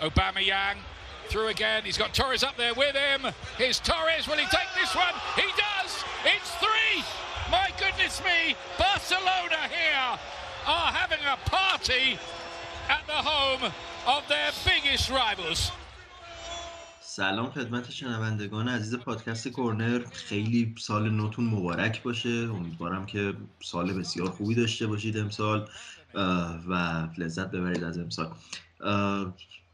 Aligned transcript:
Aubameyang 0.00 0.76
through 1.28 1.48
again. 1.48 1.82
He's 1.84 1.98
got 1.98 2.14
Torres 2.14 2.42
up 2.42 2.56
there 2.56 2.74
with 2.74 2.94
him. 2.94 3.32
Here's 3.58 3.80
Torres. 3.80 4.26
Will 4.28 4.36
he 4.36 4.46
take 4.46 4.70
this 4.80 4.94
one? 4.94 5.14
He 5.36 5.48
does. 5.56 6.04
It's 6.24 6.50
three. 6.64 7.02
My 7.50 7.70
goodness 7.78 8.22
me. 8.22 8.56
Barcelona 8.78 9.68
here 9.68 10.18
are 10.66 10.92
having 10.92 11.24
a 11.26 11.36
party 11.48 12.18
at 12.88 13.06
the 13.06 13.20
home 13.30 13.72
of 14.06 14.28
their 14.28 14.50
biggest 14.64 15.10
rivals. 15.10 15.72
سلام 17.00 17.50
خدمت 17.50 17.90
شنوندگان 17.90 18.68
عزیز 18.68 18.94
پادکست 18.94 19.48
کورنر 19.48 20.04
خیلی 20.12 20.74
سال 20.78 21.10
نوتون 21.10 21.44
مبارک 21.44 22.02
باشه 22.02 22.28
امیدوارم 22.28 23.06
که 23.06 23.34
سال 23.62 23.92
بسیار 23.92 24.30
خوبی 24.30 24.54
داشته 24.54 24.86
باشید 24.86 25.18
امسال 25.18 25.68
و 26.68 26.72
لذت 27.18 27.50
ببرید 27.50 27.84
از 27.84 27.98
امسال 27.98 28.32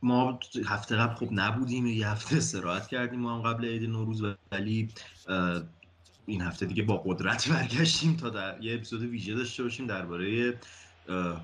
ما 0.01 0.39
هفته 0.65 0.95
قبل 0.95 1.15
خب 1.15 1.29
نبودیم 1.31 1.85
یه 1.85 2.09
هفته 2.09 2.37
استراحت 2.37 2.87
کردیم 2.87 3.19
ما 3.19 3.35
هم 3.35 3.41
قبل 3.41 3.65
عید 3.65 3.83
نوروز 3.83 4.21
ولی 4.51 4.89
این 6.25 6.41
هفته 6.41 6.65
دیگه 6.65 6.83
با 6.83 6.97
قدرت 6.97 7.49
برگشتیم 7.49 8.15
تا 8.15 8.29
در 8.29 8.61
یه 8.61 8.75
اپیزود 8.75 9.01
ویژه 9.01 9.35
داشته 9.35 9.63
باشیم 9.63 9.87
درباره 9.87 10.59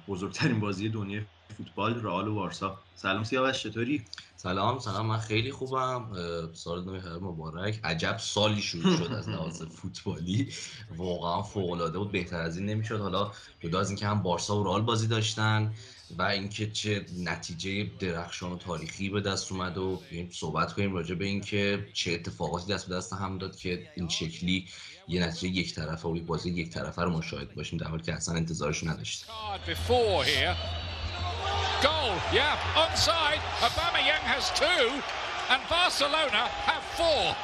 بزرگترین 0.08 0.60
بازی 0.60 0.90
دنیای 0.90 1.22
فوتبال 1.58 2.02
رئال 2.04 2.28
و 2.28 2.34
وارسا 2.34 2.80
سلام 2.96 3.24
سیاوش 3.24 3.64
چطوری؟ 3.64 4.04
سلام 4.36 4.80
سلام 4.80 5.06
من 5.06 5.18
خیلی 5.18 5.52
خوبم. 5.52 6.12
سال 6.54 6.86
نو 6.86 7.00
خیلی 7.00 7.16
مبارک. 7.16 7.80
عجب 7.84 8.18
سالی 8.18 8.62
شروع 8.62 8.98
شد 8.98 9.14
از 9.14 9.30
لحاظ 9.30 9.64
فوتبالی. 9.64 10.50
واقعا 10.98 11.42
فوق 11.42 11.72
العاده 11.72 11.98
بود 11.98 12.12
بهتر 12.12 12.42
از 12.42 12.58
این 12.58 12.66
نمی‌شد. 12.66 13.00
حالا 13.00 13.32
جدا 13.60 13.80
از 13.80 13.90
اینکه 13.90 14.08
هم 14.08 14.22
بارسا 14.22 14.60
و 14.60 14.64
رئال 14.64 14.82
بازی 14.82 15.08
داشتن 15.08 15.74
و 16.18 16.22
اینکه 16.22 16.72
چه 16.72 17.06
نتیجه 17.18 17.92
درخشان 18.00 18.52
و 18.52 18.58
تاریخی 18.58 19.10
به 19.10 19.22
دست 19.22 19.52
اومد 19.52 19.78
و 19.78 20.02
صحبت 20.32 20.74
کنیم 20.74 20.94
راجع 20.94 21.16
به 21.16 21.26
اینکه 21.26 21.88
چه 21.94 22.12
اتفاقاتی 22.12 22.74
دست 22.74 22.88
به 22.88 22.96
دست 22.96 23.14
هم 23.14 23.38
داد 23.38 23.56
که 23.56 23.88
این 23.96 24.10
شکلی 24.10 24.68
یه 25.08 25.28
نتیجه 25.28 25.60
یک 25.60 25.76
طرفه 25.76 26.08
و 26.08 26.20
بازی 26.20 26.50
یک 26.50 26.70
طرفه 26.70 27.02
رو 27.02 27.10
مشاهده 27.10 27.54
باشیم 27.56 27.80
در 27.80 27.88
حالی 27.88 28.04
که 28.04 28.14
اصلا 28.14 28.36
انتظارش 28.36 28.84
نداشتیم. 28.84 29.28
And 35.52 35.64
Barcelona 35.68 36.44
have 36.68 36.86
four. 36.98 37.36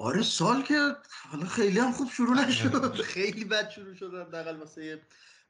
آره 0.00 0.22
سال 0.22 0.62
که 0.62 0.96
حالا 1.30 1.46
خیلی 1.46 1.78
هم 1.78 1.92
خوب 1.92 2.10
شروع 2.10 2.46
نشد. 2.46 2.94
خیلی 3.02 3.44
بد 3.44 3.70
شروع 3.70 3.94
شد. 3.94 4.14
حداقل 4.14 4.56
واسه 4.56 5.00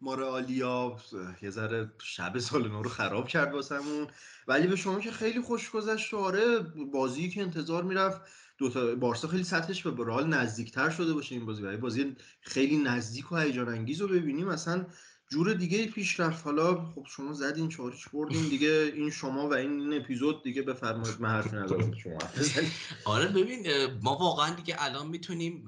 مارالیا 0.00 0.96
یه 1.42 1.50
ذره 1.50 1.92
شب 2.02 2.38
سال 2.38 2.68
نو 2.68 2.82
رو 2.82 2.90
خراب 2.90 3.28
کرد 3.28 3.52
واسمون. 3.52 4.06
ولی 4.48 4.66
به 4.66 4.76
شما 4.76 5.00
که 5.00 5.10
خیلی 5.10 5.40
خوش 5.40 5.70
گذشت 5.70 6.14
آره 6.14 6.58
بازی 6.92 7.30
که 7.30 7.42
انتظار 7.42 7.82
می‌رفت. 7.82 8.20
دوتا 8.58 8.94
بارسا 8.94 9.28
خیلی 9.28 9.44
سطحش 9.44 9.86
به 9.86 10.04
رئال 10.04 10.26
نزدیکتر 10.26 10.90
شده 10.90 11.12
باشه 11.12 11.34
این 11.34 11.46
بازی. 11.46 11.76
بازی 11.76 12.16
خیلی 12.40 12.76
نزدیک 12.76 13.32
و 13.32 13.36
هیجان 13.36 13.68
انگیز 13.68 14.00
رو 14.00 14.08
ببینیم. 14.08 14.48
اصلا 14.48 14.86
جور 15.32 15.54
دیگه 15.54 15.86
پیش 15.86 16.20
رفت. 16.20 16.44
حالا 16.44 16.74
خب 16.74 17.06
شما 17.08 17.32
زدین 17.32 17.68
چارچ 17.68 18.08
بردین 18.12 18.48
دیگه. 18.48 18.92
این 18.94 19.10
شما 19.10 19.48
و 19.48 19.54
این, 19.54 19.80
این 19.80 20.00
اپیزود 20.00 20.42
دیگه 20.42 20.62
بفرمایید 20.62 21.20
من 21.20 21.28
حرفی 21.28 21.56
ندارم. 21.56 21.94
شما 22.02 22.18
آره 23.14 23.28
ببین 23.28 23.66
ما 24.02 24.16
واقعا 24.16 24.54
دیگه 24.54 24.76
الان 24.78 25.08
می‌تونیم 25.08 25.66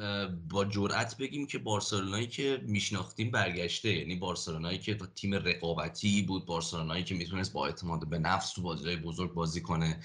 با 0.48 0.64
جرأت 0.64 1.16
بگیم 1.16 1.46
که 1.46 1.58
بارسلونایی 1.58 2.26
که 2.26 2.62
میشناختیم 2.66 3.30
برگشته. 3.30 3.94
یعنی 3.94 4.16
بارسلونایی 4.16 4.78
که 4.78 4.98
تیم 5.14 5.34
رقابتی 5.34 6.22
بود 6.22 6.46
بارسلونایی 6.46 7.04
که 7.04 7.14
می‌تونست 7.14 7.52
با 7.52 7.66
اعتماد 7.66 8.08
به 8.08 8.18
نفس 8.18 8.52
تو 8.52 8.62
بازیهای 8.62 8.96
بزرگ 8.96 9.34
بازی 9.34 9.60
کنه 9.60 10.00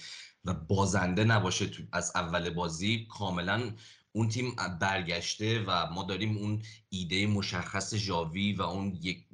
و 0.46 0.54
بازنده 0.54 1.24
نباشه 1.24 1.68
تو 1.68 1.84
از 1.92 2.12
اول 2.16 2.50
بازی 2.50 3.08
کاملا 3.10 3.72
اون 4.12 4.30
تیم 4.30 4.56
برگشته 4.82 5.64
و 5.68 5.92
ما 5.92 6.04
داریم 6.04 6.38
اون 6.38 6.62
ایده 6.90 7.28
مشخص 7.28 7.94
جاوی 7.94 8.54
و 8.54 8.62
اون 8.62 9.00
یک 9.02 9.26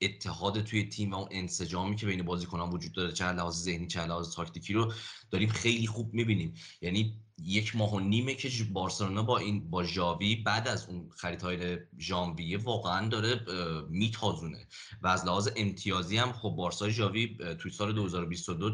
اتحاد 0.00 0.62
توی 0.62 0.84
تیم 0.84 1.10
و 1.10 1.16
اون 1.16 1.28
انسجامی 1.30 1.96
که 1.96 2.06
بین 2.06 2.22
بازیکنان 2.22 2.70
وجود 2.70 2.92
داره 2.92 3.12
چه 3.12 3.32
لحاظ 3.32 3.62
ذهنی 3.62 3.86
چه 3.86 4.06
لحاظ 4.06 4.34
تاکتیکی 4.34 4.72
رو 4.72 4.92
داریم 5.30 5.48
خیلی 5.48 5.86
خوب 5.86 6.14
می‌بینیم. 6.14 6.54
یعنی 6.80 7.20
یک 7.42 7.76
ماه 7.76 7.94
و 7.94 8.00
نیمه 8.00 8.34
که 8.34 8.50
بارسلونا 8.72 9.22
با 9.22 9.38
این 9.38 9.70
با 9.70 9.84
ژاوی 9.84 10.36
بعد 10.36 10.68
از 10.68 10.88
اون 10.88 11.10
خریدهای 11.16 11.78
ژانویه 11.98 12.58
واقعا 12.58 13.08
داره 13.08 13.40
میتازونه. 13.90 14.66
و 15.02 15.06
از 15.06 15.24
لحاظ 15.24 15.48
امتیازی 15.56 16.16
هم 16.16 16.32
خب 16.32 16.50
بارسا 16.50 16.88
ژاوی 16.88 17.36
توی 17.58 17.70
سال 17.70 17.92
2022 17.92 18.70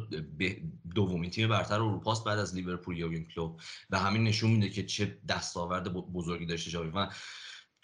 دومین 0.94 1.30
تیم 1.30 1.48
برتر 1.48 1.74
اروپاست 1.74 2.24
بعد 2.24 2.38
از 2.38 2.54
لیورپول 2.54 2.98
یورگن 2.98 3.24
کلوپ 3.24 3.60
و 3.90 3.98
همین 3.98 4.24
نشون 4.24 4.50
میده 4.50 4.68
که 4.68 4.86
چه 4.86 5.18
دستاورد 5.28 5.92
بزرگی 5.92 6.46
داشته 6.46 6.70
ژاوی. 6.70 6.90
و 6.94 7.08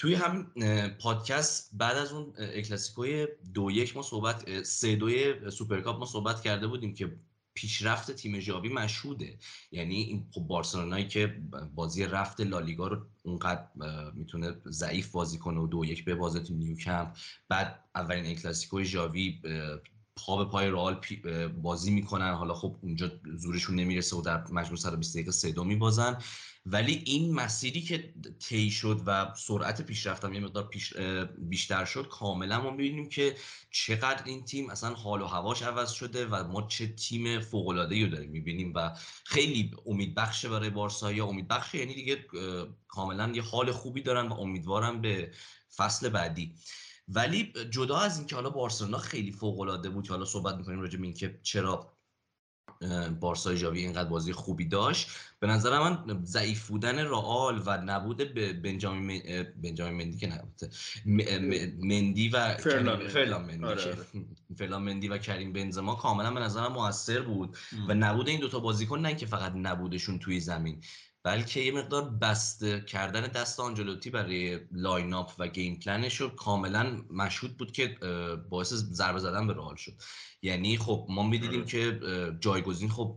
توی 0.01 0.15
همین 0.15 0.47
پادکست 0.89 1.71
بعد 1.73 1.97
از 1.97 2.13
اون 2.13 2.33
ال 2.39 2.48
کلاسیکوی 2.48 3.27
دو 3.55 3.71
یک 3.71 3.97
ما 3.97 4.03
صحبت 4.03 4.63
سه 4.63 4.97
دوی 4.97 5.51
سوپرکاپ 5.51 5.99
ما 5.99 6.07
صحبت 6.07 6.43
کرده 6.43 6.67
بودیم 6.67 6.95
که 6.95 7.17
پیشرفت 7.55 8.11
تیم 8.11 8.41
ژاوی 8.41 8.69
مشهوده. 8.69 9.39
یعنی 9.73 9.95
این 9.95 10.27
خب 10.33 10.41
بارسلونایی 10.41 11.09
که 11.09 11.41
بازی 11.75 12.05
رفت 12.05 12.41
لالیگا 12.41 12.89
رو 12.89 13.07
اونقدر 13.23 13.65
می‌تونه 14.15 14.57
ضعیف 14.67 15.11
بازی 15.11 15.39
کنه 15.39 15.61
و 15.61 15.67
دو 15.67 15.85
یک 15.85 16.05
به 16.05 16.15
بازی 16.15 16.41
تو 16.41 16.55
نیوکمپ. 16.55 17.17
بعد 17.49 17.85
اولین 17.95 18.27
اکلاسیکوی 18.27 18.85
ژاوی 18.85 19.41
پا 20.17 20.45
به 20.45 20.51
پای 20.51 20.71
رئال 20.71 21.01
بازی 21.63 21.91
می‌کنن. 21.91 22.35
حالا 22.35 22.55
خب 22.55 22.77
اونجا 22.81 23.11
زورشون 23.37 23.77
نمی‌رسه 23.77 24.17
و 24.17 24.23
در 24.23 24.45
مجموع 24.51 24.77
120 24.77 25.15
دقیقه 25.15 25.31
سه 25.31 25.53
دو 25.53 25.65
میبازن. 25.65 26.19
ولی 26.67 27.03
این 27.07 27.35
مسیری 27.35 27.83
که 27.83 28.15
طی 28.39 28.71
شد 28.71 29.01
و 29.07 29.35
سرعت 29.37 29.83
پیشرفتم 29.83 30.33
یه 30.33 30.41
مقدار 30.41 30.69
پیش 30.69 30.97
بیشتر 31.39 31.85
شد 31.85 32.09
کاملا 32.09 32.63
ما 32.63 32.71
می‌بینیم 32.71 33.09
که 33.09 33.37
چقدر 33.71 34.25
این 34.25 34.45
تیم 34.45 34.71
اصلا 34.71 34.95
حال 34.95 35.23
و 35.23 35.27
هواش 35.27 35.63
عوض 35.63 35.91
شده 35.91 36.27
و 36.27 36.49
ما 36.49 36.63
چه 36.63 36.87
تیم 36.87 37.41
فوق 37.41 37.69
العاده 37.69 38.05
رو 38.05 38.11
داریم 38.11 38.31
می‌بینیم 38.31 38.73
و 38.77 38.91
خیلی 39.25 39.71
امید 39.87 40.15
بخشه 40.15 40.49
برای 40.49 40.71
بارسا 40.71 41.13
یا 41.13 41.27
امید 41.27 41.49
بخشه 41.49 41.79
یعنی 41.79 41.95
دیگه 41.95 42.27
کاملا 42.89 43.33
یه 43.35 43.43
حال 43.43 43.73
خوبی 43.73 44.03
دارن 44.03 44.29
و 44.29 44.33
امیدوارم 44.33 45.01
به 45.01 45.33
فصل 45.77 46.09
بعدی. 46.09 46.55
ولی 47.09 47.53
جدا 47.71 47.99
از 47.99 48.19
اینکه 48.19 48.35
حالا 48.37 48.51
بارسلونا 48.51 48.99
خیلی 48.99 49.33
فوق 49.33 49.61
العاده 49.61 49.91
بود 49.91 50.09
حالا 50.09 50.25
صحبت 50.25 50.55
می‌کنیم 50.55 50.81
راجع 50.81 50.99
به 50.99 51.05
اینکه 51.05 51.41
چرا 51.43 52.00
بارسای 53.21 53.59
جاوی 53.59 53.81
اینقدر 53.81 54.09
بازی 54.09 54.33
خوبی 54.33 54.65
داشت. 54.65 55.11
به 55.41 55.47
نظر 55.47 55.79
من 55.79 56.25
ضعیف 56.25 56.69
بودن 56.69 56.99
رئال 56.99 57.63
و 57.67 57.81
نبود 57.85 58.35
بنجامین 58.63 59.23
بنجامین 59.63 59.97
مندی 59.97 60.19
که 60.19 60.27
نبوده. 60.27 60.71
مندی 61.83 62.29
و 62.29 62.57
فرلاند 62.57 63.45
مندی. 63.45 63.65
آره 63.65 63.97
فرلاند 64.57 64.83
مندی 64.83 65.09
و 65.09 65.19
کریم 65.19 65.53
بنزما 65.53 65.95
کاملا 65.95 66.31
به 66.31 66.41
نظرم 66.41 66.73
موثر 66.73 67.21
بود 67.21 67.57
و 67.89 67.95
نبود 67.95 68.29
این 68.29 68.41
دوتا 68.41 68.61
بازیکن 68.61 68.99
نه 68.99 69.15
که 69.15 69.27
فقط 69.27 69.53
نبودشون 69.57 70.19
توی 70.19 70.41
زمین. 70.41 70.83
بلکه 71.23 71.61
یه 71.61 71.73
مقدار 71.73 72.11
بسته 72.11 72.81
کردن 72.81 73.21
دست 73.21 73.61
آنجلوتی 73.61 74.11
برای 74.11 74.61
lineup 74.73 75.31
و 75.39 75.49
game 75.49 75.79
plan 75.79 76.07
ش 76.07 76.21
رو 76.21 76.29
کاملا 76.29 77.03
مشهود 77.11 77.57
بود 77.57 77.73
که 77.73 77.97
باعث 78.51 78.73
ضربه 78.73 79.19
زدن 79.19 79.47
به 79.47 79.53
رئال 79.53 79.77
شد. 79.77 79.93
یعنی 80.43 80.79
خب 80.79 81.07
ما 81.09 81.23
می‌دیدیم 81.23 81.65
که 81.65 82.01
جایگزین 82.41 82.89
خب 82.89 83.17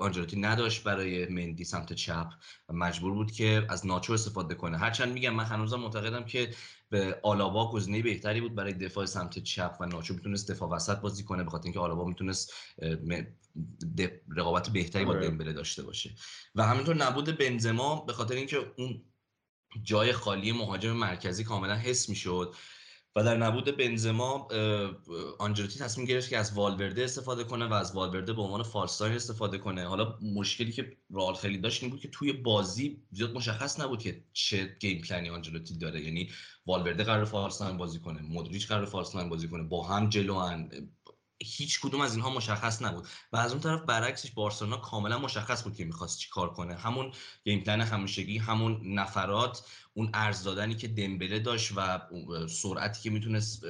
آنجلوتی 0.00 0.40
نداشت 0.40 0.84
برای 0.84 1.26
مندی 1.26 1.64
سمت 1.64 1.92
چپ 1.92 2.30
و 2.68 2.72
مجبور 2.72 3.12
بود 3.12 3.32
که 3.32 3.66
از 3.68 3.86
ناچو 3.86 4.12
استفاده 4.12 4.54
کنه. 4.54 4.78
هرچند 4.78 5.12
میگم 5.12 5.34
من 5.34 5.44
هنوزم 5.44 5.80
معتقدم 5.80 6.24
که 6.24 6.54
به 6.90 7.20
آلاوا 7.22 7.72
گزینه 7.72 8.02
بهتری 8.02 8.40
بود 8.40 8.54
برای 8.54 8.72
دفاع 8.72 9.06
سمت 9.06 9.38
چپ 9.38 9.76
و 9.80 9.86
ناچو 9.86 10.14
می‌تونست 10.14 10.50
دفاع 10.50 10.70
وسط 10.70 11.00
بازی 11.00 11.24
کنه 11.24 11.44
به 11.44 11.50
خاطر 11.50 11.64
اینکه 11.64 11.80
آلاوا 11.80 12.04
می‌تونست 12.04 12.52
رقابت 14.36 14.68
بهتری 14.68 15.04
با 15.04 15.12
آره. 15.12 15.28
دمبله 15.28 15.52
داشته 15.52 15.82
باشه. 15.82 16.14
و 16.54 16.62
همینطور 16.62 16.96
نبود 16.96 17.38
بنزما 17.38 18.04
به 18.04 18.12
خاطر 18.12 18.34
اینکه 18.34 18.72
اون 18.78 19.04
جای 19.82 20.12
خالی 20.12 20.52
مهاجم 20.52 20.92
مرکزی 20.92 21.44
کاملا 21.44 21.74
حس 21.74 22.08
می‌شد. 22.08 22.54
و 23.18 23.22
در 23.24 23.36
نبود 23.36 23.76
بنزما 23.76 24.48
آنجلوتی 25.38 25.78
تصمیم 25.78 26.06
گرفت 26.06 26.30
که 26.30 26.38
از 26.38 26.52
والورده 26.52 27.04
استفاده 27.04 27.44
کنه 27.44 27.66
و 27.66 27.72
از 27.72 27.92
والورده 27.94 28.32
به 28.32 28.42
عنوان 28.42 28.62
فالستاین 28.62 29.14
استفاده 29.14 29.58
کنه. 29.58 29.86
حالا 29.86 30.18
مشکلی 30.34 30.72
که 30.72 30.96
رئال 31.10 31.34
خیلی 31.34 31.58
داشت 31.58 31.82
این 31.82 31.90
بود 31.90 32.00
که 32.00 32.08
توی 32.08 32.32
بازی 32.32 33.02
زیاد 33.10 33.34
مشخص 33.34 33.80
نبود 33.80 34.02
که 34.02 34.24
چه 34.32 34.76
گیم 34.80 35.00
پلنی 35.00 35.30
آنجلوتی 35.30 35.78
داره. 35.78 36.04
یعنی 36.04 36.30
والورده 36.66 37.04
قرار 37.04 37.24
فالستاین 37.24 37.76
بازی 37.76 37.98
کنه 37.98 38.22
مودریچ 38.22 38.68
قرار 38.68 38.86
فالستاین 38.86 39.28
بازی 39.28 39.48
کنه 39.48 39.62
با 39.62 39.86
هم 39.86 40.08
جلوان. 40.08 40.70
هیچ 41.40 41.80
کدوم 41.80 42.00
از 42.00 42.14
اینها 42.14 42.30
مشخص 42.30 42.82
نبود 42.82 43.06
و 43.32 43.36
از 43.36 43.52
اون 43.52 43.60
طرف 43.60 43.82
برعکسش 43.82 44.30
بارسلونا 44.30 44.76
کاملا 44.76 45.18
مشخص 45.18 45.62
بود 45.62 45.76
که 45.76 45.84
می‌خواست 45.84 46.18
چی 46.18 46.30
کار 46.30 46.52
کنه. 46.52 46.74
همون 46.74 47.12
گیم 47.44 47.60
پلن 47.60 47.80
همیشگی 47.80 48.38
همون 48.38 48.80
نفرات 48.84 49.62
اون 49.94 50.10
ارز 50.14 50.42
دادنی 50.42 50.74
که 50.74 50.88
دمبله 50.88 51.38
داشت 51.38 51.72
و 51.76 52.00
سرعتی 52.48 53.02
که 53.02 53.10
می‌تونست 53.10 53.64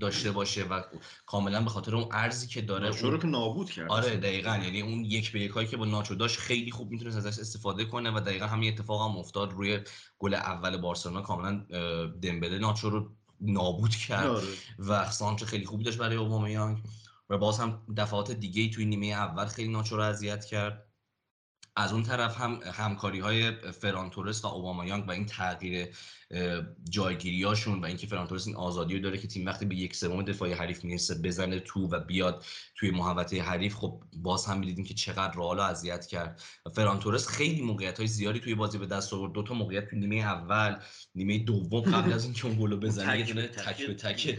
داشته 0.00 0.30
باشه 0.30 0.64
و 0.64 0.82
کاملا 1.26 1.60
به 1.60 1.70
خاطر 1.70 1.96
اون 1.96 2.08
ارزی 2.12 2.46
که 2.46 2.60
داره 2.60 3.04
اون... 3.04 3.18
که 3.18 3.26
نابود 3.26 3.70
کرد. 3.70 3.90
آره 3.90 4.16
دقیقا. 4.16 4.56
یعنی 4.56 4.80
اون 4.80 5.04
یک 5.04 5.32
به 5.32 5.40
یکایی 5.40 5.68
که 5.68 5.76
با 5.76 5.84
ناچو 5.84 6.14
داشت 6.14 6.38
خیلی 6.38 6.70
خوب 6.70 6.90
می‌تونست 6.90 7.16
ازش 7.16 7.38
استفاده 7.38 7.84
کنه 7.84 8.10
و 8.10 8.20
دقیقا 8.20 8.46
همین 8.46 8.72
اتفاق 8.72 9.10
هم 9.10 9.18
افتاد 9.18 9.52
روی 9.52 9.80
گل 10.18 10.34
اول 10.34 10.76
بارسلونا. 10.76 11.22
کاملا 11.22 11.66
دمبله 12.22 12.58
ناچو 12.58 12.90
رو 12.90 13.16
نابود 13.40 13.96
کرد 13.96 14.26
آره. 14.26 14.46
و 14.78 15.10
سانچو 15.10 15.46
خیلی 15.46 15.66
خوبی 15.66 15.84
داشت 15.84 15.98
برای 15.98 16.16
اوبامیانگ 16.16 16.82
و 17.30 17.38
باز 17.38 17.58
هم 17.60 17.82
دفعات 17.96 18.32
دیگه 18.32 18.70
توی 18.70 18.84
نیمه 18.84 19.06
اول 19.06 19.46
خیلی 19.46 19.68
ناچو 19.68 19.96
رو 19.96 20.02
اذیت 20.02 20.44
کرد 20.44 20.89
از 21.80 21.92
اون 21.92 22.02
طرف 22.02 22.40
هم 22.40 22.60
همکاری 22.72 23.20
های 23.20 23.52
فرانتورس 23.52 24.44
و 24.44 24.46
اوبامایانگ 24.46 25.08
و 25.08 25.10
این 25.10 25.26
تغییر 25.26 25.88
جایگیریاشون 26.90 27.80
و 27.80 27.84
اینکه 27.84 28.06
فرانتورس 28.06 28.46
این 28.46 28.56
آزادی 28.56 28.94
رو 28.94 29.00
داره 29.00 29.18
که 29.18 29.28
تیم 29.28 29.46
وقتی 29.46 29.64
به 29.64 29.74
یک 29.74 29.96
سوم 29.96 30.22
دفاعی 30.22 30.52
حریف 30.52 30.84
می‌رسه 30.84 31.14
بزنه 31.14 31.60
تو 31.60 31.88
و 31.88 32.00
بیاد 32.00 32.44
توی 32.74 32.90
محوطه 32.90 33.42
حریف 33.42 33.74
خب 33.74 34.02
باز 34.16 34.46
هم 34.46 34.58
می‌دیدیم 34.58 34.84
که 34.84 34.94
چقدر 34.94 35.32
رئال 35.36 35.60
اذیت 35.60 36.06
کرد. 36.06 36.42
فرانتورس 36.74 37.28
خیلی 37.28 37.62
موقعیت 37.62 37.98
های 37.98 38.06
زیادی 38.06 38.40
توی 38.40 38.54
بازی 38.54 38.78
به 38.78 38.86
دست 38.86 39.12
آورد. 39.12 39.32
دو 39.32 39.42
تا 39.42 39.54
موقعیت 39.54 39.94
نیمه 39.94 40.16
اول 40.16 40.76
نیمه 41.14 41.38
دوم 41.38 41.80
قبل 41.80 42.12
از 42.12 42.24
اینکه 42.24 42.46
اون 42.46 42.56
گل 42.60 42.76
بزنه 42.76 43.22
تک 43.46 43.86
به 43.86 43.94
تک. 43.94 44.38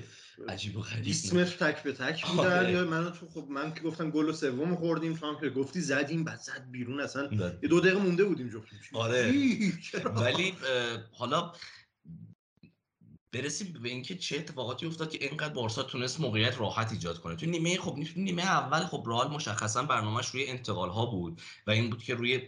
عجیب 0.49 0.77
و 0.77 0.81
غریب 0.81 1.03
20 1.03 1.33
متر 1.33 1.71
تک 1.71 1.83
به 1.83 1.93
تک 1.93 2.25
بودن 2.25 2.59
آره. 2.59 2.71
یا 2.71 2.85
من 2.85 3.11
تو 3.11 3.27
خب 3.29 3.47
من 3.49 3.73
که 3.73 3.81
گفتم 3.81 4.09
گل 4.09 4.31
سوم 4.31 4.75
خوردیم 4.75 5.13
تو 5.13 5.25
هم 5.25 5.39
که 5.39 5.49
گفتی 5.49 5.81
زدیم 5.81 6.23
بعد 6.23 6.39
زد 6.39 6.67
بیرون. 6.71 6.99
اصلا. 7.01 7.29
یه 7.63 7.69
دو 7.69 7.79
دقیقه 7.79 7.99
مونده 7.99 8.23
بودیم 8.23 8.49
جفتیم. 8.49 8.79
آره. 8.93 9.33
ولی 10.15 10.53
حالا 11.11 11.53
برسیم 13.33 13.73
به 13.83 13.89
اینکه 13.89 14.15
چه 14.15 14.37
اتفاقاتی 14.37 14.85
افتاد 14.85 15.11
که 15.11 15.25
اینقدر 15.25 15.53
بارسا 15.53 15.83
تونست 15.83 16.19
موقعیت 16.19 16.59
راحت 16.59 16.91
ایجاد 16.91 17.19
کنه. 17.19 17.35
تو 17.35 17.45
نیمه 17.45 17.77
خب 17.77 17.97
نیمه 18.15 18.43
اول 18.43 18.79
خب 18.79 19.03
رئال 19.07 19.31
مشخصا 19.31 19.83
برنامهش 19.83 20.27
روی 20.27 20.47
انتقال 20.47 20.89
ها 20.89 21.05
بود 21.05 21.41
و 21.67 21.71
این 21.71 21.89
بود 21.89 22.03
که 22.03 22.15
روی 22.15 22.41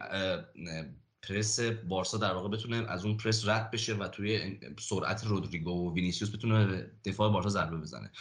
پرس 1.27 1.59
بارسا 1.59 2.17
در 2.17 2.33
واقع 2.33 2.49
بتونه 2.49 2.75
از 2.75 3.05
اون 3.05 3.17
پرس 3.17 3.47
رد 3.47 3.71
بشه 3.71 3.93
و 3.93 4.07
توی 4.07 4.59
سرعت 4.79 5.25
رودریگو 5.25 5.71
و 5.71 5.93
وینیسیوس 5.93 6.35
بتونه 6.35 6.91
دفاع 7.05 7.31
بارسا 7.31 7.49
ضربه 7.49 7.77
بزنه. 7.77 8.11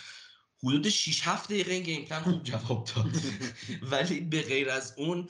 حدود 0.65 0.89
6 0.89 1.21
7 1.25 1.53
دقیقه 1.53 1.73
این 1.73 1.83
game 1.83 2.05
plan 2.05 2.21
خوب 2.21 2.43
جواب 2.43 2.89
داد. 2.95 3.07
ولی 3.93 4.21
به 4.21 4.43
غیر 4.43 4.71
از 4.71 4.95
اون 4.97 5.29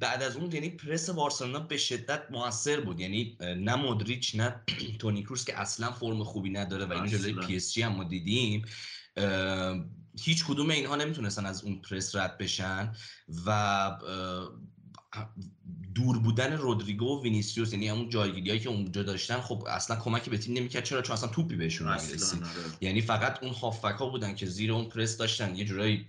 بعد 0.00 0.22
از 0.22 0.36
اون 0.36 0.52
یعنی 0.52 0.70
پرس 0.70 1.10
بارسلونا 1.10 1.60
به 1.60 1.76
شدت 1.76 2.22
موثر 2.30 2.80
بود. 2.80 3.00
یعنی 3.00 3.36
نه 3.40 3.74
مودریچ 3.74 4.34
نه 4.34 4.62
تونی 4.98 5.22
کروس 5.22 5.44
که 5.44 5.60
اصلا 5.60 5.92
فرم 5.92 6.24
خوبی 6.24 6.50
نداره 6.50 6.84
و 6.84 6.92
این 6.92 7.06
جلوی 7.06 7.46
پی 7.46 7.56
اس 7.56 7.72
جی 7.72 7.82
هم 7.82 7.92
ما 7.92 8.04
دیدیم 8.04 8.64
هیچ 10.20 10.44
کدوم 10.44 10.70
اینها 10.70 10.96
نمی‌تونستن 10.96 11.46
از 11.46 11.64
اون 11.64 11.82
پرس 11.82 12.16
رد 12.16 12.38
بشن 12.38 12.92
و 13.46 13.50
دور 15.94 16.18
بودن 16.18 16.52
رودریگو 16.52 17.18
و 17.18 17.22
وینیسیوس 17.22 17.72
یعنی 17.72 17.88
همون 17.88 18.08
جایگیریایی 18.08 18.60
که 18.60 18.68
اونجا 18.68 19.02
داشتن 19.02 19.40
خب 19.40 19.64
اصلا 19.68 19.96
کمکی 19.96 20.30
به 20.30 20.38
تیم 20.38 20.56
نمی‌کرد. 20.56 20.84
چرا؟ 20.84 21.02
چون 21.02 21.14
اصلا 21.14 21.28
توپی 21.28 21.56
بهشون 21.56 21.88
نمی‌رسید. 21.88 22.42
آره. 22.42 22.52
یعنی 22.80 23.00
فقط 23.00 23.42
اون 23.42 23.52
هافبک 23.52 23.84
ها 23.84 24.08
بودن 24.08 24.34
که 24.34 24.46
زیر 24.46 24.72
اون 24.72 24.84
پرس 24.84 25.16
داشتن. 25.16 25.56
یه 25.56 25.64
جورایی 25.64 26.06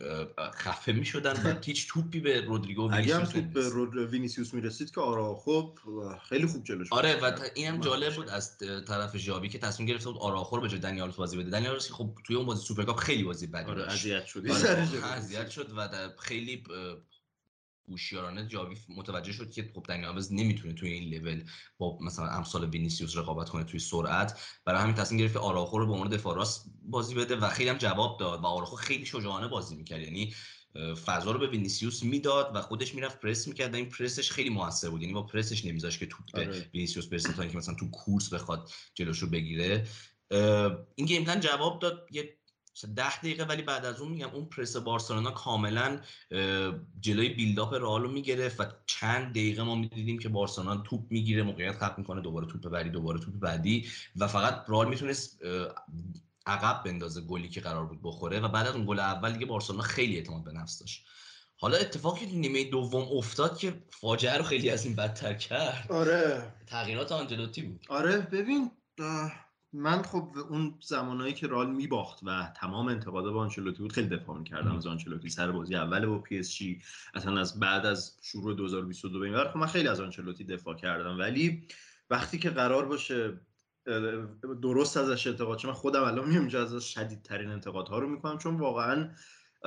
خفه 0.54 0.92
می‌شدن 0.92 1.34
و 1.44 1.56
هیچ 1.66 1.88
توپی 1.88 2.20
به 2.20 2.42
رودریگو 2.42 2.90
و 2.90 2.96
وینیسیوس 2.96 3.30
توپ 3.30 3.94
به 3.94 4.06
وینیسیوس 4.06 4.54
می‌رسید 4.54 4.92
که 4.92 5.02
آراخو 5.02 5.36
خب 5.36 5.80
خیلی 6.30 6.48
خوب 6.48 6.64
جلوش 6.64 6.94
آره 6.94 7.16
و 7.16 7.40
اینم 7.56 7.80
جالب 7.80 8.16
بود 8.16 8.30
از 8.30 8.58
طرف 8.88 9.18
ژاوی 9.18 9.50
که 9.50 9.58
تصمیم 9.58 9.90
گرفته 9.90 10.10
بود 10.10 10.22
آراخو 10.22 10.56
رو 10.56 10.62
به 10.62 10.70
جای 10.70 10.80
دنیال 10.80 11.12
بازی 11.12 11.38
بده. 11.38 11.50
دنی 11.50 11.62
آلوز 11.62 11.80
که 11.80 11.94
خب 11.94 12.10
توی 12.24 12.36
اون 12.36 12.46
بازی 12.46 12.66
سوپرکاپ 12.66 12.98
خیلی 12.98 13.24
بازی 13.24 13.48
بدی 13.48 13.72
آره 13.72 13.92
اذیت 13.92 14.26
شد. 14.26 14.50
آره، 14.50 15.06
اذیت 15.06 15.50
شد 15.50 15.72
و 15.78 15.90
خیلی 16.18 16.64
هوشیارانه 17.90 18.48
ژاوی 18.48 18.78
متوجه 18.90 19.32
شد 19.32 19.52
که 19.52 19.72
خب 19.76 19.86
دنی 19.90 20.06
نمی‌تونه 20.32 20.74
توی 20.74 20.92
این 20.92 21.14
لول 21.14 21.44
با 21.78 21.98
مثلا 22.02 22.28
امثال 22.28 22.70
وینیسیوس 22.70 23.18
رقابت 23.18 23.50
کنه 23.50 23.64
توی 23.64 23.80
سرعت. 23.80 24.40
برای 24.66 24.82
همین 24.82 24.96
تصمیم 24.96 25.20
گرفت 25.20 25.38
آراخو 25.38 25.80
رو 25.80 25.88
به 25.88 25.94
عنوان 25.94 26.10
دفاع 26.10 26.36
راست 26.36 26.66
بازی 26.82 27.16
بده 27.16 27.36
و 27.36 27.50
خیلی 27.50 27.70
هم 27.70 27.78
جواب 27.78 28.20
داد 28.20 28.44
و 28.44 28.46
آراخو 28.46 28.76
خیلی 28.76 29.06
شجاعانه 29.06 29.48
بازی 29.48 29.76
می‌کرد. 29.76 30.02
یعنی 30.02 30.34
فضا 31.06 31.32
رو 31.32 31.40
به 31.40 31.48
وینیسیوس 31.48 32.04
می‌داد 32.04 32.52
و 32.56 32.62
خودش 32.62 32.96
می‌رفت 32.96 33.20
پرس 33.20 33.48
می‌کرد 33.48 33.74
و 33.74 33.76
این 33.76 33.90
پرسش 33.90 34.32
خیلی 34.32 34.50
موثر 34.50 34.90
بود. 34.90 35.02
یعنی 35.02 35.14
با 35.14 35.24
پرسش 35.24 35.66
نمیذاشت 35.66 36.00
که 36.00 36.06
توپ 36.06 36.26
به 36.34 36.42
آره. 36.42 36.70
وینیسیوس 36.74 37.08
برسه 37.08 37.34
تا 37.34 37.42
اینکه 37.42 37.58
مثلا 37.58 37.76
تو 37.76 37.90
کورس 37.92 38.34
بخواد 38.34 38.72
جلوشو 38.94 39.30
بگیره. 39.30 39.88
این 40.96 41.08
game 41.08 41.24
جواب 41.24 41.80
داد. 41.80 42.08
یه 42.12 42.38
ده 42.96 43.18
دقیقه 43.20 43.44
ولی 43.44 43.62
بعد 43.62 43.86
از 43.86 44.02
اون 44.02 44.12
میگم 44.12 44.30
اون 44.30 44.46
پرس 44.46 44.78
بارسلونا 44.78 45.31
کاملا 45.31 46.00
جلوی 47.00 47.30
بیلداپ 47.30 47.74
رئال 47.74 48.02
رو 48.02 48.12
می‌گرفت 48.12 48.60
و 48.60 48.66
چند 48.86 49.30
دقیقه 49.30 49.64
ما 49.64 49.75
می‌دیدیم 49.75 50.20
که 50.20 50.30
بارسلونا 50.30 50.78
توپ 50.78 51.02
می‌گیره 51.10 51.44
موقعیت 51.44 51.78
خلق 51.78 51.98
می‌کنه 51.98 52.22
دوباره 52.22 52.48
توپ 52.48 52.68
بعدی 52.70 52.90
دوباره 52.90 53.20
توپ 53.20 53.34
بعدی 53.34 53.88
و 54.16 54.28
فقط 54.28 54.66
رئال 54.68 54.90
می‌تونست 54.90 55.40
عقب 56.46 56.84
بندازه 56.86 57.22
گلی 57.22 57.50
که 57.50 57.62
قرار 57.62 57.86
بود 57.86 58.00
بخوره 58.04 58.40
و 58.40 58.48
بعد 58.48 58.68
از 58.68 58.75
اون 58.75 58.86
گل 58.86 59.00
اول 59.00 59.34
دیگه 59.34 59.46
بارسلونا 59.46 59.84
خیلی 59.84 60.16
اعتماد 60.16 60.44
به 60.44 60.52
نفس 60.52 60.80
داشت. 60.80 61.06
حالا 61.58 61.78
اتفاقی 61.78 62.25
تو 62.25 62.36
نیمه 62.36 62.64
دوم 62.64 63.18
افتاد 63.18 63.58
که 63.58 63.84
فاجعه 63.90 64.38
رو 64.38 64.44
خیلی 64.44 64.70
از 64.70 64.86
این 64.86 64.96
بدتر 64.96 65.34
کرد. 65.34 65.92
آره. 65.92 66.54
تغییرات 66.68 67.12
آنجلوتی 67.12 67.62
بود. 67.62 67.86
آره 67.90 68.18
ببین 68.18 68.72
من 69.74 70.02
خب 70.02 70.30
اون 70.50 70.74
زمانایی 70.81 71.34
که 71.34 71.48
رئال 71.48 71.70
میباخت 71.70 72.20
و 72.24 72.54
تمام 72.56 72.88
انتقادا 72.88 73.31
با 73.31 73.42
آنچلوتی 73.42 73.81
بود 73.81 73.92
خیلی 73.92 74.08
دفاع 74.08 74.38
می‌کردم. 74.38 74.75
از 74.75 74.88
آنچلوتی 74.88 75.30
سر 75.30 75.52
بازی 75.52 75.75
اول 75.75 76.06
با 76.06 76.20
پی 76.20 76.40
اس 76.40 76.56
جی 76.56 76.81
اصلا 77.14 77.40
از 77.40 77.60
بعد 77.60 77.86
از 77.86 78.18
شروع 78.22 78.56
2022 78.56 79.20
به 79.20 79.25
این 79.25 79.44
خب 79.44 79.58
من 79.58 79.68
خیلی 79.68 79.88
از 79.88 80.00
آنچلوتی 80.00 80.44
دفاع 80.44 80.75
کردم. 80.75 81.20
ولی 81.20 81.68
وقتی 82.10 82.40
که 82.40 82.50
قرار 82.50 82.86
باشه 82.86 83.40
درست 84.62 84.98
ازش 84.98 85.28
انتقاد 85.28 85.58
چون 85.58 85.72
من 85.72 85.78
خودم 85.78 86.04
الان 86.04 86.30
میام 86.30 86.46
ازش 86.46 86.94
شدیدترین 86.94 87.50
انتقادها 87.50 88.00
رو 88.00 88.10
می‌کنم 88.10 88.38
چون 88.38 88.58
واقعا 88.58 89.10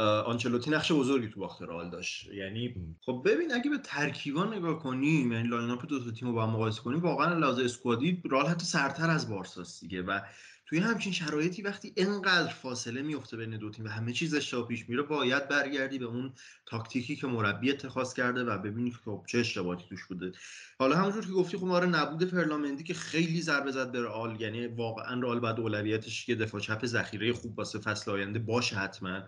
آنچلوتی 0.03 0.71
نقش 0.71 0.93
بزرگی 0.93 1.29
تو 1.29 1.41
باخت 1.41 1.63
رئال 1.63 1.91
داشت. 1.91 2.29
یعنی 2.33 2.75
خب 3.01 3.23
ببین 3.25 3.55
اگه 3.55 3.71
به 3.71 3.79
ترکیبا 3.79 4.45
نگاه 4.45 4.83
کنیم 4.83 5.33
یعنی 5.33 5.49
line-up 5.49 5.87
دو 5.87 6.05
تا 6.05 6.11
تیمو 6.11 6.33
با 6.33 6.47
هم 6.47 6.53
مقایسه 6.53 6.83
کنیم 6.83 7.01
واقعا 7.01 7.35
لحاظ 7.35 7.59
squad 7.59 8.12
ی 8.12 8.23
رئال 8.31 8.47
حتی 8.47 8.65
سرتر 8.65 9.11
از 9.11 9.31
بارساست 9.31 9.81
دیگه. 9.81 10.03
و 10.03 10.21
توی 10.67 10.79
همچین 10.79 11.13
شرایطی 11.13 11.63
وقتی 11.63 11.93
انقدر 11.97 12.53
فاصله 12.53 13.03
میفته 13.03 13.37
بین 13.37 13.57
دو 13.57 13.71
تیم 13.71 13.85
و 13.85 13.89
همه 13.89 14.13
چیز 14.13 14.35
اشتباه 14.35 14.69
پیش 14.69 14.89
میره 14.89 15.03
باید 15.03 15.49
برگردی 15.49 15.99
به 15.99 16.05
اون 16.05 16.33
تاکتیکی 16.67 17.17
که 17.17 17.27
مربی 17.27 17.71
اتخاذ 17.71 18.15
کرده 18.15 18.45
و 18.45 18.59
ببینی 18.59 18.91
که 18.91 18.97
خب 19.05 19.25
چه 19.27 19.39
اشتباهاتی 19.39 19.85
توش 19.89 20.05
بوده. 20.05 20.33
حالا 20.79 20.97
همونجور 20.97 21.27
که 21.27 21.33
گفتی 21.33 21.57
خب 21.57 21.67
آره 21.67 21.87
نبود 21.87 22.25
فرلامندی 22.25 22.85
که 22.85 22.95
خیلی 22.95 23.43
ضربه 23.43 23.71
زد 23.71 23.93
به 23.93 24.03
رئال. 24.03 24.41
یعنی 24.41 24.67
واقعا 24.67 25.21
رئال 25.21 25.41
بعد 25.41 25.61
اولویتش 25.61 26.27
که 26.27 26.35
دفاع 26.35 26.61
چپ 26.61 26.87
ذخیره 26.87 27.33
خوب 27.33 27.59
واسه 27.59 27.79
فصل 27.79 28.11
آینده 28.11 28.39
باشه 28.39 28.77
حتما. 28.77 29.23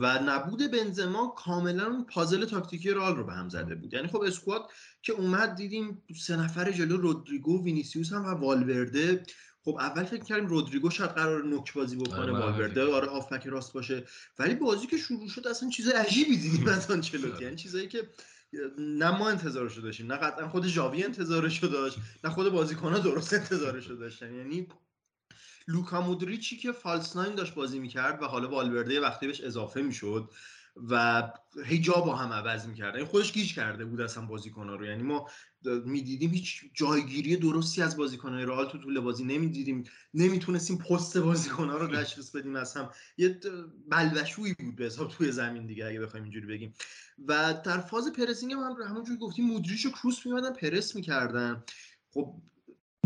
و 0.00 0.18
نبود 0.26 0.70
بنزما 0.70 1.26
کاملا 1.26 1.86
اون 1.86 2.04
پازل 2.04 2.44
تاکتیکی 2.44 2.90
رئال 2.90 3.16
رو 3.16 3.24
به 3.24 3.32
هم 3.32 3.48
زده 3.48 3.74
بود. 3.74 3.94
یعنی 3.94 4.08
خب 4.08 4.20
squad 4.20 4.70
که 5.02 5.12
اومد 5.12 5.54
دیدیم 5.54 6.02
سه 6.20 6.36
نفر 6.36 6.72
جلو 6.72 6.96
رودریگو 6.96 7.64
وینیسیوس 7.64 8.12
هم 8.12 8.24
و 8.24 8.28
والورده. 8.28 9.22
خب 9.64 9.76
اول 9.80 10.04
فکر 10.04 10.24
کردیم 10.24 10.46
رودریگو 10.46 10.90
شاید 10.90 11.10
قرار 11.10 11.44
نوک 11.44 11.74
بازی 11.74 11.96
بکنه 11.96 12.18
آره 12.18 12.32
والورده 12.32 12.94
آره 12.94 13.10
هافبک 13.10 13.46
راست 13.46 13.72
باشه. 13.72 14.04
ولی 14.38 14.54
بازی 14.54 14.86
که 14.86 14.96
شروع 14.96 15.28
شد 15.28 15.46
اصلا 15.46 15.68
چیز 15.68 15.88
عجیبی 15.88 16.36
دیدیم 16.36 16.68
از 16.68 16.90
آنچلوتی. 16.90 17.44
یعنی 17.44 17.56
چیزایی 17.56 17.88
که 17.88 18.08
نه 18.78 19.18
ما 19.18 19.28
انتظارشو 19.30 19.80
داشتیم 19.80 20.12
نه 20.12 20.18
قطعا 20.18 20.48
خود 20.48 20.66
ژاوی 20.66 21.04
انتظارشو 21.04 21.66
داشت 21.66 21.98
نه 22.24 22.30
خود 22.30 22.52
بازیکن‌ها 22.52 22.98
درست 22.98 23.34
انتظارشو 23.34 23.94
داشتن. 23.94 24.34
یعنی 24.34 24.68
لوکا 25.68 26.00
مودریچی 26.00 26.56
که 26.56 26.72
فالس 26.72 27.16
ناین 27.16 27.34
داشت 27.34 27.54
بازی 27.54 27.78
می‌کرد 27.78 28.22
و 28.22 28.26
حالا 28.26 28.48
والورده 28.48 29.00
وقتی 29.00 29.26
بهش 29.26 29.40
اضافه 29.40 29.82
می‌شد 29.82 30.30
و 30.90 31.22
هی 31.64 31.82
با 31.88 32.16
هم 32.16 32.32
عوض 32.32 32.66
می‌کرد. 32.66 32.96
این 32.96 33.04
خودش 33.04 33.32
گیج 33.32 33.54
کرده 33.54 33.84
بود 33.84 34.00
اصلا 34.00 34.26
بازیکن‌ها 34.26 34.74
رو. 34.74 34.86
یعنی 34.86 35.02
ما 35.02 35.28
می‌دیدیم 35.84 36.30
هیچ 36.30 36.60
جایگیری 36.74 37.36
درستی 37.36 37.82
از 37.82 37.96
بازیکن‌های 37.96 38.44
رئال 38.44 38.68
تو 38.68 38.78
طول 38.78 39.00
بازی 39.00 39.24
نمی‌دیدیم. 39.24 39.84
نمی‌تونستیم 40.14 40.78
پست 40.78 41.18
بازیکن‌ها 41.18 41.76
رو 41.76 41.96
تشخیص 41.96 42.30
بدیم. 42.30 42.56
از 42.56 42.76
هم 42.76 42.90
یه 43.18 43.40
بلبشویی 43.88 44.54
بود 44.54 44.76
به 44.76 44.84
حساب 44.84 45.08
توی 45.10 45.32
زمین 45.32 45.66
دیگه 45.66 45.86
اگه 45.86 46.00
بخوایم 46.00 46.24
اینجوری 46.24 46.46
بگیم. 46.46 46.74
و 47.28 47.54
در 47.64 47.78
فاز 47.78 48.12
پرسینگ 48.12 48.52
هم 48.52 48.76
همونجوری 48.88 49.18
گفتیم 49.18 49.44
مودریچ 49.44 49.86
و 49.86 49.90
کروس 49.90 50.26
میمدن 50.26 50.52
پرس 50.52 50.96
می‌کردن. 50.96 51.64
خب 52.10 52.34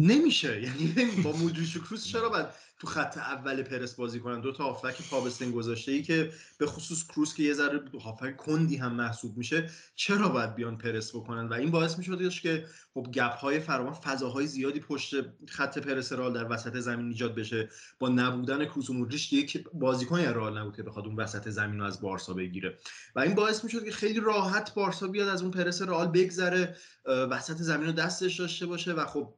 نمیشه. 0.00 0.60
یعنی 0.66 1.22
با 1.22 1.32
مودریچ 1.32 1.76
و 1.76 1.80
کروس 1.80 2.04
چرا 2.04 2.28
بعد 2.28 2.54
تو 2.78 2.86
خط 2.86 3.18
اول 3.18 3.62
پرس 3.62 3.94
بازی 3.94 4.20
کنن؟ 4.20 4.40
دو 4.40 4.52
تا 4.52 4.64
هافک 4.64 5.08
پابستن 5.10 5.50
گذاشته 5.50 5.92
ای 5.92 6.02
که 6.02 6.32
به 6.58 6.66
خصوص 6.66 7.06
کروس 7.06 7.34
که 7.34 7.42
یه 7.42 7.54
ذره 7.54 7.80
هافک 8.00 8.36
کندی 8.36 8.76
هم 8.76 8.92
محسوب 8.92 9.36
میشه 9.36 9.70
چرا 9.94 10.28
باید 10.28 10.54
بیان 10.54 10.78
پرس 10.78 11.16
بکنن؟ 11.16 11.48
و 11.48 11.52
این 11.52 11.70
باعث 11.70 11.98
می‌شد 11.98 12.30
که 12.30 12.66
خب 12.94 13.06
گپ 13.12 13.32
های 13.32 13.60
فراوان 13.60 13.92
فضاهای 13.92 14.46
زیادی 14.46 14.80
پشت 14.80 15.14
خط 15.48 15.78
پرس 15.78 16.12
رال 16.12 16.32
در 16.32 16.52
وسط 16.52 16.76
زمین 16.76 17.08
ایجاد 17.08 17.34
بشه. 17.34 17.68
با 17.98 18.08
نبودن 18.08 18.64
کروس 18.64 18.90
و 18.90 18.92
مودریچ 18.92 19.30
دیگه 19.30 19.46
که 19.46 19.64
بازیکنی 19.74 20.24
رال 20.24 20.58
نبود 20.58 20.76
که 20.76 20.82
بخواد 20.82 21.06
اون 21.06 21.16
وسط 21.16 21.48
زمین 21.48 21.80
رو 21.80 21.86
از 21.86 22.00
بارسا 22.00 22.34
بگیره. 22.34 22.78
و 23.14 23.20
این 23.20 23.34
باعث 23.34 23.64
می‌شد 23.64 23.84
که 23.84 23.90
خیلی 23.90 24.20
راحت 24.20 24.74
بارسا 24.74 25.08
بیاد 25.08 25.28
از 25.28 25.42
اون 25.42 25.50
پرس 25.50 25.82
رال 25.82 26.06
بگذره 26.06 26.76
وسط 27.06 27.56
زمین 27.56 27.86
رو 27.86 27.92
دستش 27.92 28.40
داشته 28.40 28.66
باشه 28.66 28.92
و 28.92 29.06
خب 29.06 29.34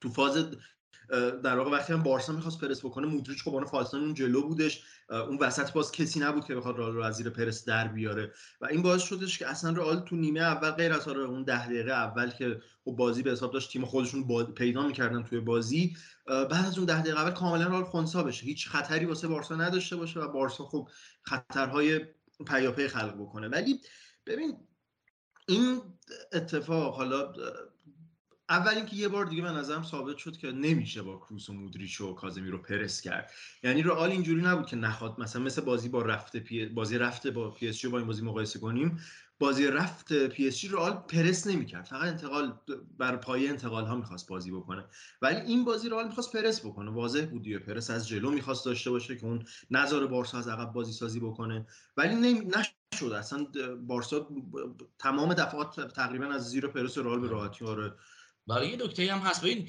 تو 0.00 0.08
فاز 0.08 0.46
در 1.42 1.58
واقع 1.58 1.70
وقتی 1.70 1.92
هم 1.92 2.02
بارسا 2.02 2.32
می‌خواست 2.32 2.60
پرس 2.60 2.84
بکنه 2.84 3.06
مودریچ 3.06 3.42
خب 3.42 3.64
فالسان 3.64 4.00
اون 4.00 4.14
جلو 4.14 4.48
بودش. 4.48 4.82
اون 5.08 5.38
وسط 5.38 5.72
باز 5.72 5.92
کسی 5.92 6.20
نبود 6.20 6.44
که 6.44 6.54
بخواد 6.54 6.78
رئال 6.78 6.92
رو 6.92 7.02
از 7.02 7.14
زیر 7.14 7.30
پرس 7.30 7.64
در 7.64 7.88
بیاره. 7.88 8.32
و 8.60 8.66
این 8.66 8.82
باعث 8.82 9.02
شدش 9.02 9.38
که 9.38 9.46
اصلا 9.46 9.70
رئال 9.70 10.00
تو 10.00 10.16
نیمه 10.16 10.40
اول 10.40 10.70
غیر 10.70 10.92
از 10.92 11.08
اون 11.08 11.44
ده 11.44 11.66
دقیقه 11.66 11.92
اول 11.92 12.30
که 12.30 12.60
خب 12.84 12.90
بازی 12.90 13.22
به 13.22 13.30
حساب 13.30 13.52
داشت 13.52 13.72
تیم 13.72 13.84
خودشون 13.84 14.44
پیدا 14.44 14.86
می‌کردن 14.86 15.22
توی 15.22 15.40
بازی 15.40 15.96
بعد 16.26 16.66
از 16.66 16.78
اون 16.78 16.86
ده 16.86 17.00
دقیقه 17.00 17.20
اول 17.20 17.30
کاملا 17.30 17.66
رئال 17.66 17.84
خونسا 17.84 18.22
بشه. 18.22 18.46
هیچ 18.46 18.68
خطری 18.68 19.04
واسه 19.04 19.28
بارسا 19.28 19.56
نداشته 19.56 19.96
باشه 19.96 20.20
و 20.20 20.28
بارسا 20.28 20.64
خب 20.64 20.88
خطرهای 21.22 22.00
پیاپی 22.46 22.88
خلق 22.88 23.14
بکنه. 23.14 23.48
ولی 23.48 23.80
ببین 24.26 24.56
این 25.48 25.82
اتفاق 26.32 26.94
حالا 26.94 27.32
اول 28.50 28.74
اینکه 28.74 28.96
یه 28.96 29.08
بار 29.08 29.24
دیگه 29.24 29.42
به 29.42 29.50
نظرم 29.50 29.82
ثابت 29.82 30.16
شد 30.16 30.36
که 30.36 30.52
نمیشه 30.52 31.02
با 31.02 31.16
کروس 31.16 31.48
و 31.50 31.52
مودریچ 31.52 32.00
و 32.00 32.14
کازمی 32.14 32.48
رو 32.48 32.58
پرس 32.58 33.00
کرد. 33.00 33.30
یعنی 33.62 33.82
رئال 33.82 34.10
اینجوری 34.10 34.42
نبود 34.42 34.66
که 34.66 34.76
نخواد 34.76 35.20
مثلا 35.20 35.42
مثل 35.42 35.62
بازی 35.62 35.88
با 35.88 36.02
رفته 36.02 36.40
پی... 36.40 36.66
بازی 36.66 36.98
رفته 36.98 37.30
با 37.30 37.50
پی 37.50 37.68
اس 37.68 37.78
جی 37.78 37.88
با 37.88 37.98
این 37.98 38.06
بازی 38.06 38.22
مقایسه 38.22 38.58
کنیم 38.58 39.00
بازی 39.38 39.66
رفت 39.66 40.12
پی 40.12 40.48
اس 40.48 40.58
جی 40.58 40.68
رئال 40.68 40.92
پرس 40.92 41.46
نمی‌کرد. 41.46 41.84
فقط 41.84 42.08
انتقال 42.08 42.60
بر 42.98 43.16
پایه 43.16 43.50
انتقال 43.50 43.84
ها 43.84 43.96
می‌خواست 43.96 44.28
بازی 44.28 44.50
بکنه. 44.50 44.84
ولی 45.22 45.40
این 45.40 45.64
بازی 45.64 45.88
رئال 45.88 46.06
می‌خواست 46.06 46.36
پرس 46.36 46.60
بکنه. 46.66 46.90
واضح 46.90 47.26
بود 47.26 47.42
دیگه. 47.42 47.58
پرس 47.58 47.90
از 47.90 48.08
جلو 48.08 48.30
می‌خواست 48.30 48.64
داشته 48.64 48.90
باشه 48.90 49.16
که 49.16 49.26
اون 49.26 49.44
نظر 49.70 50.06
بارسا 50.06 50.38
از 50.38 50.48
عقب 50.48 50.72
بازی 50.72 50.92
سازی 50.92 51.20
بکنه. 51.20 51.66
ولی 51.96 52.14
نمی... 52.14 52.40
نشد. 52.40 53.12
اصلا 53.12 53.46
بارسا 53.86 54.28
تمام 54.98 55.34
دفعات 55.34 55.94
تقریبا 55.94 56.26
از 56.26 56.50
زیر 56.50 56.66
پرس 56.66 56.98
رئال 56.98 57.20
به 57.20 57.28
راحتی. 57.28 57.64
آره. 57.64 57.92
برای 58.46 58.68
یه 58.68 58.76
دکتری 58.76 59.08
هم 59.08 59.18
هست. 59.18 59.44
ببین 59.44 59.68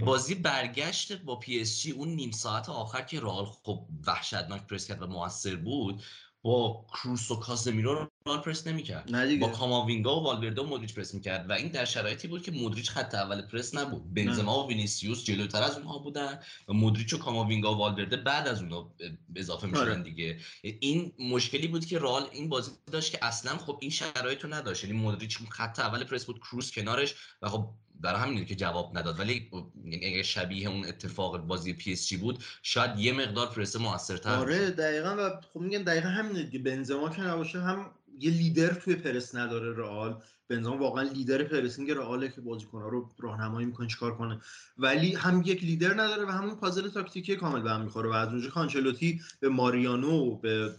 بازی 0.00 0.34
برگشت 0.34 1.12
با 1.12 1.36
پی 1.36 1.60
اس 1.60 1.80
جی 1.80 1.90
اون 1.90 2.08
نیم 2.08 2.30
ساعت 2.30 2.68
آخر 2.68 3.02
که 3.02 3.20
رئال 3.20 3.44
خب 3.44 3.86
وحشتناک 4.06 4.66
پرس 4.66 4.88
کرد 4.88 5.02
و 5.02 5.06
موثر 5.06 5.56
بود 5.56 6.02
با 6.42 6.86
کروس 6.92 7.30
و 7.30 7.36
کاسمیرو 7.36 8.10
رال 8.26 8.38
پرس 8.38 8.66
نمی‌کرد. 8.66 9.38
با 9.40 9.48
کاماوینگا 9.48 10.20
و 10.20 10.24
والورده 10.24 10.62
و 10.62 10.66
مودریچ 10.66 10.94
پرس 10.94 11.14
می‌کرد 11.14 11.50
و 11.50 11.52
این 11.52 11.68
در 11.68 11.84
شرایطی 11.84 12.28
بود 12.28 12.42
که 12.42 12.50
مودریچ 12.50 12.90
خط 12.90 13.14
اول 13.14 13.42
پرس 13.42 13.74
نبود. 13.74 14.14
بنزما 14.14 14.64
و 14.64 14.68
وینیسیوس 14.68 15.24
جلوتر 15.24 15.62
از 15.62 15.76
اونها 15.76 15.98
بودن 15.98 16.40
و 16.68 16.72
مودریچ 16.72 17.12
و 17.12 17.18
کاماوینگا 17.18 17.74
و 17.74 17.78
والورده 17.78 18.16
بعد 18.16 18.48
از 18.48 18.62
اونها 18.62 18.94
اضافه 19.36 19.66
می‌شدن 19.66 19.90
آره. 19.90 20.02
دیگه. 20.02 20.38
این 20.62 21.12
مشکلی 21.18 21.68
بود 21.68 21.86
که 21.86 21.98
رئال 21.98 22.28
این 22.32 22.48
بازی 22.48 22.70
داشت 22.92 23.12
که 23.12 23.18
اصلا 23.24 23.58
خب 23.58 23.78
این 23.80 23.90
شرایط 23.90 24.44
رو 24.44 24.54
نداشت. 24.54 24.84
یعنی 24.84 24.96
مودریچ 24.96 25.38
خط 25.50 25.78
اول 25.78 26.04
پرس 26.04 26.24
بود 26.24 26.38
کروس 26.38 26.72
کنارش 26.72 27.14
و 27.42 27.48
خب 27.48 27.70
برای 28.00 28.20
همین 28.20 28.44
که 28.44 28.54
جواب 28.54 28.98
نداد. 28.98 29.20
ولی 29.20 29.50
یعنی 29.84 30.06
اگه 30.06 30.22
شبیه 30.22 30.68
اون 30.68 30.84
اتفاق 30.84 31.38
بازی 31.38 31.72
پی 31.72 31.92
اس 31.92 32.06
جی 32.08 32.16
بود 32.16 32.44
شاید 32.62 32.98
یه 32.98 33.12
مقدار 33.12 33.46
پرس 33.46 33.76
موثرتر 33.76 34.30
آره 34.30 34.70
دقیقا. 34.70 35.16
و 35.18 35.40
خب 35.52 35.60
میگن 35.60 35.82
دقیقا 35.82 36.08
همینه 36.08 36.42
دیگه 36.42 36.58
بنزما 36.58 37.10
که 37.10 37.22
نباشه 37.22 37.60
هم 37.60 37.90
یه 38.20 38.30
لیدر 38.30 38.74
توی 38.74 38.94
پرس 38.94 39.34
نداره 39.34 39.76
رئال. 39.76 40.22
بنزما 40.48 40.76
واقعا 40.76 41.02
leader 41.02 41.42
pressing 41.42 41.90
رئاله 41.90 42.28
که 42.28 42.40
بازیکن‌ها 42.40 42.88
رو 42.88 43.10
راهنمایی 43.18 43.66
می‌کنه 43.66 43.88
چیکار 43.88 44.16
کنه. 44.16 44.40
ولی 44.78 45.14
هم 45.14 45.42
یک 45.46 45.64
لیدر 45.64 45.94
نداره 45.94 46.24
و 46.24 46.30
همون 46.30 46.56
پازل 46.56 46.88
تاکتیکی 46.88 47.36
کامل 47.36 47.62
به 47.62 47.70
هم 47.70 47.80
می‌خوره. 47.80 48.08
و 48.08 48.12
از 48.12 48.28
اونجا 48.28 48.50
که 48.50 48.69
آنچلوتی 48.69 49.20
به 49.40 49.48
ماریانو 49.48 50.36
به 50.36 50.70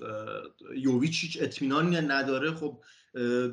یوویچ 0.76 1.24
هیچ 1.24 1.38
اطمینانی 1.42 1.96
نداره 1.96 2.52
خب 2.52 2.82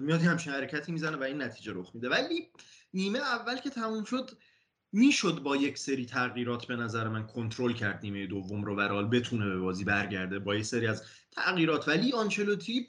میاد 0.01 0.21
همچین 0.21 0.53
حرکتی 0.53 0.93
می‌زنه 0.93 1.17
و 1.17 1.23
این 1.23 1.43
نتیجه 1.43 1.73
رخ 1.75 1.91
میده. 1.95 2.09
ولی 2.09 2.49
نیمه 2.95 3.19
اول 3.19 3.57
که 3.57 3.71
تموم 3.71 4.05
شد 4.05 4.31
می‌شد 4.93 5.41
با 5.43 5.57
یک 5.57 5.79
سری 5.79 6.07
تغییرات 6.07 6.67
به 6.67 6.77
نظر 6.77 7.09
من 7.09 7.27
کنترل 7.27 7.73
کرد 7.73 8.01
نیمه 8.03 8.27
دوم 8.27 8.65
رو 8.65 8.77
ورال 8.77 9.09
بتونه 9.09 9.49
به 9.49 9.59
بازی 9.59 9.85
برگرده 9.85 10.39
با 10.39 10.55
یه 10.55 10.63
سری 10.63 10.87
از 10.87 11.03
تغییرات. 11.31 11.89
ولی 11.89 12.13
آنچلوتی 12.13 12.89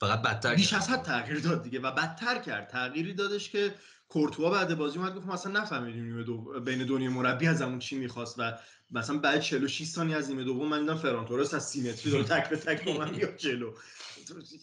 فقط 0.00 0.22
بدتر 0.22 0.54
بیش 0.54 0.72
از 0.72 0.90
حد 0.90 1.02
تغییر 1.02 1.40
داد 1.40 1.62
دیگه 1.62 1.80
و 1.80 1.90
بدتر 1.90 2.38
کرد. 2.38 2.68
تغییری 2.68 3.14
دادش 3.14 3.50
که 3.50 3.74
کورتوا 4.08 4.50
بعد 4.50 4.74
بازی 4.74 4.98
اومد 4.98 5.14
گفت 5.14 5.26
مثلا 5.26 5.60
نفهمیدیم 5.60 6.22
دو... 6.22 6.60
بین 6.60 6.86
دنیا 6.86 7.10
مربی 7.10 7.46
از 7.46 7.62
همون 7.62 7.78
چی 7.78 7.98
می‌خواست 7.98 8.38
و 8.38 8.52
مثلا 8.90 9.18
بعد 9.18 9.40
46 9.40 9.84
ثانیه 9.84 10.16
از 10.16 10.30
نیمه 10.30 10.44
دوم 10.44 10.68
من 10.68 10.80
دیدم 10.80 10.96
فران 10.96 11.26
تورس 11.26 11.54
از 11.54 11.68
سیمتری 11.68 12.12
داره 12.12 12.24
تک 12.24 12.48
به 12.48 12.56
تک 12.56 12.88
من 12.88 13.10
بیاد 13.10 13.36
جلو. 13.36 13.72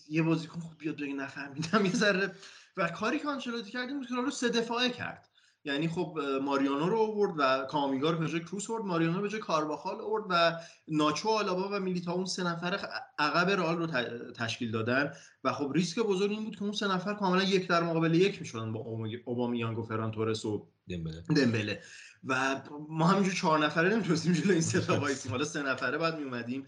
یه 0.09 0.21
بازیکن 0.21 0.59
خوب 0.59 0.77
بیاد 0.77 0.95
بگه 0.95 1.13
نفهمیدم 1.13 1.85
یه 1.85 1.93
ذره 1.93 2.35
و 2.77 2.87
کاری 2.87 3.19
که 3.19 3.27
آنچلوتی 3.27 3.71
کردیم 3.71 3.97
بود 3.97 4.07
که 4.07 4.15
رو 4.15 4.31
سه 4.31 4.49
دفاعه 4.49 4.89
کرد. 4.89 5.27
یعنی 5.63 5.87
خب 5.87 6.19
ماریانو 6.41 6.89
رو 6.89 6.97
آورد 6.99 7.33
و 7.37 7.65
کامیگا 7.65 8.09
رو 8.09 8.17
به 8.17 8.27
جای 8.27 8.39
کروس 8.39 8.69
آورد 8.69 8.83
ماریانو 8.83 9.21
به 9.21 9.29
جای 9.29 9.39
کارواخال 9.39 10.01
آورد 10.01 10.23
و 10.29 10.59
ناچو 10.87 11.29
آلابا 11.29 11.69
و 11.71 11.79
میلیتا 11.79 12.11
اون 12.11 12.25
سه 12.25 12.43
نفر 12.43 12.79
عقب 13.19 13.49
رئال 13.49 13.77
رو 13.77 13.87
تشکیل 14.31 14.71
دادن. 14.71 15.13
و 15.43 15.53
خب 15.53 15.71
ریسک 15.75 15.99
بزرگ 15.99 16.31
این 16.31 16.43
بود 16.43 16.55
که 16.55 16.63
اون 16.63 16.71
سه 16.71 16.87
نفر 16.87 17.13
کاملا 17.13 17.43
یک 17.43 17.67
در 17.67 17.83
مقابل 17.83 18.13
یک 18.13 18.39
می‌شدن 18.39 18.73
با 18.73 18.79
اوبامیانگ 19.25 19.79
و 19.79 19.83
فران 19.83 20.11
تورس 20.11 20.45
و 20.45 20.67
دمبله. 20.89 21.21
دمبله. 21.21 21.81
و 22.23 22.61
ما 22.89 23.07
همینجور 23.07 23.33
چهار 23.33 23.65
نفره 23.65 23.89
نمی‌تونستیم 23.89 24.33
جلوی 24.33 24.51
این 24.51 24.61
سه 24.61 24.81
تا 24.81 24.99
وایسیم. 24.99 25.31
حالا 25.31 25.43
سه 25.43 25.61
نفره 25.61 25.97
بعد 25.97 26.17
میومدیم 26.19 26.67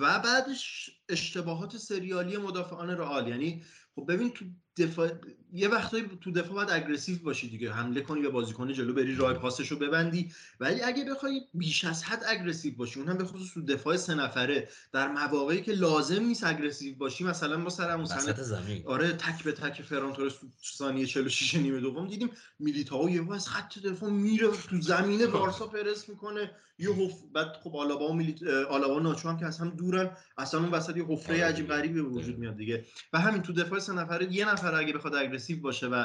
و 0.00 0.18
بعدش 0.18 0.90
اشتباهات 1.08 1.76
سریالی 1.76 2.36
مدافعان 2.36 2.90
رئال. 2.90 3.28
یعنی 3.28 3.64
خب 3.94 4.12
ببین 4.12 4.30
تو 4.30 4.44
دفاع 4.78 5.10
یه 5.54 5.68
وقتایی 5.68 6.10
تو 6.20 6.30
دفاع 6.30 6.54
باید 6.54 6.70
aggressive 6.70 7.18
باشی 7.18 7.48
دیگه. 7.48 7.72
حمله 7.72 8.00
کنی 8.00 8.22
به 8.22 8.28
بازیکن 8.28 8.72
جلو 8.72 8.94
بری 8.94 9.14
راه 9.14 9.34
پاسش 9.34 9.68
رو 9.68 9.78
ببندی. 9.78 10.32
ولی 10.60 10.82
اگه 10.82 11.04
بخوای 11.04 11.40
بیش 11.54 11.84
از 11.84 12.04
حد 12.04 12.22
aggressive 12.26 12.74
باشی 12.76 13.00
اون 13.00 13.08
هم 13.08 13.18
به 13.18 13.24
خصوص 13.24 13.54
تو 13.54 13.62
دفاع 13.62 13.96
سه 13.96 14.14
نفره 14.14 14.68
در 14.92 15.08
مواقعی 15.08 15.62
که 15.62 15.72
لازم 15.72 16.22
نیست 16.22 16.44
aggressive 16.44 16.96
باشی 16.96 17.24
مثلا 17.24 17.56
ما 17.56 17.70
سر 17.70 17.90
اون 17.90 18.04
زمین. 18.04 18.82
آره 18.86 19.12
تک 19.12 19.44
به 19.44 19.52
تک 19.52 19.82
فران 19.82 20.12
تورس 20.12 20.34
تو 20.34 20.46
ثانیه 20.76 21.06
46 21.06 21.54
نیمه 21.54 21.80
دوم 21.80 22.08
دیدیم 22.08 22.30
میلیتائو 22.58 23.10
یهو 23.10 23.32
از 23.32 23.48
خط 23.48 23.78
دفاع 23.78 24.10
میره 24.10 24.48
تو 24.48 24.80
زمینه 24.80 25.26
بارسا 25.26 25.66
پرس 25.66 26.08
می‌کنه. 26.08 26.50
یه 26.78 26.90
حف... 26.90 27.14
بعد 27.34 27.46
خب 27.62 27.76
آلابا 27.76 28.08
و 28.08 28.14
میلیت... 28.14 28.42
آلابا 28.70 29.00
ناچو 29.00 29.28
هم 29.28 29.38
که 29.38 29.46
از 29.46 29.58
هم 29.58 29.70
دورن 29.70 30.10
اصلا 30.38 30.60
اون 30.60 30.70
وسط 30.70 30.96
یه 30.96 31.04
حفره 31.04 31.36
آره 31.36 31.44
عجیب 31.44 31.68
غریبی 31.68 32.02
به 32.02 32.08
وجود 32.08 32.38
میاد 32.38 32.56
دیگه. 32.56 32.84
و 33.12 33.20
همین 33.20 33.42
تو 33.42 33.52
دفاع 33.52 33.78
سه 33.78 33.92
نفره 33.92 34.32
یه 34.32 34.52
نفر 34.52 34.61
اگه 34.70 34.92
بخواد 34.92 35.14
اگریسیو 35.14 35.60
باشه 35.60 35.86
و 35.86 36.04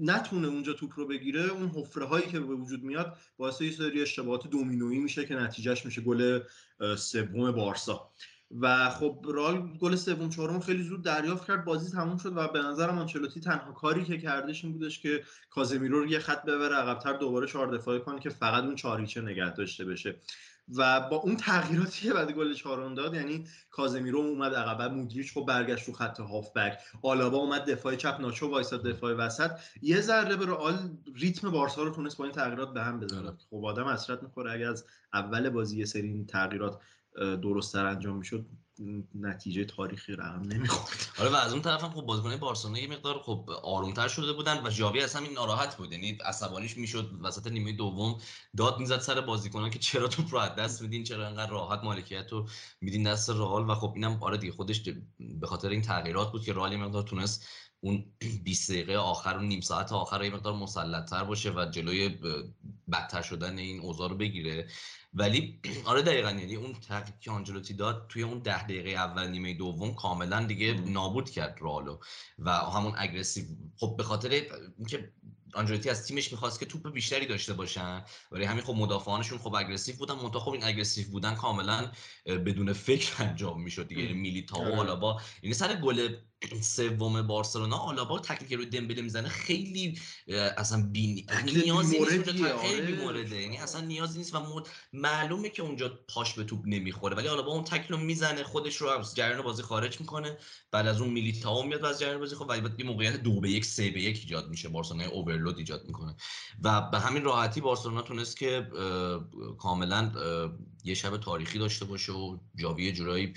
نتونه 0.00 0.48
اونجا 0.48 0.72
توپ 0.72 0.92
رو 0.96 1.06
بگیره 1.06 1.42
اون 1.42 1.68
حفره 1.68 2.04
هایی 2.04 2.26
که 2.26 2.40
به 2.40 2.54
وجود 2.54 2.82
میاد 2.82 3.16
باعث 3.36 3.60
یه 3.60 3.70
سری 3.70 4.02
اشتباهات 4.02 4.46
دومینویی 4.50 4.98
میشه 4.98 5.26
که 5.26 5.34
نتیجهش 5.34 5.86
میشه 5.86 6.00
گل 6.00 6.40
سوم 6.96 7.52
بارسا. 7.52 8.10
و 8.60 8.90
خب 8.90 9.24
رال 9.28 9.78
گل 9.78 9.96
سوم 9.96 10.28
چهارم 10.28 10.60
خیلی 10.60 10.82
زود 10.82 11.02
دریافت 11.02 11.46
کرد 11.46 11.64
بازی 11.64 11.90
تموم 11.90 12.16
شد 12.16 12.36
و 12.36 12.48
به 12.48 12.58
نظرم 12.58 12.98
آنچلوتی 12.98 13.40
تنها 13.40 13.72
کاری 13.72 14.04
که 14.04 14.18
کردش 14.18 14.64
این 14.64 14.72
بودش 14.72 15.00
که 15.00 15.24
کازمیرو 15.50 16.00
رو 16.00 16.06
یه 16.06 16.18
خط 16.18 16.44
ببره 16.44 16.74
عقبتر 16.74 17.12
دوباره 17.12 17.46
چهار 17.46 17.66
دفاعی 17.66 18.00
کنه 18.00 18.20
که 18.20 18.30
فقط 18.30 18.64
اون 18.64 18.74
چاریچه 18.74 19.20
نگه 19.20 19.54
داشته 19.54 19.84
بشه. 19.84 20.16
و 20.76 21.00
با 21.00 21.16
اون 21.16 21.36
تغییراتی 21.36 22.08
که 22.08 22.14
بعد 22.14 22.32
گل 22.32 22.54
چهارم 22.54 22.94
داد 22.94 23.14
یعنی 23.14 23.46
کازمیرو 23.70 24.18
اومد 24.18 24.54
عقب 24.54 24.92
مودریچ 24.92 25.34
خب 25.34 25.44
برگشت 25.48 25.84
رو 25.84 25.94
خط 25.94 26.20
هافبک 26.20 26.78
آلابا 27.02 27.38
اومد 27.38 27.70
دفاع 27.70 27.96
چپ 27.96 28.20
ناچو 28.20 28.48
وایساد 28.48 28.82
دفاع 28.82 29.14
وسط. 29.14 29.50
یه 29.82 30.00
ذره 30.00 30.36
به 30.36 30.46
رئال 30.46 30.96
ریتم 31.14 31.50
بارسا 31.50 31.82
رو 31.82 31.90
تونست 31.90 32.16
با 32.16 32.24
این 32.24 32.34
تغییرات 32.34 32.74
به 32.74 32.82
هم 32.82 33.00
بزنه. 33.00 33.32
خب 33.50 33.64
آدم 33.64 33.88
حسرت 33.88 34.22
می‌خوره 34.22 34.52
اگه 34.52 34.66
از 34.66 34.84
اول 35.12 35.50
بازی 35.50 35.78
یه 35.78 35.84
سری 35.84 36.24
تغییرات 36.24 36.78
درستتر 37.16 37.86
انجام 37.86 38.16
می‌شد. 38.16 38.46
نتیجه 39.14 39.64
تاریخی 39.64 40.12
رقم 40.12 40.42
نمی‌خورد. 40.42 41.06
آره 41.18 41.30
و 41.30 41.34
از 41.34 41.52
اون 41.52 41.62
طرف 41.62 41.84
هم 41.84 41.90
خب 41.90 42.00
بازیکن 42.00 42.36
بارسلونا 42.36 42.78
یه 42.78 42.86
مقدار 42.86 43.18
خب 43.18 43.50
آرومتر 43.62 44.08
شده 44.08 44.32
بودن 44.32 44.66
و 44.66 44.70
ژاوی 44.70 45.00
اصلا 45.00 45.22
این 45.22 45.32
ناراحت 45.32 45.76
بود. 45.76 45.92
یعنی 45.92 46.18
عصبانیش 46.24 46.76
می‌شد 46.76 47.10
وسط 47.22 47.46
نیمه 47.46 47.72
دوم 47.72 48.18
داد 48.56 48.78
می‌زد 48.78 49.00
سر 49.00 49.20
بازیکنان 49.20 49.70
که 49.70 49.78
چرا 49.78 50.08
تو 50.08 50.22
رو 50.22 50.48
دست 50.58 50.82
میدین 50.82 51.04
چرا 51.04 51.26
انقدر 51.26 51.50
راحت 51.50 51.84
مالکیت 51.84 52.32
رو 52.32 52.48
میدین 52.80 53.02
دست 53.02 53.30
رئال. 53.30 53.70
و 53.70 53.74
خب 53.74 53.92
اینم 53.94 54.18
آره 54.22 54.36
دیگه 54.36 54.52
خودش 54.52 54.82
به 55.40 55.46
خاطر 55.46 55.68
این 55.68 55.82
تغییرات 55.82 56.32
بود 56.32 56.44
که 56.44 56.52
رئال 56.52 56.76
مقدار 56.76 57.02
تونست 57.02 57.48
اون 57.80 58.12
20 58.44 58.70
دقیقه 58.70 58.96
آخر 58.96 59.36
اون 59.36 59.48
نیم 59.48 59.60
ساعت 59.60 59.92
آخر 59.92 60.24
یه 60.24 60.30
مقدار 60.30 60.54
مسلطتر 60.54 61.24
باشه 61.24 61.50
و 61.50 61.66
جلوی 61.70 62.08
بدتر 62.92 63.22
شدن 63.22 63.58
این 63.58 63.80
اوضاع 63.80 64.08
رو 64.08 64.16
بگیره. 64.16 64.68
ولی 65.14 65.60
آره 65.90 66.02
دقیقا 66.02 66.30
یعنی 66.30 66.56
اون 66.56 66.72
تحقیق 66.72 67.18
که 67.20 67.30
آنجلوتی 67.30 67.74
داد 67.74 68.06
توی 68.08 68.22
اون 68.22 68.38
ده 68.38 68.64
دقیقه 68.64 68.90
اول 68.90 69.28
نیمه 69.28 69.54
دوم 69.54 69.94
کاملا 69.94 70.44
دیگه 70.44 70.72
نابود 70.72 71.30
کرد 71.30 71.58
رالو 71.60 71.98
و 72.38 72.50
همون 72.50 72.92
aggressive. 72.96 73.44
خب 73.76 73.94
به 73.96 74.02
خاطر 74.02 74.30
اینکه 74.78 75.12
آنچلوتی 75.54 75.90
از 75.90 76.06
تیمش 76.06 76.32
می‌خواست 76.32 76.60
که 76.60 76.66
توپ 76.66 76.92
بیشتری 76.92 77.26
داشته 77.26 77.54
باشن 77.54 78.04
ولی 78.32 78.44
همین 78.44 78.64
خب 78.64 78.74
مدافعانشون 78.74 79.38
خب 79.38 79.54
aggressive 79.54 79.96
بودن. 79.96 80.14
منتها 80.14 80.40
خب 80.40 80.50
این 80.50 80.64
aggressive 80.64 81.08
بودن 81.08 81.34
کاملا 81.34 81.92
بدون 82.26 82.72
فکر 82.72 83.12
انجام 83.22 83.62
می‌شد 83.62 83.88
دیگه. 83.88 84.02
یعنی 84.02 84.14
میلیتائو 84.14 84.64
و 84.64 84.66
آره. 84.66 84.80
آلابا 84.80 85.20
یعنی 85.42 85.54
سر 85.54 85.74
گل 85.74 86.16
سوم 86.60 87.22
بارسلونا. 87.22 87.76
آلابا 87.76 88.18
تکلی 88.18 88.39
که 88.39 88.52
روی 88.52 88.66
دمبله 88.66 89.02
می‌زنه 89.02 89.28
خیلی 89.28 89.98
اصلا 90.56 90.88
بی 90.92 91.26
نیازی 91.44 91.98
نیست 91.98 92.32
خیلی 92.56 92.92
مورده. 92.92 93.42
یعنی 93.42 93.58
اصلا 93.58 93.80
نیازی 93.80 94.18
نیست 94.18 94.34
و 94.34 94.62
معلومه 94.92 95.48
که 95.48 95.62
اونجا 95.62 96.00
پاش 96.08 96.34
به 96.34 96.44
توپ 96.44 96.60
نمی‌خوره. 96.66 97.16
ولی 97.16 97.28
با 97.28 97.52
اون 97.52 97.64
تکل 97.64 97.96
می‌زنه 97.96 98.42
خودش 98.42 98.76
رو 98.76 98.88
از 98.88 99.14
جریان 99.14 99.42
بازی 99.42 99.62
خارج 99.62 100.00
می‌کنه. 100.00 100.38
بعد 100.70 100.86
از 100.86 101.00
اون 101.00 101.10
میلیتائو 101.10 101.62
میاد 101.62 101.84
از 101.84 102.00
جریان 102.00 102.18
بازی 102.18 102.36
خب 102.36 102.46
ولی 102.48 102.60
بعد 102.60 102.82
موقعیت 102.82 103.16
دو 103.22 103.40
به 103.40 103.50
یک 103.50 103.64
سه 103.64 103.90
به 103.90 104.02
یک 104.02 104.16
ایجاد 104.16 104.48
میشه. 104.48 104.68
بارسلونا 104.68 105.08
اوورلود 105.08 105.58
ایجاد 105.58 105.84
می‌کنه. 105.86 106.16
و 106.62 106.80
به 106.90 106.98
همین 106.98 107.24
راحتی 107.24 107.60
بارسلونا 107.60 108.02
تونست 108.02 108.36
که 108.36 108.68
کاملا 109.58 110.12
یه 110.84 110.94
شب 110.94 111.16
تاریخی 111.16 111.58
داشته 111.58 111.84
باشه 111.84 112.12
و 112.12 112.38
جاوی 112.56 112.92
جورایی 112.92 113.34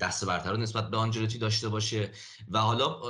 دست 0.00 0.24
برتر 0.24 0.56
نسبت 0.56 0.90
به 0.90 0.96
آنجلوتی 0.96 1.38
داشته 1.38 1.68
باشه. 1.68 2.12
و 2.48 2.58
حالا 2.58 3.00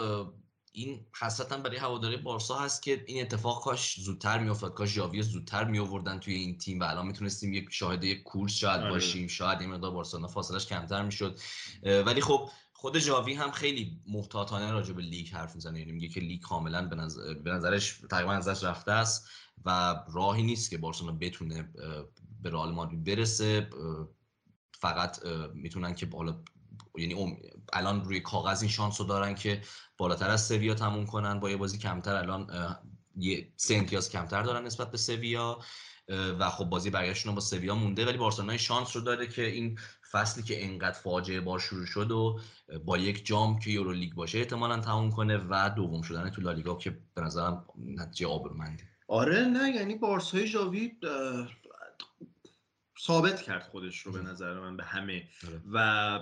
این 0.73 1.07
حسرتا 1.21 1.57
برای 1.57 1.77
هواداری 1.77 2.17
بارسا 2.17 2.59
هست 2.59 2.83
که 2.83 3.05
این 3.07 3.23
اتفاق 3.23 3.65
کاش 3.65 4.01
زودتر 4.01 4.39
میافتاد 4.39 4.75
کاش 4.75 4.95
جاوی 4.95 5.23
زودتر 5.23 5.65
می 5.65 5.79
آوردن 5.79 6.19
توی 6.19 6.35
این 6.35 6.59
تیم 6.59 6.81
و 6.81 6.85
الان 6.85 7.07
می‌تونستیم 7.07 7.53
یک 7.53 7.67
شاهد 7.71 8.05
یک 8.05 8.23
کورس 8.23 8.53
شاید 8.53 8.81
آره. 8.81 8.91
باشیم 8.91 9.27
شاید 9.27 9.61
این 9.61 9.71
مقدار 9.71 9.91
بارسلونا 9.91 10.29
فاصلش 10.29 10.67
کمتر 10.67 11.03
می‌شد. 11.03 11.39
ولی 11.83 12.21
خب 12.21 12.51
خود 12.73 12.99
جاوی 12.99 13.35
هم 13.35 13.51
خیلی 13.51 14.01
محتاطانه 14.07 14.73
راجع 14.73 14.93
به 14.93 15.03
لیگ 15.03 15.29
حرف 15.29 15.55
می‌زنه. 15.55 15.79
یعنی 15.79 15.93
میگه 15.93 16.09
که 16.09 16.21
لیگ 16.21 16.41
کاملا 16.41 16.89
به, 16.89 16.97
نظر... 16.97 17.35
به 17.35 17.51
نظرش 17.51 18.01
تقریبا 18.11 18.33
ازش 18.33 18.65
رفته 18.65 18.93
است 18.93 19.29
و 19.65 19.97
راهی 20.13 20.43
نیست 20.43 20.71
که 20.71 20.79
بارسلونا 20.79 21.19
بتونه 21.21 21.73
به 22.43 22.51
رئال 22.51 22.73
مادرید 22.73 23.05
برسه. 23.05 23.71
فقط 24.81 25.27
می‌تونن 25.55 25.95
که 25.95 26.07
بالا 26.07 26.43
یعنی 26.99 27.37
الان 27.73 28.05
روی 28.05 28.21
کاغذ 28.21 28.63
این 28.63 28.71
شانس 28.71 29.01
رو 29.01 29.07
دارن 29.07 29.35
که 29.35 29.61
بالاتر 29.99 30.31
از 30.31 30.47
سویا 30.47 30.75
تموم 30.75 31.07
کنن. 31.07 31.41
با 31.41 31.51
یه 31.51 31.57
بازی 31.57 31.79
کمتر 31.79 32.15
الان 32.15 32.47
یه 33.17 33.53
سه 33.57 33.75
امتیاز 33.75 34.11
کمتر 34.11 34.43
دارن 34.43 34.67
نسبت 34.67 34.91
به 34.91 34.99
سویا 34.99 35.59
و 36.09 36.51
خب 36.51 36.65
بازی 36.65 36.91
برگشتون 36.91 37.35
با 37.35 37.41
سویا 37.41 37.75
مونده. 37.75 38.07
ولی 38.07 38.19
بارسلونا 38.19 38.57
شانس 38.57 38.97
رو 38.97 39.03
داره 39.03 39.27
که 39.27 39.47
این 39.47 39.79
فصلی 40.11 40.43
که 40.43 40.65
انقدر 40.65 40.99
فاجعه 40.99 41.41
بار 41.41 41.59
شروع 41.59 41.87
شد 41.87 42.11
و 42.11 42.41
با 42.85 42.99
یک 42.99 43.27
جام 43.27 43.59
که 43.59 43.71
یورو 43.71 43.93
لیگ 43.93 44.15
باشه 44.15 44.39
احتمالا 44.39 44.81
تموم 44.81 45.11
کنه 45.11 45.37
و 45.51 45.71
دوم 45.77 46.03
شدن 46.03 46.31
تو 46.31 46.41
لالیگا 46.41 46.75
که 46.75 46.99
به 47.15 47.23
نظرم 47.23 47.67
نتیجه 47.79 48.27
آبرومنده 48.27 48.83
آره 49.09 49.41
نه 49.41 49.71
یعنی 49.71 49.95
بارسای 49.95 50.49
جاوی 50.49 50.93
ثابت 53.07 53.43
کرد 53.43 53.63
خودش 53.63 53.99
رو 53.99 54.13
به 54.13 54.21
نظر 54.21 54.61
من 54.61 54.77
به 54.77 54.85
همه. 54.85 55.23
آره. 55.47 55.61
و 55.73 56.21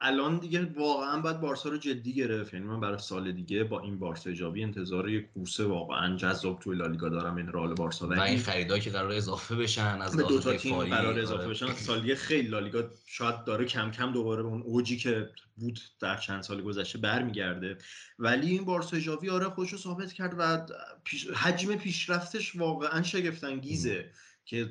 الان 0.00 0.38
دیگه 0.38 0.64
واقعا 0.64 1.20
باید 1.20 1.40
بارسا 1.40 1.68
رو 1.68 1.76
جدی 1.76 2.14
گرفت. 2.14 2.54
یعنی 2.54 2.66
من 2.66 2.80
برای 2.80 2.98
سال 2.98 3.32
دیگه 3.32 3.64
با 3.64 3.80
این 3.80 3.98
بارسا 3.98 4.32
جاوی 4.32 4.62
انتظار 4.62 5.08
یک 5.08 5.32
کورسه 5.32 5.64
واقعا 5.64 6.16
جذاب 6.16 6.60
توی 6.60 6.76
لالیگا 6.76 7.08
دارم 7.08 7.36
این 7.36 7.52
رال 7.52 7.74
بارسا. 7.74 8.08
و 8.08 8.20
این 8.20 8.38
خریدایی 8.38 8.82
که 8.82 8.90
قرار 8.90 9.12
اضافه 9.12 9.56
بشن 9.56 10.02
از 10.02 10.16
دو 10.16 10.40
تا 10.40 10.56
تیم 10.56 10.84
قرار 10.84 11.18
اضافه 11.18 11.42
آره. 11.42 11.50
بشن 11.50 11.72
سالیه 11.72 12.14
خیلی 12.14 12.48
لالیگا 12.48 12.90
شاید 13.06 13.44
داره 13.44 13.64
کم 13.64 13.90
کم 13.90 14.12
دوباره 14.12 14.42
به 14.42 14.48
اون 14.48 14.62
اوجی 14.62 14.96
که 14.96 15.30
بود 15.56 15.80
در 16.00 16.16
چند 16.16 16.42
سال 16.42 16.62
گذشته 16.62 16.98
برمیگرده. 16.98 17.78
ولی 18.18 18.50
این 18.50 18.64
بارسا 18.64 19.00
جاوی 19.00 19.30
آره 19.30 19.48
خودش 19.48 19.72
رو 19.72 19.78
ثابت 19.78 20.12
کرد 20.12 20.34
و 20.38 20.66
پیش... 21.04 21.26
حجم 21.26 21.76
پیشرفتش 21.76 22.56
واقعا 22.56 23.02
شگفت 23.02 23.44
انگیزه 23.44 24.10
که 24.44 24.70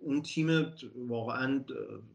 اون 0.00 0.22
تیم 0.22 0.72
واقعا 0.96 1.64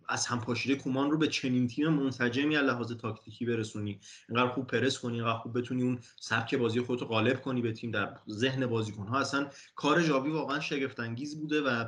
از 0.10 0.26
هم 0.26 0.42
پاشیده 0.42 0.76
کومان 0.76 1.12
رو 1.12 1.18
به 1.18 1.28
چنین 1.28 1.68
تیم 1.68 1.90
منسجمی 1.90 2.58
از 2.58 2.66
لحاظ 2.66 2.92
تاکتیکی 2.92 3.46
برسونی. 3.46 4.00
اینقدر 4.30 4.50
خوب 4.50 4.68
پرس 4.68 5.00
کنی 5.00 5.16
اینقدر 5.16 5.38
خوب 5.38 5.58
بتونی 5.60 5.84
اون 5.84 6.00
سبک 6.20 6.56
بازی 6.56 6.82
خودتو 6.82 7.06
غالب 7.06 7.42
کنی 7.42 7.62
به 7.62 7.72
تیم. 7.72 7.92
در 7.92 8.18
ذهن 8.30 8.66
بازیکنها 8.66 9.20
اصلا 9.20 9.50
کار 9.76 10.02
جاوی 10.02 10.32
واقعا 10.32 10.60
شگفت 10.60 11.00
انگیز 11.00 11.40
بوده 11.40 11.62
و 11.62 11.86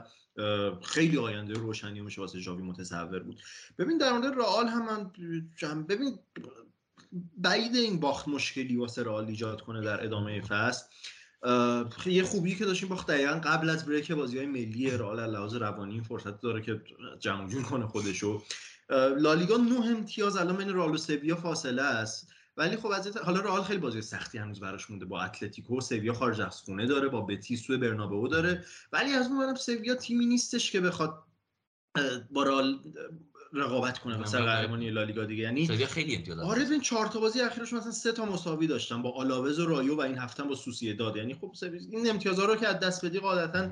خیلی 0.82 1.18
آینده 1.18 1.54
روشنی 1.54 2.02
میشه 2.02 2.22
واسه 2.22 2.42
جاوی 2.42 2.64
متصور 2.64 3.20
بود. 3.20 3.42
ببین 3.78 3.98
در 3.98 4.14
مورد 4.14 4.34
رئال 4.38 4.68
هم 4.68 4.86
من 4.86 5.12
ببین 5.84 6.20
بعید 7.38 7.76
این 7.76 8.00
باخت 8.00 8.28
مشکلی 8.28 8.78
واسه 8.78 9.04
رئال 9.04 9.26
ایجاد 9.26 9.62
کنه 9.62 9.82
در 9.82 10.04
ادامه 10.04 10.42
فصل. 10.42 10.86
یه 12.06 12.24
خوبی 12.24 12.56
که 12.56 12.66
داشتیم 12.66 12.90
باخت 12.90 13.08
دقیقا 13.08 13.34
قبل 13.34 13.70
از 13.70 13.86
بریک 13.86 14.12
بازی 14.12 14.38
های 14.38 14.48
ملی 14.48 14.92
رئال 14.92 15.32
لحاظ 15.32 15.56
روانی 15.56 16.02
فرصت 16.02 16.42
داره 16.42 16.62
که 16.62 16.82
جمع 17.20 17.50
جون 17.50 17.64
کنه 17.64 17.88
خودشو. 17.88 18.44
لالیگا 19.18 19.58
نه 19.58 19.86
امتیاز 19.86 20.38
الان 20.38 20.58
بین 20.58 20.74
رئال 20.74 20.92
و 20.92 20.98
سویا 20.98 21.36
فاصله 21.36 21.82
است. 21.82 22.28
ولی 22.58 22.78
خب 22.78 22.88
از 22.88 23.18
حالا 23.18 23.40
رئال 23.40 23.64
خیلی 23.64 23.80
بازی 23.80 24.02
سختی 24.02 24.38
هنوز 24.38 24.60
براش 24.60 24.90
مونده 24.90 25.06
با 25.06 25.22
اتلتیکو. 25.22 25.78
و 25.78 25.82
سویا 25.82 26.14
خارج 26.14 26.42
از 26.42 26.62
خونه 26.62 26.88
داره 26.88 27.08
با 27.08 27.22
بتیس 27.22 27.70
و 27.70 27.78
برنابئو 27.78 28.28
داره. 28.28 28.66
ولی 28.92 29.12
از 29.12 29.28
اون 29.28 29.56
سویا 29.56 29.96
تیمی 29.96 30.26
نیستش 30.26 30.72
که 30.72 30.82
بخواد 30.82 31.24
با 32.32 32.44
رئال 32.44 32.80
رقابت 33.54 34.00
کنه 34.00 34.18
مثلا 34.18 34.46
قهرمانی 34.46 34.90
لالیگا 34.90 35.26
دیگه. 35.26 35.44
یعنی 35.44 35.68
خیلی 35.68 36.16
امتیاز 36.16 36.40
آره 36.40 36.70
این 36.70 36.82
چهار 36.82 37.08
تا 37.08 37.20
بازی 37.20 37.42
اخیرش 37.42 37.74
مثلا 37.74 37.92
سه 37.92 38.12
تا 38.12 38.26
مساوی 38.26 38.68
داشتن 38.68 39.02
با 39.02 39.12
آلاوز 39.12 39.60
و 39.60 39.66
رایو 39.66 39.96
و 39.96 40.02
این 40.02 40.18
هفته 40.18 40.44
با 40.44 40.56
داد. 41.00 41.16
یعنی 41.16 41.34
خب 41.34 41.54
این 41.92 42.10
امتیازها 42.10 42.46
رو 42.46 42.56
که 42.56 42.68
از 42.68 42.80
دست 42.80 43.06
بدی 43.06 43.20
قاعدتا 43.20 43.72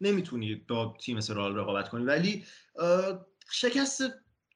نمی‌تونی 0.00 0.54
با 0.54 0.96
تیم 1.00 1.16
مثل 1.16 1.34
رئال 1.34 1.56
رقابت 1.56 1.88
کنی. 1.88 2.04
ولی 2.04 2.44
شکست 3.50 4.02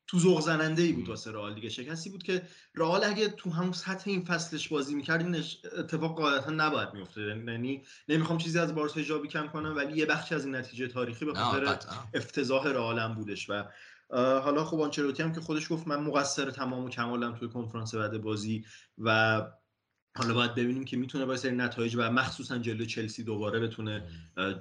تو 0.06 0.18
ذوق 0.18 0.40
زننده 0.40 0.82
ای 0.82 0.92
بود 0.92 1.08
واسه 1.08 1.32
رئال 1.32 1.54
دیگه. 1.54 1.68
شکستی 1.68 2.10
بود 2.10 2.22
که 2.22 2.42
رئال 2.74 3.04
اگه 3.04 3.28
تو 3.28 3.50
همون 3.50 3.72
سطح 3.72 4.10
این 4.10 4.24
فصلش 4.24 4.68
بازی 4.68 4.94
می‌کرد 4.94 5.20
این 5.20 5.44
اتفاق 5.78 6.16
قاعدتا 6.16 6.50
نباید 6.50 6.88
میفته 6.94 7.20
یعنی 7.20 7.82
نمی‌خوام 8.08 8.38
چیزی 8.38 8.58
از 8.58 8.74
بارسا 8.74 9.02
جابی 9.02 9.28
کم 9.28 9.48
کنم 9.48 9.76
ولی 9.76 9.98
یه 9.98 10.06
بخشی 10.06 10.34
از 10.34 10.44
این 10.44 10.54
نتیجه 10.54 10.88
تاریخی 10.88 11.24
به 11.24 11.34
خاطر 11.34 11.78
افتضاح 12.14 12.68
رئال 12.68 13.14
بودش 13.14 13.50
و 13.50 13.64
حالا 14.10 14.64
خب 14.64 14.80
آنچلوتی 14.80 15.22
هم 15.22 15.32
که 15.32 15.40
خودش 15.40 15.72
گفت 15.72 15.88
من 15.88 16.00
مقصر 16.00 16.50
تمام 16.50 16.84
و 16.84 16.88
کمالم 16.88 17.34
توی 17.34 17.48
کنفرانس 17.48 17.94
بعد 17.94 18.22
بازی 18.22 18.64
و 18.98 19.42
حالا 20.16 20.34
باید 20.34 20.54
ببینیم 20.54 20.84
که 20.84 20.96
می‌تونه 20.96 21.24
با 21.24 21.36
سری 21.36 21.56
نتایج 21.56 21.96
و 21.96 22.10
مخصوصا 22.10 22.58
جلو 22.58 22.84
چلسی 22.84 23.24
دوباره 23.24 23.60
بتونه 23.60 24.08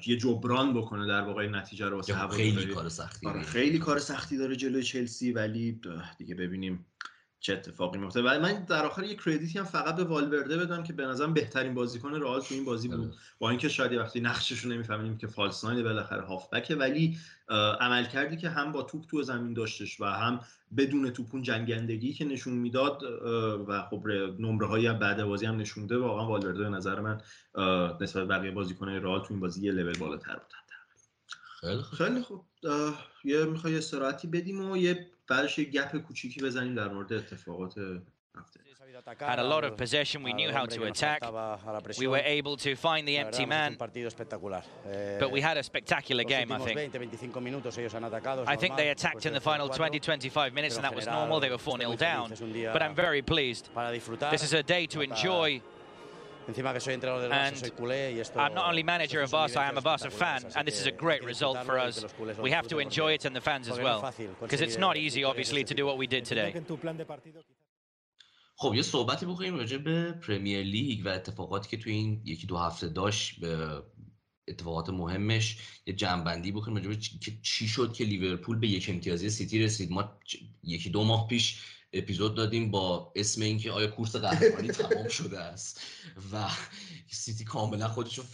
یه 0.05 0.17
جبران 0.17 0.73
بکنه 0.73 1.07
در 1.07 1.21
واقع 1.21 1.47
نتیجه 1.47 1.85
رو 1.89 1.95
واسه 1.95 2.27
خیلی 2.27 2.65
کار 2.65 2.89
سختی 2.89 3.27
آره 3.27 3.41
خیلی 3.41 3.79
کار 3.79 3.99
سختی 3.99 4.37
داره 4.37 4.55
جلوی 4.55 4.83
چلسی 4.83 5.31
ولی 5.31 5.81
دیگه 6.17 6.35
ببینیم. 6.35 6.85
چه 7.43 7.53
اتفاقی 7.53 7.99
میفته 7.99 8.21
و 8.21 8.39
من 8.39 8.65
در 8.65 8.85
آخر 8.85 9.03
یه 9.03 9.15
کردیتی 9.15 9.59
هم 9.59 9.65
فقط 9.65 9.95
به 9.95 10.03
والورده 10.03 10.57
بدم 10.57 10.83
که 10.83 10.93
به 10.93 11.05
نظرم 11.05 11.33
بهترین 11.33 11.73
بازیکن 11.73 12.13
رئال 12.13 12.41
تو 12.41 12.55
این 12.55 12.65
بازی 12.65 12.87
بود. 12.87 13.15
با 13.39 13.49
اینکه 13.49 13.69
شاید 13.69 13.93
وقتی 13.93 14.21
نقشش 14.21 14.59
رو 14.59 14.71
نمی‌فهمیم 14.71 15.17
که 15.17 15.27
فالس 15.27 15.65
ناین 15.65 15.83
بالاخره 15.83 16.21
هافبکه 16.21 16.75
ولی 16.75 17.17
عمل 17.79 18.05
کردی 18.05 18.37
که 18.37 18.49
هم 18.49 18.71
با 18.71 18.83
توپ 18.83 19.05
تو 19.05 19.23
زمین 19.23 19.53
داشتش 19.53 20.01
و 20.01 20.05
هم 20.05 20.39
بدون 20.77 21.09
توپون 21.09 21.41
جنگندگی 21.41 22.13
که 22.13 22.25
نشون 22.25 22.53
می‌داد 22.53 23.03
و 23.67 23.81
خب 23.89 24.07
نمره 24.39 24.67
های 24.67 24.93
بعد 24.93 25.23
بازی 25.23 25.45
هم 25.45 25.57
نشونده 25.57 25.97
واقعا 25.97 26.27
والورده 26.27 26.63
به 26.63 26.69
نظر 26.69 26.99
من 26.99 27.21
نسبت 28.01 28.27
بقیه 28.27 28.51
بازیکن‌های 28.51 28.99
رئال 28.99 29.19
تو 29.19 29.27
این 29.29 29.39
بازی 29.39 29.65
یه 29.65 29.71
لول 29.71 29.97
بالاتر 29.97 30.33
بود 30.33 30.53
خیلی 31.61 31.81
خوب. 31.81 31.97
خیلی 31.97 32.21
خوب. 32.21 32.45
یه 33.23 33.45
می‌خوای 33.45 33.77
استراحتی 33.77 34.27
بدیم 34.27 34.71
و 34.71 34.77
یه 34.77 35.12
بعدش 35.28 35.58
یه 35.58 35.64
گپ 35.64 35.96
کوچیکی 35.96 36.40
بزنیم 36.40 36.74
در 36.74 36.88
مورد 36.88 37.12
اتفاقات 37.12 37.74
Had 39.20 39.38
a 39.38 39.44
lot 39.54 39.64
of 39.64 39.76
possession, 39.76 40.22
we 40.22 40.32
knew 40.32 40.50
how 40.50 40.66
to 40.66 40.84
attack. 40.84 41.20
We 41.98 42.06
were 42.06 42.22
able 42.38 42.56
to 42.56 42.74
find 42.74 43.06
the 43.06 43.16
empty 43.18 43.46
man. 43.46 43.76
But 43.78 45.30
we 45.30 45.40
had 45.40 45.56
a 45.56 45.62
spectacular 45.62 46.24
game, 46.24 46.50
I 46.52 46.58
think. 46.58 46.78
I 48.54 48.56
think 48.56 48.76
they 48.76 48.88
attacked 48.90 49.26
in 49.26 49.32
the 49.34 49.40
final 49.40 49.68
20-25 49.68 50.52
minutes, 50.52 50.76
and 50.76 50.84
that 50.84 50.94
was 50.94 51.06
normal. 51.06 51.40
They 51.40 51.50
were 51.50 51.58
4-0 51.58 51.96
down. 51.98 52.32
But 52.72 52.82
I'm 52.82 52.94
very 52.94 53.22
pleased. 53.22 53.70
This 54.30 54.42
is 54.42 54.52
a 54.52 54.62
day 54.62 54.86
to 54.86 55.00
enjoy. 55.00 55.62
Encima 56.47 56.73
que 56.73 56.79
soy 56.79 56.93
entrenador 56.93 57.21
del 57.21 57.31
Barça, 57.31 57.55
soy 57.55 57.71
culé 57.71 58.11
y 58.15 58.19
esto 58.19 58.39
I'm 58.39 58.53
not 58.53 58.67
only 58.69 58.83
manager 58.83 59.21
of 59.21 59.31
Barca, 59.31 59.59
I 59.59 59.67
am 59.69 59.77
a 59.77 59.81
Barca 59.81 60.09
fan, 60.09 60.41
and 60.55 60.67
this 60.67 60.79
is 60.81 60.87
a 60.87 60.91
great 60.91 61.23
result 61.23 61.57
for 61.67 61.79
us. 61.79 62.05
We 62.47 62.51
have 62.51 62.67
to 62.67 62.79
enjoy 62.79 63.13
it 63.13 63.25
and 63.25 63.35
the 63.35 63.41
fans 63.41 63.69
as 63.69 63.79
well, 63.79 63.99
because 64.41 64.61
it's 64.61 64.77
not 64.77 64.97
easy, 64.97 65.23
obviously, 65.23 65.63
to 65.63 65.73
do 65.73 65.85
what 65.85 65.97
we 65.97 66.07
did 66.07 66.25
today. 66.25 66.53
خب 68.57 68.75
یه 68.75 68.81
صحبتی 68.81 69.25
بکنیم 69.25 69.55
راجع 69.55 69.77
به 69.77 70.11
پرمیر 70.11 70.63
لیگ 70.63 71.05
و 71.05 71.09
اتفاقاتی 71.09 71.69
که 71.69 71.77
توی 71.77 71.93
این 71.93 72.21
یکی 72.25 72.47
دو 72.47 72.57
هفته 72.57 72.87
داشت 72.89 73.39
اتفاقات 74.47 74.89
مهمش 74.89 75.57
یه 75.85 75.93
جمع‌بندی 75.93 76.51
بکنیم 76.51 76.75
راجع 76.77 76.89
به 76.89 76.97
چی 77.41 77.67
شد 77.67 77.93
که 77.93 78.03
لیورپول 78.03 78.59
به 78.59 78.67
یک 78.67 78.89
امتیازی 78.89 79.29
سیتی 79.29 79.63
رسید 79.63 79.91
ما 79.91 80.19
یکی 80.63 80.89
دو 80.89 81.03
ماه 81.03 81.27
پیش 81.27 81.61
اپیزود 81.93 82.35
دادیم 82.35 82.71
با 82.71 83.11
اسم 83.15 83.41
اینکه 83.41 83.71
آیا 83.71 83.87
کورس 83.87 84.15
قهرمانی 84.15 84.67
تمام 84.83 85.07
شده 85.07 85.39
است 85.39 85.81
و 86.33 86.47
سیتی 87.07 87.43
کاملا 87.43 87.87
خودش 87.87 88.19
رو 88.19 88.25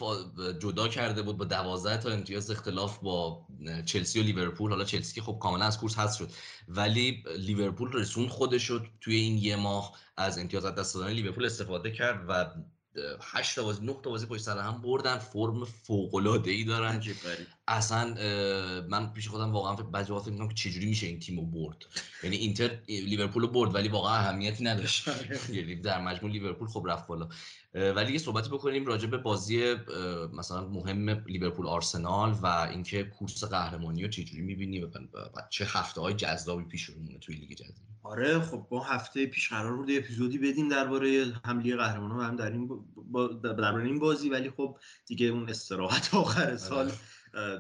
جدا 0.60 0.88
کرده 0.88 1.22
بود 1.22 1.38
با 1.38 1.46
دوازده 1.46 1.98
تا 1.98 2.10
امتیاز 2.10 2.52
اختلاف 2.52 3.00
با 3.00 3.48
چلسی 3.86 4.20
و 4.20 4.24
لیورپول. 4.24 4.72
حالا 4.72 4.84
چلسی 4.84 5.16
که 5.16 5.22
خب 5.22 5.38
کاملا 5.42 5.66
از 5.66 5.78
کورس 5.78 5.96
هست 5.96 6.18
شد 6.18 6.30
ولی 6.68 7.24
لیورپول 7.38 7.92
رسون 7.94 8.28
خودش 8.28 8.66
رو 8.66 8.80
توی 9.02 9.16
این 9.16 9.38
یه 9.38 9.56
ماه 9.56 9.98
از 10.18 10.38
امتیازات 10.38 10.76
دست 10.76 10.96
دادن 10.96 11.12
لیورپول 11.12 11.46
استفاده 11.46 11.92
کرد 11.92 12.26
و 12.30 12.46
هشت 13.22 13.56
تا 13.56 13.64
بازی 13.64 13.86
نه 13.86 13.96
تا 14.04 14.10
بازی 14.10 14.26
پشت 14.26 14.42
سر 14.42 14.58
هم 14.58 14.82
بردن. 14.82 15.18
فرم 15.18 15.66
فوق 15.66 16.16
العاده 16.16 16.52
ای 16.52 16.64
دارن 16.64 17.04
اصلا 17.68 18.06
من 18.90 19.14
پیش 19.14 19.28
خودم 19.28 19.52
واقعا 19.52 19.76
بعضی 19.76 20.14
وقت 20.14 20.28
می‌کنم 20.28 20.48
که 20.48 20.56
چجوری 20.56 20.86
میشه 20.86 21.08
این 21.08 21.20
تیمو 21.20 21.46
برد. 21.46 21.78
یعنی 22.24 22.36
اینتر 22.36 22.80
لیورپول 22.88 23.42
رو 23.42 23.48
برد 23.48 23.76
ولی 23.76 23.88
واقعا 23.88 24.14
اهمیتی 24.14 24.64
نداشت. 24.64 25.08
یعنی 25.54 25.76
در 25.76 26.02
مجموع 26.02 26.32
لیورپول 26.32 26.68
خب 26.68 26.86
رفت 26.88 27.08
بالا. 27.08 27.30
ولی 27.74 28.14
یه 28.14 28.18
صحبتی 28.18 28.50
بکنیم 28.50 28.86
راجع 28.86 29.08
به 29.08 29.18
بازی 29.18 29.76
مثلا 30.34 30.68
مهم 30.68 31.10
لیورپول 31.10 31.68
آرسنال 31.68 32.32
و 32.32 32.46
اینکه 32.46 33.04
کورس 33.04 33.44
قهرمانی 33.44 34.04
رو 34.04 34.10
چجوری 34.10 34.42
می‌بینی 34.42 34.80
و 34.80 34.90
چه 35.50 35.66
هفته 35.66 36.02
های 36.02 36.14
جذابی 36.14 36.64
پیش 36.64 36.84
رو 36.84 36.96
توی 37.22 37.36
لیگ 37.36 37.54
جدید. 37.54 37.89
آره 38.04 38.40
خب 38.40 38.68
با 38.70 38.84
هفته 38.84 39.26
پیش 39.26 39.50
قرار 39.50 39.78
بود 39.78 39.92
اپیزودی 39.92 40.38
بدیم 40.38 40.70
درباره 40.70 41.34
حمله 41.46 41.76
قهرمانان 41.76 42.18
و 42.18 42.22
هم 42.22 42.36
در 42.36 42.52
این 42.52 42.70
با 42.96 43.28
درباره 43.28 43.86
این 43.86 44.00
بازی 44.00 44.30
ولی 44.30 44.50
خب 44.50 44.78
دیگه 45.06 45.26
اون 45.26 45.50
استراحت 45.50 46.14
آخر 46.16 46.46
آره. 46.46 46.58
سال 46.58 46.92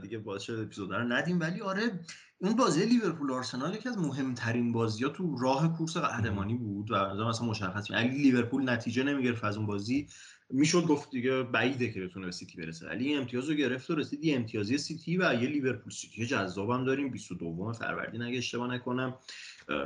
دیگه 0.02 0.18
باعث 0.18 0.42
شد 0.42 0.60
اپیزود 0.60 0.94
رو 0.94 1.04
ندیم 1.04 1.40
ولی 1.40 1.62
آره 1.62 2.00
اون 2.42 2.56
بازی 2.56 2.86
لیورپول 2.86 3.32
آرسنال 3.32 3.76
یکی 3.76 3.90
از 3.90 3.98
مهمترین 3.98 4.72
بازی 4.72 5.04
ها 5.04 5.10
تو 5.10 5.38
راه 5.38 5.78
کورس 5.78 5.98
قهرمانی 5.98 6.54
بود 6.54 6.92
و 6.92 7.28
مثلا 7.28 7.48
مشخص 7.48 7.92
اگه 7.92 8.12
لیورپول 8.12 8.70
نتیجه 8.70 9.04
نمی‌گرفت 9.04 9.44
از 9.44 9.58
اون 9.58 9.66
بازی 9.66 10.08
می‌شد 10.50 10.86
گفت 10.86 11.12
دیگه 11.12 11.44
بعیده 11.44 11.92
که 11.92 12.02
بتونه 12.02 12.26
به 12.26 12.32
سیتی 12.32 12.58
برسه. 12.58 12.88
ولی 12.88 13.16
امتیاز 13.16 13.50
رو 13.50 13.56
گرفت 13.56 13.90
و 13.90 13.96
رسید. 13.96 14.26
یه 14.26 14.36
امتیازی 14.36 14.78
سیتی 14.78 15.18
و 15.18 15.34
یه 15.34 15.50
لیورپول 15.50 15.92
سیتی. 15.92 16.26
جذابم 16.26 16.86
داریم. 16.86 17.10
22 17.10 17.74
فروردین 17.74 18.22
اگه 18.22 18.38
اشتباه 18.38 18.74
نکنم 18.74 19.18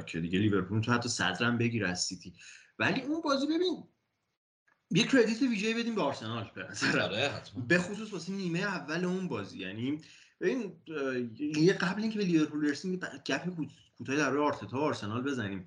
که 0.08 0.20
دیگه 0.20 0.40
لیورپول 0.40 0.82
تو 0.82 0.92
حتی 0.92 1.10
صدر 1.10 1.39
رم 1.39 1.58
بگیره 1.58 1.90
از 1.90 2.04
سیتی. 2.04 2.34
ولی 2.80 3.02
اون 3.02 3.22
بازی 3.22 3.46
ببین 3.46 3.84
یه 4.92 5.04
credit 5.04 5.42
ویژه 5.42 5.74
بدیم 5.74 5.96
به 5.96 6.02
آرسنال 6.02 6.52
به 6.56 6.68
آره، 7.04 7.32
به 7.68 7.78
خصوص 7.78 8.14
واسه 8.14 8.32
نیمه 8.32 8.60
اول 8.60 9.06
اون 9.06 9.28
بازی. 9.28 9.60
یعنی 9.60 10.02
ببین 10.42 10.72
یه 11.40 11.74
قبل 11.74 12.02
اینکه 12.02 12.18
به 12.18 12.26
لیورپول 12.26 12.62
برسیم 12.62 13.00
گپ 13.26 13.50
کوتاهی 13.98 14.18
در 14.18 14.30
روی 14.30 14.44
آرتتا 14.44 14.78
آرسنال 14.78 15.22
بزنیم. 15.22 15.66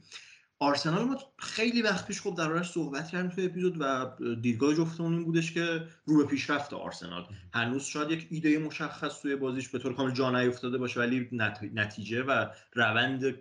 آرسنال 0.59 1.05
ما 1.05 1.19
خیلی 1.39 1.83
وقت 1.83 2.07
پیش 2.07 2.21
خب 2.21 2.35
دربارش 2.35 2.71
صحبت 2.71 3.09
کردیم 3.09 3.31
تو 3.31 3.43
اپیزود 3.43 3.77
و 3.81 4.11
دیدگاه 4.43 4.75
جفتمون 4.75 5.13
این 5.13 5.25
بودش 5.25 5.53
که 5.53 5.89
رو 6.05 6.17
به 6.17 6.25
پیشرفت 6.25 6.73
آرسنال. 6.73 7.27
هنوز 7.55 7.85
شاید 7.85 8.11
یک 8.11 8.27
ایده 8.31 8.59
مشخص 8.59 9.21
توی 9.21 9.37
بازیش 9.37 9.69
به 9.69 9.79
طور 9.79 9.95
کامل 9.95 10.13
جا 10.13 10.31
نیفتاده 10.31 10.79
باشه 10.79 11.01
ولی 11.01 11.29
نتیجه 11.75 12.23
و 12.23 12.47
روند 12.75 13.35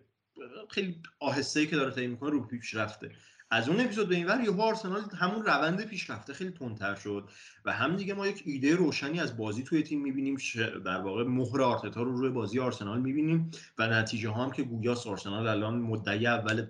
خیلی 0.70 1.02
آهسته 1.20 1.66
که 1.66 1.76
داره 1.76 1.92
طی 1.92 2.08
می‌کنه 2.08 2.30
رو 2.30 2.48
پیش 2.48 2.74
رفته 2.74 3.12
از 3.56 3.70
اون 3.70 3.82
اپیزود 3.82 4.10
به 4.10 4.16
این 4.16 4.26
ور 4.28 4.42
یهو 4.42 4.62
آرسنال 4.62 5.02
همون 5.20 5.46
روند 5.46 5.86
پیشرفته 5.86 6.34
خیلی 6.34 6.52
تندتر 6.52 6.96
شد 6.96 7.30
و 7.66 7.74
هم 7.74 7.96
دیگه 7.96 8.14
ما 8.14 8.28
یک 8.28 8.44
ایده 8.46 8.76
روشنی 8.76 9.20
از 9.20 9.38
بازی 9.38 9.64
توی 9.64 9.84
تیم 9.84 10.02
می‌بینیم 10.02 10.38
در 10.86 11.02
واقع 11.02 11.24
مهر 11.24 11.62
آرتتا 11.62 12.02
رو 12.02 12.18
روی 12.18 12.30
بازی 12.30 12.60
آرسنال 12.60 13.02
می‌بینیم 13.02 13.52
و 13.78 13.88
نتیجه 13.88 14.32
هم 14.32 14.52
که 14.52 14.64
گویاس 14.64 15.08
آرسنال 15.08 15.48
الان 15.48 15.76
مدعی 15.76 16.28
اول 16.28 16.66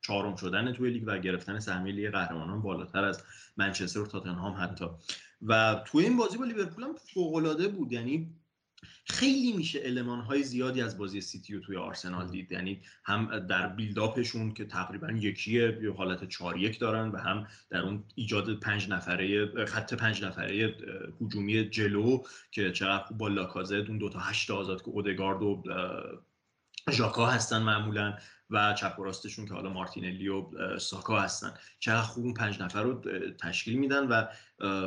چهارم 0.00 0.36
شدن 0.36 0.72
توی 0.72 0.90
لیگ 0.90 1.02
و 1.06 1.18
گرفتن 1.18 1.58
سهمیه 1.58 1.94
لیگ 1.94 2.10
قهرمانان 2.10 2.62
بالاتر 2.62 3.04
از 3.04 3.22
منچستر 3.56 4.00
و 4.00 4.06
تاتنهام 4.06 4.54
حتی. 4.60 4.84
و 5.42 5.82
توی 5.86 6.04
این 6.04 6.16
بازی 6.16 6.38
با 6.38 6.44
لیورپول 6.44 6.84
هم 6.84 6.94
فوق 7.14 7.72
بود 7.76 7.92
یعنی 7.92 8.34
خیلی 9.04 9.52
میشه 9.52 9.78
المان 9.78 10.20
های 10.20 10.42
زیادی 10.42 10.82
از 10.82 10.98
بازی 10.98 11.20
سیتی 11.20 11.54
رو 11.54 11.60
توی 11.60 11.76
آرسنال 11.76 12.30
دید. 12.30 12.52
یعنی 12.52 12.80
هم 13.04 13.38
در 13.38 13.68
build-up 13.68 14.25
شون 14.25 14.54
که 14.54 14.64
تقریبا 14.64 15.12
یکیه 15.12 15.78
یه 15.82 15.92
حالت 15.92 16.28
4 16.28 16.58
یک 16.58 16.78
دارن 16.78 17.08
و 17.08 17.16
هم 17.16 17.46
در 17.70 17.80
اون 17.80 18.04
ایجاد 18.14 18.60
پنج 18.60 18.88
نفره 18.88 19.64
خط 19.64 19.94
پنج 19.94 20.24
نفره 20.24 20.76
هجومی 21.20 21.68
جلو 21.68 22.22
که 22.50 22.72
چقدر 22.72 23.04
خوب 23.04 23.18
با 23.18 23.28
لاکازت 23.28 23.88
اون 23.88 23.98
دو 23.98 24.08
تا 24.08 24.18
هشت 24.18 24.50
آزاد 24.50 24.82
که 24.82 24.88
اودگارد 24.88 25.42
و 25.42 25.62
ژاکا 26.90 27.26
هستن 27.26 27.62
معمولا. 27.62 28.18
و 28.54 28.74
چپ 28.74 28.98
و 28.98 29.02
راستشون 29.02 29.46
که 29.46 29.54
حالا 29.54 29.70
مارتینلی 29.70 30.28
و 30.28 30.46
ساکا 30.78 31.20
هستن. 31.20 31.54
چقدر 31.78 32.02
خوب 32.02 32.24
اون 32.24 32.34
پنج 32.34 32.60
نفر 32.60 32.82
رو 32.82 33.02
تشکیل 33.40 33.78
میدن 33.78 34.06
و 34.06 34.26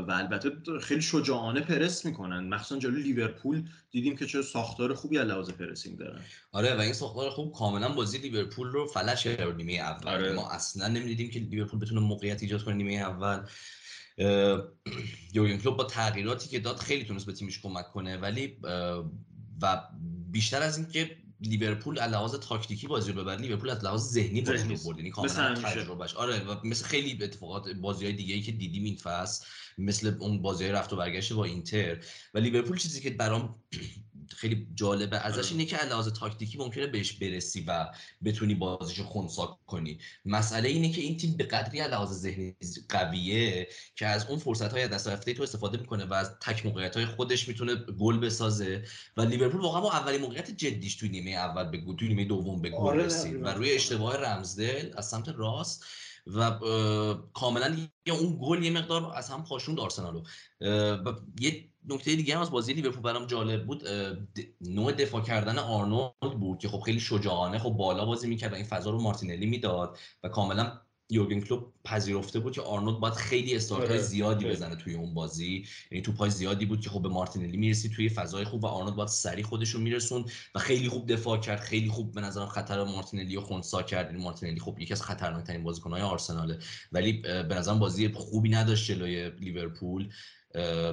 و 0.01 0.11
البته 0.11 0.51
خیلی 0.81 1.01
شجاعانه 1.01 1.61
پرس 1.61 2.05
می‌کنن. 2.05 2.47
مخصوصا 2.47 2.81
جلوی 2.81 3.03
لیورپول 3.03 3.63
دیدیم 3.91 4.15
که 4.17 4.25
چه 4.25 4.41
ساختار 4.41 4.93
خوبی 4.93 5.17
از 5.17 5.27
لحاظ 5.27 5.49
پرسینگ 5.49 5.97
دارن. 5.97 6.21
آره 6.51 6.75
و 6.75 6.79
این 6.79 6.93
ساختار 6.93 7.29
خوب 7.29 7.53
کاملا 7.53 7.89
بازی 7.89 8.17
لیورپول 8.17 8.67
رو 8.67 8.87
فلش 8.87 9.23
کرد 9.23 9.55
نیمه 9.55 9.73
اول. 9.73 10.07
آره. 10.07 10.33
ما 10.33 10.51
اصلا 10.51 10.87
نمی‌دیدیم 10.87 11.29
که 11.29 11.39
لیورپول 11.39 11.79
بتونه 11.79 12.01
موقعیت 12.01 12.43
ایجاد 12.43 12.63
کنه 12.63 12.75
نیمه 12.75 12.93
اول. 12.93 13.39
یورگن 15.33 15.57
کلوب 15.57 15.77
با 15.77 15.83
تغییراتی 15.83 16.49
که 16.49 16.59
داد 16.59 16.77
خیلی 16.77 17.05
تونست 17.05 17.25
به 17.25 17.33
تیمش 17.33 17.61
کمک 17.61 17.91
کنه 17.91 18.17
ولی 18.17 18.57
و 19.61 19.81
بیشتر 20.31 20.61
از 20.61 20.77
اینکه 20.77 21.17
لیورپول 21.41 21.99
از 21.99 22.11
لحاظ 22.11 22.35
تاکتیکی 22.35 22.87
بازی 22.87 23.11
رو 23.11 23.21
ببره 23.21 23.41
لیورپول 23.41 23.69
از 23.69 23.83
لحاظ 23.83 24.01
ذهنی 24.01 24.41
بازی 24.41 24.75
رو 24.75 24.75
برد 24.85 24.97
یعنی 24.97 25.09
کاملا 25.09 25.55
تجربهش. 25.55 26.13
آره 26.13 26.39
و 26.39 26.55
مثل 26.63 26.85
خیلی 26.85 27.23
اتفاقات 27.23 27.69
بازی 27.69 28.05
های 28.05 28.13
دیگه 28.13 28.35
ای 28.35 28.41
که 28.41 28.51
دیدیم 28.51 28.83
این 28.83 28.95
فصل 28.95 29.45
مثل 29.77 30.15
اون 30.19 30.41
بازی 30.41 30.67
رفت 30.67 30.93
و 30.93 30.95
برگشت 30.95 31.33
با 31.33 31.45
اینتر. 31.45 31.97
و 32.33 32.37
لیورپول 32.37 32.77
چیزی 32.77 33.01
که 33.01 33.09
برام 33.09 33.63
خیلی 34.35 34.67
جالبه 34.75 35.17
ازش 35.17 35.37
آره. 35.37 35.51
اینه 35.51 35.65
که 35.65 35.85
لحاظ 35.85 36.07
تاکتیکی 36.07 36.57
ممکنه 36.57 36.87
بهش 36.87 37.13
برسی 37.13 37.61
و 37.61 37.87
بتونی 38.23 38.55
بازیشو 38.55 39.03
خونسا 39.03 39.59
کنی. 39.67 39.99
مسئله 40.25 40.69
اینه 40.69 40.91
که 40.91 41.01
این 41.01 41.17
تیم 41.17 41.37
به 41.37 41.43
قدری 41.43 41.79
لحاظ 41.79 42.09
ذهنی 42.09 42.55
قویه 42.89 43.67
که 43.95 44.05
از 44.05 44.25
اون 44.25 44.39
فرصت 44.39 44.71
های 44.71 44.87
دست 44.87 45.07
رفته 45.07 45.33
تو 45.33 45.43
استفاده 45.43 45.77
می‌کنه 45.77 46.05
و 46.05 46.13
از 46.13 46.31
تک 46.41 46.65
موقعیت 46.65 46.95
های 46.95 47.05
خودش 47.05 47.47
می‌تونه 47.47 47.75
گل 47.75 48.19
بسازه 48.19 48.83
و 49.17 49.21
لیورپول 49.21 49.61
واقعا 49.61 49.81
با 49.81 49.91
اولین 49.91 50.21
موقعیت 50.21 50.51
جدیش 50.51 50.95
توی 50.95 51.09
نیمه 51.09 51.31
اول 51.31 51.63
به 51.63 51.95
توی 51.97 52.07
نیمه 52.07 52.25
دوم 52.25 52.61
به 52.61 52.69
گل 52.69 52.77
آره، 52.77 53.05
رسید 53.05 53.43
و 53.43 53.47
روی 53.47 53.71
اشتباه 53.71 54.17
رمزدل 54.17 54.91
از 54.97 55.09
سمت 55.09 55.29
راست 55.29 55.85
و 56.27 56.59
کاملا 57.33 57.77
اون 58.07 58.39
گل 58.41 58.63
یه 58.63 58.71
مقدار 58.71 59.11
از 59.15 59.29
هم 59.29 59.43
پاشوند 59.43 59.79
آرسنالو. 59.79 60.23
یه 61.39 61.69
نکته 61.87 62.15
دیگه 62.15 62.35
هم 62.35 62.41
از 62.41 62.51
بازی 62.51 62.73
لیورپول 62.73 63.01
برام 63.01 63.25
جالب 63.25 63.65
بود 63.65 63.83
نوع 64.61 64.91
دفاع 64.91 65.21
کردن 65.21 65.59
آرنولد 65.59 66.39
بود 66.39 66.59
که 66.59 66.67
خب 66.67 66.79
خیلی 66.79 66.99
شجاعانه 66.99 67.59
خب 67.59 67.69
بالا 67.69 68.05
بازی 68.05 68.27
می‌کرد 68.27 68.51
و 68.51 68.55
این 68.55 68.65
فضا 68.65 68.89
رو 68.89 69.01
مارتینلی 69.01 69.45
می‌داد 69.45 69.97
و 70.23 70.29
کاملا 70.29 70.81
یورگن 71.09 71.39
کلوب 71.39 71.73
پذیرفته 71.83 72.39
بود 72.39 72.53
که 72.53 72.61
آرنولد 72.61 72.99
باید 72.99 73.13
خیلی 73.13 73.55
استارت 73.55 73.89
آره. 73.89 73.97
زیادی 73.97 74.45
بزنه 74.45 74.75
توی 74.75 74.93
اون 74.93 75.13
بازی 75.13 75.65
یعنی 75.91 76.03
پای 76.03 76.29
زیادی 76.29 76.65
بود 76.65 76.81
که 76.81 76.89
خب 76.89 77.01
به 77.01 77.09
مارتینلی 77.09 77.57
می‌رسید 77.57 77.91
توی 77.91 78.09
فضای 78.09 78.45
خوب 78.45 78.63
و 78.63 78.67
آرنولد 78.67 78.95
باید 78.95 79.09
سری 79.09 79.43
خودش 79.43 79.69
رو 79.69 79.79
میرسون 79.79 80.25
و 80.55 80.59
خیلی 80.59 80.89
خوب 80.89 81.13
دفاع 81.13 81.37
کرد 81.37 81.59
خیلی 81.59 81.89
خوب 81.89 82.11
به 82.11 82.21
نظرم 82.21 82.47
خطر 82.47 82.83
مارتینلی 82.83 83.35
رو 83.35 83.41
خونسا 83.41 83.83
کرد 83.83 84.05
یعنی 84.11 84.23
مارتینلی 84.23 84.59
خب 84.59 84.79
یکی 84.79 84.93
از 84.93 85.01
خطرناکترین 85.01 85.63
بازیکن‌های 85.63 86.01
آرسناله 86.01 86.59
ولی 86.91 87.13
به 87.21 87.55
نظرم 87.55 87.79
بازی 87.79 88.07
خوبی 88.07 88.49
نداشت 88.49 88.91
جلوی 88.91 89.29
لیورپول 89.29 90.09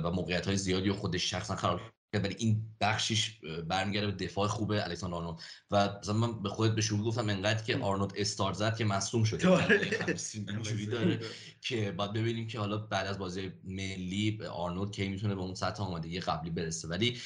و 0.03 0.11
موقعیت 0.11 0.47
های 0.47 0.57
زیادی 0.57 0.89
و 0.89 0.95
خودش 0.95 1.31
شخصا 1.31 1.57
خراب 1.57 1.81
ولی 2.19 2.35
این 2.39 2.63
بخشش 2.81 3.41
برمیگرده 3.69 4.07
به 4.07 4.25
دفاع 4.25 4.49
خوبه 4.49 4.85
الکساندر 4.85 5.17
آرنولد. 5.17 5.41
و 5.71 5.99
مثلا 5.99 6.15
من 6.15 6.43
به 6.43 6.49
خودت 6.49 6.75
به 6.75 6.81
شوخی 6.81 7.03
گفتم 7.03 7.29
انقدر 7.29 7.63
که 7.63 7.77
آرنولد 7.77 8.13
استارت 8.17 8.57
زد 8.57 8.77
که 8.77 8.85
مصدوم 8.85 9.25
شده. 9.25 9.49
آره. 9.49 9.91
اینجوری 10.35 10.87
داره 10.87 11.21
که 11.61 11.93
بعد 11.93 12.13
ببینیم 12.13 12.47
که 12.47 12.59
حالا 12.59 12.77
بعد 12.79 13.07
از 13.07 13.19
بازی 13.19 13.53
ملی 13.65 14.39
آرنولد 14.53 14.93
کی 14.93 15.09
می‌تونه 15.09 15.35
به 15.35 15.41
اون 15.41 15.55
سطح 15.55 15.83
آمادگی 15.83 16.21
قبلی 16.21 16.51
برسه. 16.51 16.89
ولی 16.89 17.19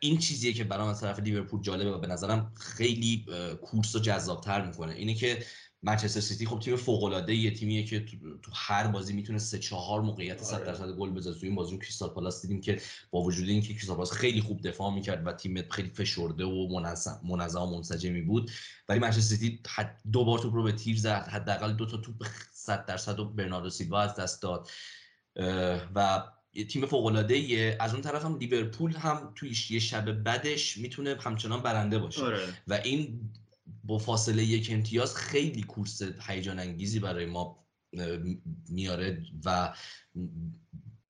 این 0.00 0.18
چیزیه 0.18 0.52
که 0.52 0.64
برام 0.64 0.88
از 0.88 1.00
طرف 1.00 1.18
لیورپول 1.18 1.62
جالبه 1.62 1.90
و 1.90 1.98
به 1.98 2.06
نظرم 2.06 2.52
خیلی 2.60 3.26
کورس 3.62 3.94
رو 3.94 4.00
جذابتر 4.00 4.66
می‌کنه. 4.66 4.92
اینه 4.92 5.14
که 5.14 5.44
منچستر 5.82 6.20
سیتی 6.20 6.46
خب 6.46 6.60
تیم 6.60 6.76
فوق 6.76 7.04
العاده 7.04 7.34
یه 7.34 7.50
تیمیه 7.50 7.84
که 7.84 8.00
تو, 8.42 8.50
هر 8.54 8.86
بازی 8.86 9.12
می‌تونه 9.12 9.38
سه 9.38 9.58
چهار 9.58 10.00
موقعیت 10.00 10.42
100 10.42 10.54
آره. 10.54 10.64
درصد 10.64 10.90
گل 10.90 11.10
بزنه. 11.10 11.34
تو 11.34 11.46
این 11.46 11.54
بازی 11.54 11.78
کریستال 11.78 12.08
پالاس 12.08 12.42
دیدیم 12.42 12.60
که 12.60 12.80
با 13.10 13.22
وجود 13.22 13.48
اینکه 13.48 13.68
کریستال 13.68 13.96
پالاس 13.96 14.12
خیلی 14.12 14.40
خوب 14.40 14.60
دفاع 14.60 14.94
می‌کرد 14.94 15.26
و 15.26 15.32
تیم 15.32 15.68
خیلی 15.70 15.90
فشرده 15.90 16.44
و 16.44 16.68
منظم 16.68 17.20
منظم 17.24 17.62
و 17.62 17.76
منسجمی 17.76 18.22
بود 18.22 18.50
ولی 18.88 18.98
منچستر 18.98 19.20
سیتی 19.20 19.60
دو 20.12 20.24
بار 20.24 20.38
توپ 20.38 20.54
رو 20.54 20.62
به 20.62 20.72
تیر 20.72 20.96
زد. 20.98 21.28
حداقل 21.28 21.72
دو 21.72 21.86
تا 21.86 21.96
توپ 21.96 22.26
100 22.52 22.86
درصد 22.86 23.20
و 23.20 23.24
برناردو 23.24 23.70
سیلوا 23.70 24.00
از 24.00 24.14
دست 24.14 24.42
داد. 24.42 24.68
و 25.94 26.24
تیم 26.68 26.86
فوق 26.86 27.06
العاده 27.06 27.76
از 27.80 27.92
اون 27.92 28.02
طرف 28.02 28.24
هم 28.24 28.38
لیورپول 28.38 28.96
هم 28.96 29.32
توی 29.34 29.56
یه 29.70 29.78
شب 29.78 30.12
بعدش 30.12 30.78
می‌تونه 30.78 31.16
همچنان 31.20 31.62
برنده 31.62 31.98
باشه. 31.98 32.22
آره. 32.22 32.38
و 32.66 32.74
این 32.74 33.30
با 33.84 33.98
فاصله 33.98 34.44
یک 34.44 34.68
امتیاز 34.72 35.16
خیلی 35.16 35.62
کورس 35.62 36.02
هیجان 36.02 36.58
انگیزی 36.58 36.98
برای 36.98 37.26
ما 37.26 37.64
میاره 38.68 39.22
و 39.44 39.74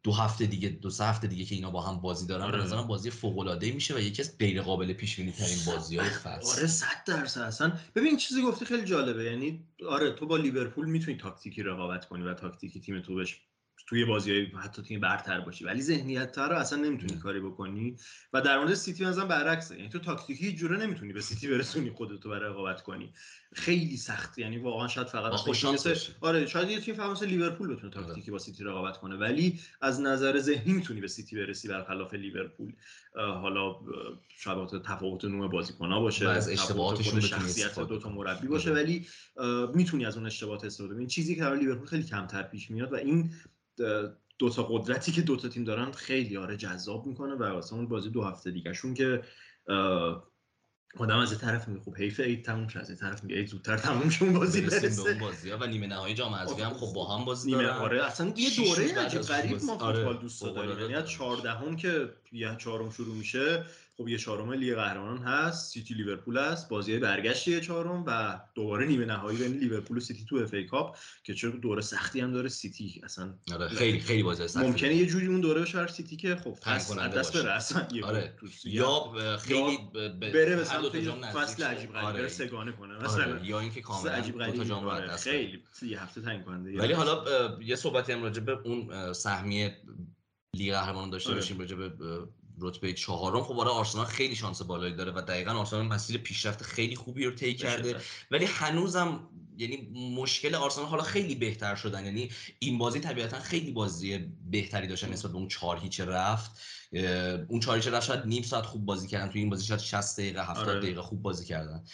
دو 0.02 0.12
هفته 0.12 0.46
دیگه 0.46 0.68
دو 0.68 0.90
سه 0.90 1.04
هفته 1.04 1.26
دیگه 1.26 1.44
که 1.44 1.54
اینا 1.54 1.70
با 1.70 1.82
هم 1.82 2.00
بازی 2.00 2.26
دارن 2.26 2.50
به 2.50 2.74
آره. 2.74 2.82
بازی 2.82 3.10
فوق 3.10 3.38
العاده 3.38 3.72
میشه 3.72 3.94
و 3.94 3.98
یکی 3.98 4.22
از 4.22 4.38
غیر 4.38 4.62
قابل 4.62 4.92
پیش 4.92 5.16
بینی 5.16 5.32
ترین 5.32 5.58
بازی 5.66 5.96
های 5.96 6.10
فصل. 6.10 6.58
آره 6.58 6.66
100 6.66 6.86
درصد. 7.06 7.40
اصلا 7.40 7.72
ببین 7.94 8.16
چیزی 8.16 8.42
گفتی 8.42 8.64
خیلی 8.64 8.84
جالبه. 8.84 9.24
یعنی 9.24 9.64
آره 9.88 10.12
تو 10.12 10.26
با 10.26 10.36
لیورپول 10.36 10.86
می‌تونی 10.86 11.16
تاکتیکی 11.16 11.62
رقابت 11.62 12.08
کنی 12.08 12.22
و 12.22 12.34
تاکتیکی 12.34 12.80
تیم 12.80 13.00
تو 13.00 13.14
بهش 13.14 13.40
توی 13.88 14.04
بازی 14.04 14.32
های 14.32 14.46
حتی 14.46 14.82
تیم 14.82 15.00
برتر 15.00 15.40
باشی. 15.40 15.64
ولی 15.64 15.82
ذهنیت 15.82 16.38
رو 16.38 16.56
اصلا 16.56 16.78
نمی‌تونی 16.78 17.20
کاری 17.20 17.40
بکنی. 17.40 17.96
و 18.32 18.40
در 18.40 18.58
مورد 18.58 18.74
سیتی 18.74 19.04
مثلا 19.04 19.26
برعکسه. 19.26 19.76
یعنی 19.76 19.88
تو 19.88 19.98
تاکتیکی 19.98 20.52
جوره 20.52 20.76
نمی‌تونی 20.76 21.12
به 21.12 21.20
سیتی 21.20 21.48
برسونی 21.48 21.90
خودتو 21.90 22.28
برای 22.28 22.50
رقابت 22.50 22.82
کنی. 22.82 23.12
خیلی 23.54 23.96
سخت. 23.96 24.38
یعنی 24.38 24.58
واقعا 24.58 24.88
شاید 24.88 25.06
فقط 25.06 25.48
مثل 25.48 25.96
آره 26.20 26.46
شاید 26.46 26.70
یه 26.70 26.80
تیم 26.80 26.94
مثل 27.00 27.26
لیورپول 27.26 27.76
بتونه 27.76 27.96
آره. 27.96 28.06
تاکتیکی 28.06 28.30
با 28.30 28.38
سیتی 28.38 28.64
رقابت 28.64 28.96
کنه. 28.96 29.16
ولی 29.16 29.60
از 29.80 30.00
نظر 30.00 30.38
ذهنی 30.38 30.72
می‌تونی 30.72 31.00
به 31.00 31.08
سیتی 31.08 31.36
برسی 31.36 31.68
برخلاف 31.68 32.14
لیورپول. 32.14 32.72
حالا 33.14 33.76
شاید 34.28 34.82
تفاوت 34.82 35.24
نوع 35.24 35.50
بازیکن‌ها 35.50 36.00
باشه 36.00 36.28
از 36.28 36.48
اشتباهاتشون 36.48 37.20
شخصیت 37.20 37.78
دو 37.78 37.98
تا 37.98 38.08
مربی 38.08 38.46
باشه. 38.46 38.70
آره. 38.70 38.82
ولی 38.82 39.06
می‌تونی 39.74 40.06
از 40.06 40.16
اون 40.16 40.26
اشتباهات 40.26 40.64
استفاده 40.64 40.94
کنی. 40.94 41.06
چیزی 41.06 41.36
که 41.36 41.40
برای 41.40 41.60
لیورپول 41.60 41.86
خیلی 41.86 42.02
کمتر 42.02 42.42
پیش 42.42 42.70
میاد 42.70 42.92
و 42.92 42.96
این 42.96 43.30
دو 44.38 44.50
تا 44.50 44.62
قدرتی 44.62 45.12
که 45.12 45.22
دو 45.22 45.36
تا 45.36 45.48
تیم 45.48 45.64
دارن 45.64 45.92
خیلی 45.92 46.36
آره 46.36 46.56
جذاب 46.56 47.06
می‌کنه 47.06 47.34
و 47.34 47.42
واسه 47.42 47.74
اون 47.74 47.88
بازی 47.88 48.10
دو 48.10 48.22
هفته 48.22 48.50
دیگه 48.50 48.72
شون 48.72 48.94
که 48.94 49.22
آدم 50.96 51.18
از 51.18 51.38
طرف 51.38 51.68
میگه 51.68 51.80
خب 51.80 51.96
حیف 51.96 52.20
عید 52.20 52.44
تموم 52.44 52.68
شد 52.68 52.78
از 52.78 52.98
طرف 52.98 53.24
میگه 53.24 53.46
زودتر 53.46 53.76
تموم 53.76 54.32
بازی 54.32 54.60
برسه 54.60 55.02
به 55.02 55.10
اون 55.10 55.18
بازی. 55.18 55.50
ها 55.50 55.58
و 55.58 55.66
نیمه 55.66 55.86
نهایی 55.86 56.14
جام 56.14 56.34
حذفی 56.34 56.62
هم 56.62 56.74
خب 56.74 56.92
با 56.94 57.16
هم 57.16 57.24
بازی 57.24 57.50
نیمه 57.50 57.68
آره 57.68 58.04
اصلا 58.04 58.32
یه 58.36 58.50
دوره 58.56 58.98
عجیب 58.98 59.20
غریب 59.20 59.64
ما 59.64 59.78
فوتبال 59.78 60.06
آره. 60.06 60.18
دوست 60.18 60.42
داریم. 60.42 60.80
یعنی 60.80 60.94
از 60.94 61.08
14 61.08 61.50
هم 61.50 61.76
که 61.76 62.08
یه 62.32 62.56
چهارم 62.58 62.90
شروع 62.90 63.14
میشه 63.14 63.64
خب 63.98 64.08
یه 64.08 64.18
چهارم 64.18 64.52
لیگ 64.52 64.74
قهرمانان 64.74 65.18
هست 65.18 65.72
سیتی 65.72 65.94
لیورپول 65.94 66.38
هست 66.38 66.68
بازی 66.68 66.98
برگشت 66.98 67.48
یه 67.48 67.60
چهارم 67.60 68.04
و 68.06 68.40
دوباره 68.54 68.86
نیمه 68.86 69.04
نهایی 69.04 69.38
بین 69.38 69.52
لیورپول 69.52 69.96
و 69.96 70.00
سیتی 70.00 70.24
تو 70.24 70.36
FA 70.36 70.54
Cup 70.54 70.96
که 71.24 71.34
چه 71.34 71.50
دوره 71.50 71.82
سختی 71.82 72.20
هم 72.20 72.32
داره 72.32 72.48
سیتی 72.48 73.00
اصلا 73.04 73.34
آره 73.52 73.68
خیلی 73.68 74.00
خیلی 74.00 74.22
بازی 74.22 74.48
سختی 74.48 74.66
ممکنه 74.66 74.94
یه 74.94 75.06
جوری 75.06 75.26
اون 75.26 75.40
دوره 75.40 75.60
بشه 75.60 75.86
سیتی 75.86 76.16
که 76.16 76.36
خب 76.36 76.58
پس 76.62 76.94
دست 76.96 77.36
بره 77.36 77.52
اصلا 77.52 77.86
آره. 78.04 78.34
یا 78.64 79.12
خیلی 79.38 79.78
بره 80.20 80.56
به 80.56 80.64
سمت 80.82 81.26
فصل 81.26 81.62
عجیب 81.62 81.92
غریب 81.92 82.06
آره. 82.06 82.28
سگانه 82.28 82.72
کنه. 82.72 82.94
آره. 82.94 83.04
مثلا 83.04 83.38
یا 83.38 83.60
اینکه 83.60 83.80
کاملا 83.80 84.12
عجیب 84.12 84.38
غریب 84.38 84.64
جام 84.64 84.88
آره. 84.88 85.16
خیلی 85.16 85.62
یه 85.82 86.02
هفته 86.02 86.20
تعیین 86.20 86.42
کننده. 86.42 86.78
ولی 86.78 86.92
حالا 86.92 87.24
یه 87.62 87.76
صحبتی 87.76 88.12
هم 88.12 88.22
راجع 88.22 88.40
به 88.40 88.52
اون 88.64 89.12
سهمیه 89.12 89.82
لیگ 90.56 90.72
قهرمانان 90.72 91.10
داشته 91.10 91.34
باشیم 91.34 91.58
راجع 91.58 91.76
به 91.76 91.92
رتبه 92.60 92.92
چهارم. 92.92 93.42
خب 93.42 93.54
برای 93.54 93.70
آرسنال 93.70 94.06
خیلی 94.06 94.34
شانس 94.34 94.62
بالایی 94.62 94.94
داره 94.94 95.12
و 95.12 95.20
دقیقا 95.20 95.50
آرسنال 95.50 95.86
مسیر 95.86 96.18
پیشرفت 96.18 96.62
خیلی 96.62 96.96
خوبی 96.96 97.24
رو 97.24 97.30
طی 97.30 97.54
کرده. 97.54 98.00
ولی 98.30 98.44
هنوزم 98.44 99.28
یعنی 99.58 100.10
مشکل 100.16 100.54
آرسنال 100.54 100.86
حالا 100.86 101.02
خیلی 101.02 101.34
بهتر 101.34 101.74
شدن. 101.74 102.04
یعنی 102.04 102.30
این 102.58 102.78
بازی 102.78 103.00
طبیعتا 103.00 103.38
خیلی 103.38 103.72
بازی 103.72 104.18
بهتری 104.50 104.86
داشتن 104.86 105.12
نسبت 105.12 105.32
به 105.32 105.38
اون 105.38 105.48
چهار 105.48 105.78
هیچ 105.78 106.00
رفت. 106.00 106.50
اون 107.48 107.60
چهار 107.60 107.76
هیچ 107.76 107.88
رفت 107.88 108.06
شاید 108.06 108.26
نیم 108.26 108.42
ساعت 108.42 108.64
خوب 108.66 108.84
بازی 108.84 109.08
کردن. 109.08 109.32
توی 109.32 109.40
این 109.40 109.50
بازی 109.50 109.66
شاید 109.66 109.80
60 109.80 110.20
دقیقه 110.20 110.44
70 110.44 110.68
آره. 110.68 110.80
دقیقه 110.80 111.02
خوب 111.02 111.22
بازی 111.22 111.44
کردن. 111.44 111.84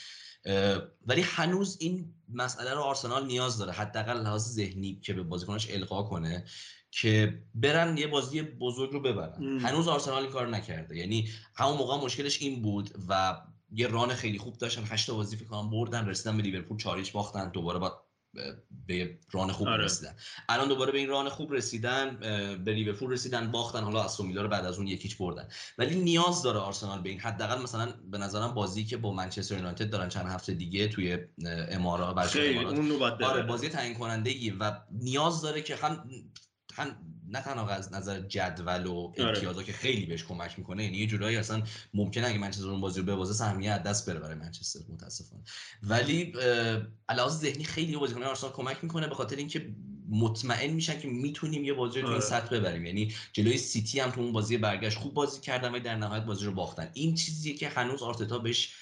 ولی 1.07 1.23
هنوز 1.23 1.77
این 1.81 2.15
مسئله 2.29 2.75
رو 2.75 2.81
آرسنال 2.81 3.27
نیاز 3.27 3.59
داره. 3.59 3.73
حداقل 3.73 4.23
لحاظ 4.23 4.43
ذهنی 4.43 5.01
که 5.03 5.13
به 5.13 5.23
بازیکناش 5.23 5.71
القا 5.71 6.03
کنه 6.03 6.45
که 6.91 7.43
برن 7.55 7.97
یه 7.97 8.07
بازی 8.07 8.43
بزرگ 8.43 8.93
رو 8.93 9.01
ببرن. 9.01 9.59
هنوز 9.59 9.89
آرسنال 9.89 10.23
این 10.23 10.33
کار 10.33 10.49
نکرده. 10.49 10.97
یعنی 10.97 11.29
همون 11.55 11.77
موقع 11.77 12.05
مشکلش 12.05 12.43
این 12.43 12.63
بود 12.63 12.91
و 13.09 13.41
یه 13.75 13.87
ران 13.87 14.15
خیلی 14.15 14.39
خوب 14.39 14.59
داشتن 14.59 14.83
هشت 14.87 15.11
بازی 15.11 15.37
فکر 15.37 15.49
کنم 15.49 15.71
بردن 15.71 16.09
رسیدن 16.09 16.37
به 16.37 16.43
لیورپول 16.43 16.79
چاریش 16.79 17.11
باختن 17.11 17.51
دوباره 17.51 17.79
با 17.79 18.05
به 18.87 19.19
ران 19.31 19.53
خوب 19.53 19.69
آره. 19.69 19.85
رسیدن. 19.85 20.17
الان 20.49 20.69
دوباره 20.69 20.93
به 20.93 20.99
این 20.99 21.09
ران 21.09 21.29
خوب 21.29 21.53
رسیدن 21.53 22.17
به 22.65 22.73
لیورپول 22.73 23.11
رسیدن 23.11 23.51
باختن 23.51 23.85
حالا 23.85 24.05
از 24.05 24.21
رو 24.21 24.49
بعد 24.49 24.65
از 24.65 24.79
اون 24.79 24.87
یکیچ 24.87 25.19
بردن. 25.19 25.49
ولی 25.79 26.01
نیاز 26.01 26.43
داره 26.43 26.59
آرسنال 26.59 27.01
به 27.01 27.09
این. 27.09 27.21
حداقل 27.21 27.63
مثلا 27.63 27.93
به 28.11 28.19
نظرم 28.19 28.55
بازی 28.55 28.85
که 28.85 28.97
با 28.97 29.13
منچستر 29.13 29.57
یونایتد 29.57 29.91
دارن 29.91 30.09
چند 30.09 30.27
هفته 30.27 30.55
دیگه 30.55 30.89
توی 30.89 31.19
امارات 31.47 32.27
خیلی 32.27 32.59
اون 32.59 33.03
آره 33.03 33.43
بازی 33.43 33.69
تعیین 33.69 33.95
کننده 33.95 34.55
و 34.61 34.73
نیاز 34.91 35.43
داره 35.43 35.63
که 35.63 35.77
هم 35.77 36.11
هم 36.75 36.97
نه 37.35 37.41
تنها 37.41 37.69
از 37.69 37.93
نظر 37.93 38.21
جدول 38.21 38.87
و 38.87 39.13
آره. 39.19 39.29
امتیازا 39.29 39.63
که 39.63 39.73
خیلی 39.73 40.07
بهش 40.07 40.25
کمک 40.25 40.59
می‌کنه 40.59 40.85
یعنی 40.85 40.97
یه 40.97 41.07
جورایی 41.07 41.37
اصلا 41.37 41.63
ممکنه 41.95 42.27
اگه 42.27 42.39
منچستر 42.39 42.69
اون 42.69 42.81
بازی 42.81 43.01
رو 43.01 43.07
ببازه 43.07 43.33
سهمیه 43.33 43.71
از 43.71 43.83
دست 43.83 44.11
بره 44.11 44.21
برای 44.21 44.35
منچستر 44.35 44.81
متاسفانه 44.89 45.43
ولی 45.83 46.33
علاوه 47.09 47.33
ذهنی 47.33 47.65
خیلی 47.65 47.97
بازیکن 47.97 48.23
آرسنال 48.23 48.53
کمک 48.53 48.77
می‌کنه 48.83 49.09
به 49.09 49.15
خاطر 49.15 49.37
اینکه 49.37 49.69
مطمئن 50.11 50.71
میشن 50.71 51.01
که 51.01 51.09
می‌تونیم 51.09 51.65
یه 51.65 51.73
بازی 51.73 52.01
رو 52.01 52.03
تو 52.03 52.13
این 52.13 52.23
آره. 52.23 52.31
سطح 52.31 52.57
ببریم 52.57 52.87
یعنی 52.87 53.15
جلوی 53.33 53.59
سیتی 53.59 54.01
هم 54.01 54.11
تو 54.11 54.21
اون 54.21 54.33
بازی 54.33 54.57
برگشت 54.57 54.99
خوب 54.99 55.15
بازی 55.15 55.41
کردن 55.41 55.73
و 55.73 55.79
در 55.79 55.97
نهایت 55.97 56.25
بازی 56.25 56.45
رو 56.45 56.53
باختن 56.53 56.91
این 56.95 57.15
چیزیه 57.15 57.55
که 57.55 57.69
هنوز 57.69 58.03
آرتتا 58.03 58.39
بهش 58.39 58.73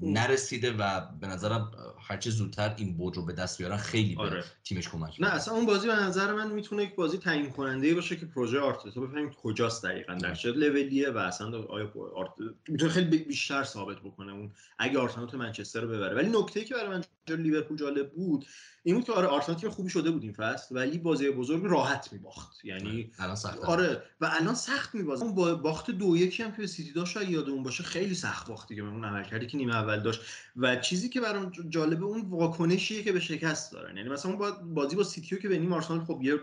نرسیده 0.00 0.72
و 0.72 1.00
به 1.20 1.26
نظرم 1.26 1.70
هرچه 2.00 2.30
زودتر 2.30 2.74
این 2.76 2.96
برد 2.96 3.16
رو 3.16 3.24
به 3.24 3.32
دست 3.32 3.58
بیارن 3.58 3.76
خیلی 3.76 4.14
به 4.14 4.20
آره. 4.20 4.44
تیمش 4.64 4.88
کمک 4.88 5.16
نه 5.20 5.26
اصلا 5.26 5.54
اون 5.54 5.66
بازی 5.66 5.86
به 5.86 5.94
نظر 5.94 6.32
من 6.32 6.52
می‌تونه 6.52 6.82
یک 6.82 6.94
بازی 6.94 7.18
تعیین 7.18 7.50
کننده 7.50 7.94
باشه 7.94 8.16
که 8.16 8.26
پروژه 8.26 8.60
آرتتا 8.60 9.00
بفهمیم 9.00 9.30
کجاست 9.30 9.84
دقیقا 9.84 10.14
در 10.14 10.34
چه 10.34 10.52
لولیه 10.52 11.10
و 11.10 11.18
اصلا 11.18 11.62
آیا 11.62 11.92
آرت... 12.14 12.30
می‌تونه 12.68 12.92
خیلی 12.92 13.18
بیشتر 13.18 13.64
ثابت 13.64 13.96
بکنه 13.98 14.32
اون 14.32 14.52
اگه 14.78 14.98
آرسنال 14.98 15.26
تو 15.26 15.38
منچستر 15.38 15.80
رو 15.80 15.88
ببره. 15.88 16.14
ولی 16.14 16.38
نکته 16.38 16.64
که 16.64 16.74
برای 16.74 16.88
من 16.88 17.04
لیورپول 17.28 17.76
جالب 17.76 18.12
بود 18.12 18.46
این 18.82 18.94
بود 18.94 19.04
که 19.04 19.12
آره 19.12 19.26
آرسنال 19.26 19.58
تیم 19.58 19.70
خوبی 19.70 19.90
شده 19.90 20.10
بود 20.10 20.22
این 20.22 20.32
فصل 20.32 20.74
ولی 20.74 20.98
بازی 20.98 21.30
بزرگ 21.30 21.64
راحت 21.64 22.12
میباخت. 22.12 22.64
یعنی 22.64 23.10
الان 23.18 23.36
سخت 23.36 23.58
آره 23.58 24.02
و 24.20 24.30
الان 24.40 24.54
سخت 24.54 24.94
میبازه. 24.94 25.24
اون 25.24 25.34
با 25.34 25.54
باخت 25.54 25.90
دو 25.90 26.16
یکی 26.16 26.42
هم 26.42 26.50
که 26.50 26.56
به 26.56 26.66
سیتی 26.66 26.92
داشت 26.92 27.16
یادمون 27.16 27.62
باشه 27.62 27.82
خیلی 27.82 28.14
سخت 28.14 28.48
باخت 28.48 28.68
دیگه. 28.68 28.82
اون 28.82 29.04
عملکردی 29.12 29.46
که 29.46 29.56
نیمه 29.56 29.74
اول 29.74 30.00
داشت. 30.00 30.20
و 30.56 30.76
چیزی 30.76 31.08
که 31.08 31.20
برام 31.20 31.52
جالبه 31.68 32.04
اون 32.04 32.20
واکنشیه 32.20 33.02
که 33.02 33.12
به 33.12 33.20
شکست 33.20 33.72
دارن. 33.72 33.96
یعنی 33.96 34.08
مثلا 34.08 34.32
اون 34.32 34.74
بازی 34.74 34.96
با 34.96 35.02
سیتیو 35.02 35.38
که 35.38 35.48
به 35.48 35.58
نیم 35.58 35.72
آرسنال 35.72 36.04
خب 36.04 36.20
یه 36.22 36.34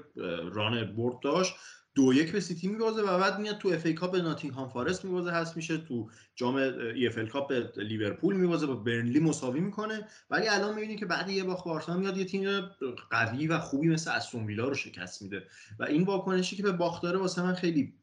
run 0.51 0.95
برد 0.95 1.19
داشت 1.19 1.55
دو 1.95 2.13
یک 2.13 2.31
به 2.31 2.39
سیتی 2.39 2.67
میبازه 2.67 3.01
و 3.01 3.19
بعد 3.19 3.39
میاد 3.39 3.57
تو 3.57 3.69
FA 3.69 3.85
Cup 3.85 4.11
به 4.11 4.21
ناتینگهام 4.21 4.69
فارست 4.69 5.05
میبازه 5.05 5.31
هست 5.31 5.57
میشه 5.57 5.77
تو 5.77 6.09
جام 6.35 6.55
EFL 6.55 7.27
Cup 7.27 7.47
به 7.47 7.71
لیورپول 7.77 8.35
میبازه 8.35 8.67
با 8.67 8.75
برنلی 8.75 9.19
مساوی 9.19 9.59
می‌کنه. 9.59 10.07
ولی 10.29 10.47
الان 10.47 10.75
می‌بینید 10.75 10.99
که 10.99 11.05
بعد 11.05 11.29
یه 11.29 11.43
باخت 11.43 11.65
بارسلونا 11.65 11.99
میاد 11.99 12.17
یه 12.17 12.25
تیم 12.25 12.61
قوی 13.09 13.47
و 13.47 13.59
خوبی 13.59 13.87
مثل 13.87 14.11
استون 14.11 14.45
ویلا 14.45 14.67
رو 14.67 14.75
شکست 14.75 15.21
میده. 15.21 15.47
و 15.79 15.83
این 15.83 16.03
واکنشی 16.03 16.55
که 16.55 16.63
به 16.63 16.71
باخت 16.71 17.03
داره 17.03 17.19
واسه 17.19 17.43
من 17.43 17.53
خیلی 17.53 17.93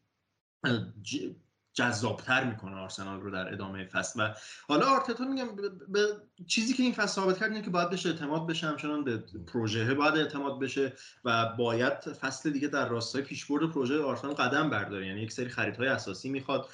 جذابتر 1.77 2.45
می‌کنه 2.45 2.77
آرسنال 2.77 3.21
رو 3.21 3.31
در 3.31 3.53
ادامه 3.53 3.85
فصل. 3.85 4.21
و 4.21 4.35
حالا 4.69 4.87
آرتتا 4.87 5.25
میگم 5.25 5.47
به 5.89 6.01
چیزی 6.47 6.75
که 6.75 6.83
این 6.83 6.93
فصل 6.93 7.07
ثابت 7.07 7.39
کرد 7.39 7.51
اینه 7.51 7.63
که 7.63 7.71
باید 7.71 7.91
بشه 7.91 8.09
اعتماد 8.09 8.47
بشه 8.47 8.67
همچنان 8.67 9.05
به 9.05 9.25
پروژه 9.53 9.95
باید 9.95 10.15
اعتماد 10.15 10.61
بشه 10.61 10.93
و 11.25 11.47
باید 11.59 11.93
فصل 11.93 12.51
دیگه 12.51 12.69
در 12.69 12.89
راستای 12.89 13.23
پیشبرد 13.23 13.71
پروژه 13.71 14.03
آرسنال 14.03 14.35
قدم 14.35 14.71
برداره. 14.71 15.07
یعنی 15.07 15.21
یک 15.21 15.33
سری 15.33 15.49
خریدهای 15.49 15.89
اساسی 15.89 16.29
می‌خواد 16.29 16.69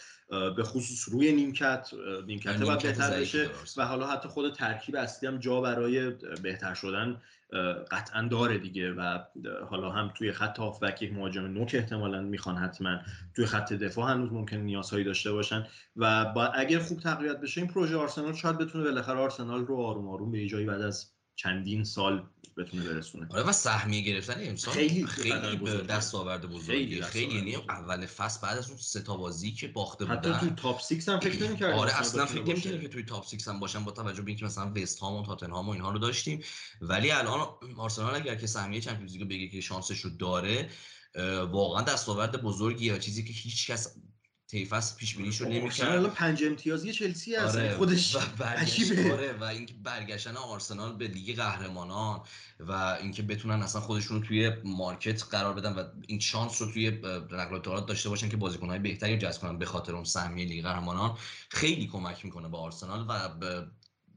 به 0.57 0.63
خصوص 0.65 1.09
روی 1.09 1.33
نیمکت 1.33 1.91
نیمکت 2.27 2.63
باید 2.63 2.83
بهتر 2.83 3.11
بشه 3.11 3.51
و 3.77 3.87
حالا 3.87 4.07
حتی 4.07 4.29
خود 4.29 4.55
ترکیب 4.55 4.97
اصلی 4.97 5.29
هم 5.29 5.39
جا 5.39 5.61
برای 5.61 6.11
بهتر 6.43 6.75
شدن 6.75 7.21
قطعا 7.91 8.29
داره 8.29 8.59
دیگه 8.59 8.93
و 8.93 9.19
حالا 9.71 9.91
هم 9.91 10.13
توی 10.15 10.33
خط 10.33 10.59
هافبک 10.59 11.03
یک 11.03 11.13
مهاجم 11.13 11.43
نوک 11.43 11.75
احتمالا 11.79 12.21
می‌خوان 12.21 12.57
حتما 12.57 12.99
توی 13.35 13.47
خط 13.47 13.73
دفاع 13.73 14.11
هنوز 14.11 14.33
ممکن 14.33 14.57
نیازهایی 14.57 15.05
داشته 15.05 15.33
باشن. 15.33 15.67
و 15.97 16.25
با 16.25 16.47
اگر 16.47 16.79
خوب 16.79 17.01
تقویت 17.01 17.41
بشه 17.41 17.61
این 17.61 17.71
پروژه 17.71 17.97
آرسنال 17.97 18.33
شاید 18.33 18.59
بتونه 18.59 18.85
بالاخره 18.85 19.19
آرسنال 19.19 19.67
رو 19.67 19.77
آروم 19.77 20.09
آروم 20.09 20.31
به 20.31 20.47
جایی 20.47 20.67
بعد 20.67 20.83
از 20.83 21.13
چندین 21.37 21.85
سال 21.85 22.29
بتونه 22.57 22.85
برسونه. 22.85 23.27
آره 23.31 23.43
و 23.43 23.53
سهمیه 23.53 24.01
گرفتن 24.01 24.49
امسال 24.49 24.75
خیلی 24.75 25.07
خیلی 25.07 25.57
به 25.57 25.73
دست 25.73 26.15
آورده 26.15 26.47
بزرگی 26.47 27.03
خیلی 27.03 27.35
یعنی 27.35 27.57
اول 27.57 28.07
فصل 28.07 28.41
بعد 28.43 28.59
از 28.59 28.69
اون 28.69 28.79
سه 28.79 29.01
تا 29.01 29.17
بازی 29.17 29.53
که 29.53 29.69
باخته 29.69 30.05
بودن. 30.05 30.33
حتی 30.33 30.49
تو 30.49 30.55
top 30.55 30.81
6 30.81 31.09
هم 31.09 31.21
فکر 31.21 31.43
نمی‌کردم 31.43 31.79
آره 31.79 32.01
اصلا 32.01 32.27
فکر 32.27 32.43
نمی‌کردم 32.43 32.81
که 32.81 32.89
توی 32.89 33.03
top 33.03 33.27
6 33.27 33.49
هم 33.49 33.61
باشن 33.61 33.85
با 33.85 33.93
توجه 33.93 34.23
به 34.23 34.29
اینکه 34.29 34.45
مثلا 34.45 34.73
وست 34.77 34.99
هام 34.99 35.15
و 35.15 35.27
تاتنهام 35.27 35.69
و 35.69 35.71
اینها 35.71 35.91
رو 35.91 35.99
داشتیم. 35.99 36.43
ولی 36.81 37.11
الان 37.11 37.49
آرسنال 37.77 38.15
اگر 38.15 38.35
که 38.35 38.47
سهمیه 38.47 38.81
Champions 38.81 39.17
League 39.17 39.29
بگیره 39.29 39.49
که 39.49 39.61
شانسش 39.61 40.01
رو 40.01 40.11
داره 40.11 40.69
واقعا 41.51 41.83
دستاورد 41.83 42.43
بزرگیه 42.43 42.99
چیزی 42.99 43.25
که 43.25 43.33
هیچ 43.33 43.71
کس 43.71 43.97
تیفاس 44.53 44.97
پیش 44.97 45.17
بینیش 45.17 45.41
رو 45.41 45.49
نمی‌کرد. 45.49 45.89
الان 45.89 46.11
پنج 46.11 46.45
امتیازی 46.45 46.93
چلسی 46.93 47.35
هست 47.35 47.57
آره 47.57 47.75
خودش 47.75 48.17
عجیبه. 48.57 49.13
آره 49.13 49.33
و 49.33 49.45
اینکه 49.45 49.75
برگشتن 49.85 50.37
آرسنال 50.37 50.97
به 50.97 51.09
لیگ 51.09 51.37
قهرمانان 51.37 52.21
و 52.61 52.73
اینکه 52.73 53.23
بتونن 53.23 53.63
اصلا 53.63 53.81
خودشون 53.81 54.21
رو 54.21 54.27
توی 54.27 54.51
مارکت 54.65 55.23
قرار 55.23 55.55
بدن 55.55 55.73
و 55.73 55.85
این 56.07 56.21
شانس 56.21 56.63
رو 56.63 56.73
توی 56.73 56.91
نقل 57.33 57.85
داشته 57.87 58.09
باشن 58.09 58.29
که 58.29 58.37
بازیکن‌های 58.37 58.79
بهتری 58.79 59.19
جذب 59.19 59.41
کنن 59.41 59.59
به 59.59 59.67
خاطر 59.67 59.95
اون 59.95 60.05
سهمیه 60.05 60.47
لیگ 60.47 60.65
قهرمانان 60.65 61.19
خیلی 61.49 61.87
کمک 61.87 62.25
می‌کنه 62.25 62.49
به 62.49 62.57
آرسنال 62.57 63.07
و 63.09 63.63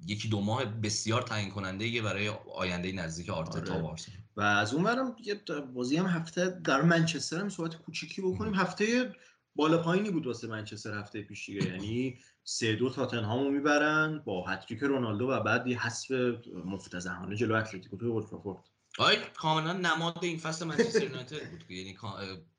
یکی 0.07 0.27
دو 0.27 0.41
ماه 0.41 0.65
بسیار 0.65 1.21
تعیین 1.21 1.51
کننده 1.51 2.01
برای 2.01 2.31
آینده 2.55 2.91
نزدیک 2.91 3.29
آرتتا 3.29 3.73
آره. 3.73 3.83
و 3.83 3.95
و 4.37 4.41
از 4.41 4.73
اون 4.73 4.83
برم 4.83 5.15
یه 5.25 5.41
بازی 5.73 5.97
هم 5.97 6.05
هفته 6.05 6.59
در 6.63 6.81
منچستر 6.81 7.39
هم 7.39 7.49
صحبت 7.49 7.75
کوچیکی 7.75 8.21
بکنیم. 8.21 8.53
هفته 8.53 9.15
بالا 9.55 9.77
پایینی 9.77 10.09
بود 10.09 10.27
واسه 10.27 10.47
منچستر 10.47 10.99
هفته 10.99 11.21
پیش 11.21 11.45
دیگه. 11.45 11.65
یعنی 11.65 12.17
سه 12.43 12.75
دو 12.75 12.89
تاتنهامو 12.89 13.51
می‌برن 13.51 14.21
با 14.25 14.47
هتریک 14.47 14.79
رونالدو 14.79 15.27
و 15.27 15.39
بعد 15.39 15.67
یه 15.67 15.85
حذف 15.85 16.11
مفتضحانه 16.65 17.35
جلو 17.35 17.55
اتلتیکو 17.55 17.97
توی 17.97 18.09
اولدترافورد 18.09 18.59
آی 18.97 19.15
کاملا 19.35 19.73
نماد 19.73 20.17
این 20.21 20.37
فصل 20.37 20.65
منچستر 20.65 21.03
یونایتد 21.03 21.49
بود. 21.49 21.71
یعنی 21.71 21.97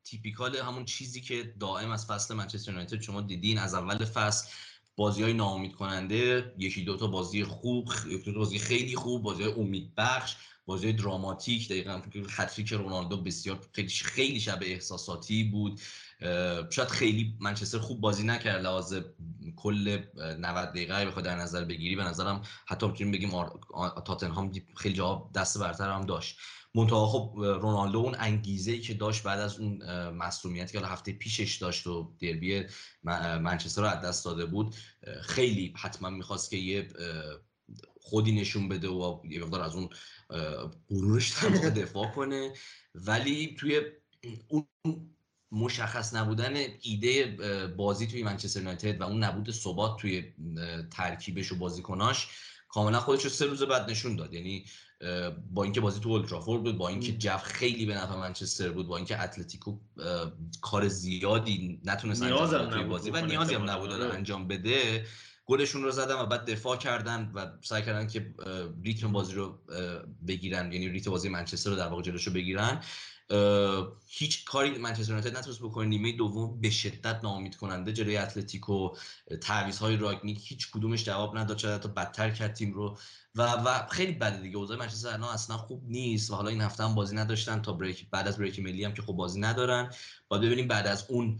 typical 0.04 0.56
همون 0.56 0.84
چیزی 0.84 1.20
که 1.20 1.54
دائم 1.60 1.90
از 1.90 2.06
فصل 2.06 2.34
منچستر 2.34 2.70
یونایتد 2.70 3.00
شما 3.00 3.20
دیدین 3.20 3.58
از 3.58 3.74
اول 3.74 4.04
فصل 4.04 4.48
بازی 4.96 5.22
های 5.22 5.32
ناامید 5.32 5.72
کننده 5.72 6.54
یکی 6.58 6.84
دو 6.84 6.96
تا 6.96 7.06
بازی 7.06 7.44
خوب 7.44 7.88
یکی 8.08 8.32
دو 8.32 8.38
بازی 8.38 8.58
خیلی 8.58 8.96
خوب 8.96 9.22
بازی 9.22 9.42
های 9.42 9.52
امید 9.52 9.94
بخش 9.96 10.36
بازی 10.66 10.92
دراماتیک 10.92 11.68
دقیقا 11.68 12.02
هتریک 12.30 12.72
رونالدو 12.72 13.22
بسیار 13.22 13.60
خیلی 13.72 13.88
خیلی 13.88 14.40
شب 14.40 14.58
احساساتی 14.62 15.44
بود. 15.44 15.80
شاید 16.70 16.88
خیلی 16.88 17.36
منچستر 17.40 17.78
خوب 17.78 18.00
بازی 18.00 18.22
نکرد. 18.22 18.62
لحاظ 18.62 18.94
کل 19.56 19.98
90 20.38 20.68
دقیقه 20.68 21.06
بخواد 21.06 21.24
در 21.24 21.36
نظر 21.36 21.64
بگیری 21.64 21.96
به 21.96 22.04
نظرم 22.04 22.42
حتی 22.66 22.86
می‌تونیم 22.86 23.12
بگیم 23.12 23.30
تاتنهام 24.06 24.52
خیلی 24.76 24.94
جواب 24.94 25.30
دست 25.34 25.58
برتر 25.58 25.90
هم 25.90 26.06
داشت. 26.06 26.38
منتها 26.74 27.06
خب 27.06 27.34
رونالدو 27.36 27.98
اون 27.98 28.16
انگیزه 28.18 28.72
ای 28.72 28.80
که 28.80 28.94
داشت 28.94 29.22
بعد 29.22 29.40
از 29.40 29.58
اون 29.58 29.82
مسئولیتی 30.10 30.78
که 30.78 30.86
هفته 30.86 31.12
پیشش 31.12 31.56
داشت 31.56 31.86
و 31.86 32.14
دربی 32.20 32.64
منچستر 33.40 33.82
رو 33.82 33.88
از 33.88 34.04
دست 34.04 34.24
داده 34.24 34.46
بود 34.46 34.74
خیلی 35.22 35.74
حتما 35.76 36.10
می‌خواست 36.10 36.50
که 36.50 36.56
یه 36.56 36.88
خودی 38.00 38.32
نشون 38.32 38.68
بده 38.68 38.88
و 38.88 39.20
یه 39.30 39.44
مقدار 39.44 39.60
از 39.60 39.74
اون 39.74 39.88
غرورش 40.90 41.44
دفاع 41.76 42.06
کنه. 42.06 42.52
ولی 42.94 43.56
توی 43.58 43.80
اون 44.48 44.66
مشخص 45.52 46.14
نبودن 46.14 46.54
ایده 46.80 47.36
بازی 47.76 48.06
توی 48.06 48.22
منچستر 48.22 48.60
یونایتد 48.60 49.00
و 49.00 49.04
اون 49.04 49.24
نبود 49.24 49.50
ثبات 49.50 50.00
توی 50.00 50.34
ترکیبش 50.92 51.52
و 51.52 51.56
بازیکناش 51.56 52.28
کاملا 52.68 53.00
خودش 53.00 53.24
رو 53.24 53.30
سه 53.30 53.46
روز 53.46 53.62
بعد 53.62 53.90
نشون 53.90 54.16
داد. 54.16 54.34
یعنی 54.34 54.64
با 55.50 55.64
اینکه 55.64 55.80
بازی 55.80 56.00
تو 56.00 56.08
اولترافورد 56.08 56.62
بود 56.62 56.78
با 56.78 56.88
اینکه 56.88 57.12
جو 57.12 57.36
خیلی 57.36 57.86
به 57.86 57.94
نفع 57.94 58.14
منچستر 58.14 58.70
بود 58.70 58.86
با 58.86 58.96
اینکه 58.96 59.22
اتلتیکو 59.22 59.78
کار 60.60 60.88
زیادی 60.88 61.80
نتونست 61.84 62.22
انجام 62.22 62.70
توی 62.70 62.84
بازی 62.84 63.10
و 63.10 63.26
نیازی 63.26 63.54
هم 63.54 63.70
نبود 63.70 63.92
آره. 63.92 64.14
انجام 64.14 64.48
بده 64.48 65.06
گلشون 65.46 65.82
رو 65.82 65.90
زدن 65.90 66.14
و 66.14 66.26
بعد 66.26 66.50
دفاع 66.50 66.76
کردن 66.76 67.30
و 67.34 67.46
سعی 67.62 67.82
کردن 67.82 68.06
که 68.06 68.34
ریتم 68.84 69.12
بازی 69.12 69.34
رو 69.34 69.58
بگیرن. 70.26 70.72
یعنی 70.72 70.88
ریتم 70.88 71.10
بازی 71.10 71.28
منچستر 71.28 71.70
رو 71.70 71.76
در 71.76 71.88
واقع 71.88 72.02
جلوشو 72.02 72.30
بگیرن. 72.30 72.82
هیچ 74.06 74.44
کاری 74.44 74.78
منچستر 74.78 75.10
یونایتد 75.10 75.36
نتونست 75.36 75.60
بکنه. 75.60 75.86
نیمه 75.86 76.12
دوم 76.12 76.60
به 76.60 76.70
شدت 76.70 77.20
ناامید 77.22 77.56
کننده 77.56 77.92
جلوی 77.92 78.16
اتلتیکو 78.16 78.96
تعویض 79.40 79.78
های 79.78 79.96
راگنیک 79.96 80.38
هیچ 80.50 80.70
کدومش 80.70 81.04
جواب 81.04 81.38
نداد. 81.38 81.56
چرا 81.56 81.74
حتی 81.74 81.88
بدتر 81.88 82.30
کرد 82.30 82.52
تیم 82.52 82.72
رو. 82.72 82.98
و 83.34 83.42
و 83.42 83.88
خیلی 83.88 84.12
بده 84.12 84.42
دیگه. 84.42 84.56
اوضاع 84.56 84.76
منچستر 84.76 85.08
الان 85.08 85.34
اصلا 85.34 85.56
خوب 85.56 85.82
نیست 85.86 86.30
و 86.30 86.34
حالا 86.34 86.48
این 86.48 86.60
هفته 86.60 86.84
هم 86.84 86.94
بازی 86.94 87.16
نداشتن. 87.16 87.62
تا 87.62 87.72
بریک 87.72 88.10
بعد 88.10 88.28
از 88.28 88.38
بریک 88.38 88.60
ملی 88.60 88.84
هم 88.84 88.94
که 88.94 89.02
خب 89.02 89.12
بازی 89.12 89.40
ندارن. 89.40 89.92
باید 90.28 90.42
ببینیم 90.42 90.68
بعد 90.68 90.86
از 90.86 91.04
اون 91.08 91.38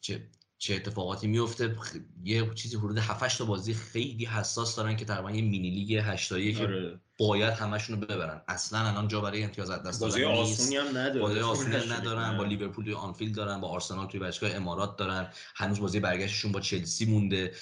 چه 0.00 0.28
چه 0.58 0.74
اتفاقاتی 0.74 1.26
میفته. 1.26 1.76
یه 2.24 2.54
چیزی 2.54 2.76
حدود 2.76 2.98
7 2.98 3.38
تا 3.38 3.44
بازی 3.44 3.74
خیلی 3.74 4.24
حساس 4.24 4.76
دارن 4.76 4.96
که 4.96 5.04
تقریبا 5.04 5.30
یه 5.30 5.42
مینی 5.42 5.70
لیگ 5.70 6.02
8 6.04 6.28
که 6.28 6.62
آره. 6.62 7.00
باید 7.18 7.54
همشون 7.54 8.00
رو 8.00 8.06
ببرن. 8.06 8.42
اصلا 8.48 8.78
الان 8.78 9.08
جا 9.08 9.20
برای 9.20 9.42
امتیاز 9.42 9.70
از 9.70 9.82
دست 9.82 10.00
بازی 10.00 10.24
آسونی 10.24 10.76
هم 10.76 10.88
ندارن 10.88 11.20
بازی 11.20 11.40
آسونی 11.40 11.76
هم 11.76 11.92
ندارن. 11.92 12.38
با 12.38 12.44
لیورپول 12.44 12.84
توی 12.84 12.94
آنفیلد 12.94 13.34
دارن 13.34 13.60
با 13.60 13.68
آرسنال 13.68 14.06
توی 14.06 14.20
باشگاه 14.20 14.54
امارات 14.54 14.96
دارن. 14.96 15.28
هنوز 15.54 15.80
بازی 15.80 16.00
برگشتشون 16.00 16.52
با 16.52 16.60
چلسی 16.60 17.06
مونده 17.06 17.54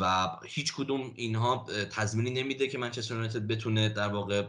و 0.00 0.28
هیچ 0.44 0.74
کدوم 0.74 1.12
اینها 1.14 1.66
تضمینی 1.90 2.30
نمیده 2.30 2.68
که 2.68 2.78
منچستر 2.78 3.14
یونایتد 3.14 3.46
بتونه 3.46 3.88
در 3.88 4.08
واقع 4.08 4.46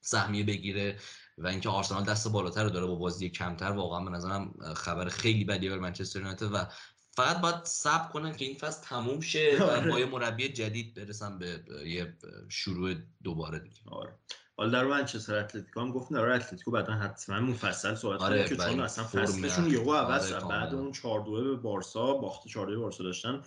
سهمیه 0.00 0.44
بگیره 0.44 0.96
و 1.38 1.46
اینکه 1.46 1.68
آرسنال 1.68 2.04
دست 2.04 2.28
بالاتر 2.28 2.64
رو 2.64 2.70
داره 2.70 2.86
با 2.86 2.94
بازی 2.94 3.30
کمتر. 3.30 3.72
واقعا 3.72 4.04
به 4.04 4.10
نظرم 4.10 4.54
خبر 4.76 5.08
خیلی 5.08 5.44
بدی 5.44 5.68
برای 5.68 5.80
منچستر 5.80 6.18
یونایتد 6.18 6.54
و 6.54 6.66
فقط 7.12 7.40
باید 7.40 7.64
صبر 7.64 8.08
کنن 8.08 8.36
که 8.36 8.44
این 8.44 8.56
فصل 8.58 8.82
تموم 8.82 9.20
شه 9.20 9.56
و 9.60 9.62
آره. 9.62 9.90
با 9.90 10.00
یه 10.00 10.06
مربی 10.06 10.48
جدید 10.48 10.94
برسن 10.94 11.38
به 11.38 11.60
یه 11.86 12.14
شروع 12.48 12.94
دوباره 13.24 13.58
دیگه. 13.58 13.80
آره. 13.90 14.12
حالا 14.56 14.70
در 14.70 14.84
منچستر 14.84 15.38
اتلتیکو 15.38 15.80
هم 15.80 15.92
گفت 15.92 16.12
در 16.12 16.30
اتلتیکو 16.30 16.70
بعدا 16.70 16.92
حتما 16.92 17.40
مفصل 17.40 17.94
صحبت 17.94 18.20
آره 18.20 18.48
که 18.48 18.56
چون 18.56 18.80
اصلا 18.80 19.04
فصلشون 19.04 19.70
یهو 19.70 19.94
عوض 19.94 20.32
آره 20.32 20.46
بعد 20.48 20.74
اون 20.74 20.92
4 20.92 21.20
2 21.24 21.32
به 21.32 21.56
بارسا 21.56 22.14
باخت 22.14 22.48
4 22.48 22.66
2 22.66 22.80
بارسا 22.80 23.04
داشتن. 23.04 23.42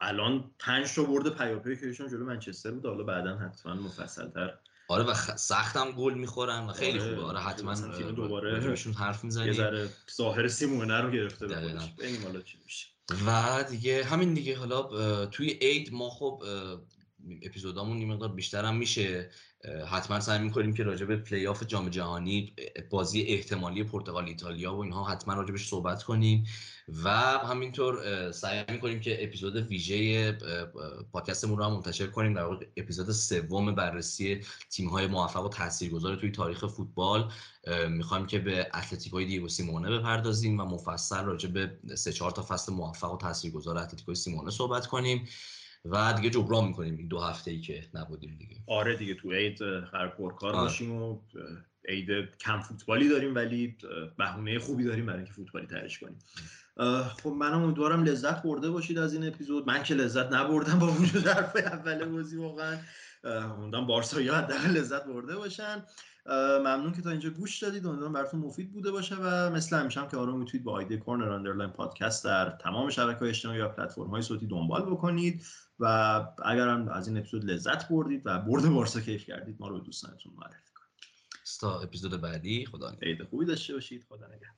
الان 0.00 0.50
5 0.58 0.94
تا 0.94 1.02
برد 1.02 1.28
پیاپی 1.28 1.76
که 1.76 1.86
ایشون 1.86 2.08
جلو 2.08 2.24
منچستر 2.24 2.70
بود. 2.70 2.86
حالا 2.86 3.04
بعدا 3.04 3.36
حتما 3.36 3.74
مفصل 3.74 4.30
تر 4.30 4.58
آره 4.88 5.04
و 5.04 5.14
خ... 5.14 5.36
سختم 5.36 5.90
گل 5.90 6.14
می‌خورن 6.14 6.66
و 6.66 6.72
خیلی 6.72 6.98
آره. 6.98 7.14
خوبه. 7.14 7.26
آره 7.26 7.40
حتما 7.40 7.74
دوباره 8.10 8.60
بهشون 8.60 8.92
حرف 8.92 9.24
می‌زنیم. 9.24 9.46
یه 9.46 9.52
ذره 9.52 9.88
ظاهر 10.16 10.48
سیمونه 10.48 11.00
رو 11.00 11.10
گرفته 11.10 11.46
به 11.46 11.54
حالا 12.24 12.40
چی 12.40 12.58
میشه. 12.64 12.91
و 13.26 13.64
دیگه 13.70 14.04
همین 14.04 14.34
دیگه 14.34 14.58
حالا 14.58 15.26
توی 15.26 15.58
عید 15.60 15.92
ما 15.92 16.10
خب 16.10 16.42
اپیزودامون 17.42 17.98
یه 17.98 18.06
مقدار 18.06 18.32
بیشتر 18.32 18.72
میشه. 18.72 19.30
حتما 19.86 20.20
سعی 20.20 20.38
می‌کنیم 20.38 20.74
که 20.74 20.82
راجع 20.82 21.06
به 21.06 21.16
پلی 21.16 21.46
آف 21.46 21.62
جام 21.66 21.88
جهانی 21.88 22.54
بازی 22.90 23.22
احتمالی 23.22 23.84
پرتغال 23.84 24.24
ایتالیا 24.24 24.74
و 24.74 24.80
اینها 24.80 25.04
حتما 25.04 25.34
راجبش 25.34 25.68
صحبت 25.68 26.02
کنیم. 26.02 26.44
و 27.04 27.10
همینطور 27.38 28.32
سعی 28.32 28.64
می‌کنیم 28.68 29.00
که 29.00 29.24
اپیزود 29.24 29.56
ویژه 29.56 30.32
پادکستمون 31.12 31.58
رو 31.58 31.64
هم 31.64 31.72
منتشر 31.72 32.06
کنیم. 32.06 32.34
در 32.34 32.46
اپیزود 32.76 33.10
سوم 33.10 33.74
بررسی 33.74 34.40
تیم 34.70 34.88
های 34.88 35.06
موفق 35.06 35.44
و 35.44 35.48
تاثیرگذار 35.48 36.16
توی 36.16 36.30
تاریخ 36.30 36.66
فوتبال. 36.66 37.32
می‌خوایم 37.88 38.26
که 38.26 38.38
به 38.38 38.70
اتلتیکوی 38.74 39.24
دیگو 39.24 39.48
سیمونه 39.48 39.98
بپردازیم 39.98 40.60
و 40.60 40.64
مفصل 40.64 41.24
راجع 41.24 41.48
به 41.48 41.78
سه 41.94 42.12
چهار 42.12 42.30
تا 42.30 42.42
فصل 42.42 42.72
موفق 42.72 43.12
و 43.12 43.16
تاثیرگذار 43.16 43.78
اتلتیکوی 43.78 44.14
سیمونه 44.14 44.50
صحبت 44.50 44.86
کنیم. 44.86 45.28
و 45.84 46.12
دیگه 46.16 46.30
جبران 46.30 46.64
می‌کنیم 46.64 46.96
این 46.96 47.08
دو 47.08 47.20
هفته 47.20 47.50
ای 47.50 47.60
که 47.60 47.84
نبودیم 47.94 48.36
دیگه. 48.38 48.56
آره 48.66 48.96
دیگه 48.96 49.14
تو 49.14 49.32
عید 49.32 49.62
هر 49.62 50.08
پرکار 50.08 50.54
آره. 50.54 50.62
باشیم 50.62 50.92
و 50.92 51.20
عید 51.88 52.36
کم 52.36 52.60
فوتبالی 52.60 53.08
داریم 53.08 53.34
ولی 53.34 53.76
بهونه 54.18 54.58
خوبی 54.58 54.84
داریم 54.84 55.06
برای 55.06 55.18
اینکه 55.18 55.32
فوتبالی 55.32 55.66
ترش 55.66 55.98
کنیم. 55.98 56.18
خب 57.22 57.30
منم 57.30 57.62
امیدوارم 57.62 58.04
لذت 58.04 58.42
برده 58.42 58.70
باشید 58.70 58.98
از 58.98 59.14
این 59.14 59.26
اپیزود. 59.28 59.66
من 59.66 59.82
که 59.82 59.94
لذت 59.94 60.32
نبردم 60.32 60.78
با 60.78 60.86
وجود 60.86 61.26
حرف 61.26 61.56
اول 61.56 62.04
بازی 62.04 62.36
واقعا. 62.36 62.78
امیدوارم 63.24 63.86
بارسایی 63.86 64.28
حداقل 64.28 64.70
لذت 64.70 65.04
برده 65.04 65.36
باشن. 65.36 65.84
ممنون 66.26 66.92
که 66.92 67.02
تا 67.02 67.10
اینجا 67.10 67.30
گوش 67.30 67.62
دادید. 67.62 67.86
امیدوارم 67.86 68.12
براتون 68.12 68.40
مفید 68.40 68.72
بوده 68.72 68.90
باشه 68.90 69.16
و 69.16 69.50
مثل 69.50 69.76
همیشه 69.76 70.00
هم 70.00 70.08
که 70.08 70.16
آرام 70.16 70.38
می‌تونید 70.38 70.64
با 70.64 70.72
آیدی 70.72 70.96
corner 70.96 71.28
underline 71.28 71.70
podcast 71.70 72.24
در 72.24 72.50
تمام 72.50 72.90
شبکه‌های 72.90 73.28
اجتماعی 73.28 73.58
یا 73.58 73.68
پلتفرم 73.68 74.06
های 74.06 74.22
صوتی 74.22 74.46
دنبال 74.46 74.82
بکنید 74.82 75.44
و 75.78 75.86
اگر 76.44 76.68
هم 76.68 76.88
از 76.88 77.08
این 77.08 77.18
اپیزود 77.18 77.44
لذت 77.44 77.88
بردید 77.88 78.22
و 78.24 78.38
برد 78.38 78.68
بارسا 78.68 79.00
کیف 79.00 79.24
کردید 79.24 79.56
ما 79.60 79.68
رو 79.68 79.78
به 79.78 79.84
دوستانتون 79.84 80.32
معرفی 80.36 80.72
کنید. 80.74 80.92
تا 81.60 81.80
اپیزود 81.80 82.20
بعدی. 82.20 82.66
خدا 82.66 82.96
عید 83.02 83.22
خوبی 83.22 83.46
داشته 83.46 83.74
باشید. 83.74 84.04
خدا 84.08 84.26
نگهدار. 84.26 84.52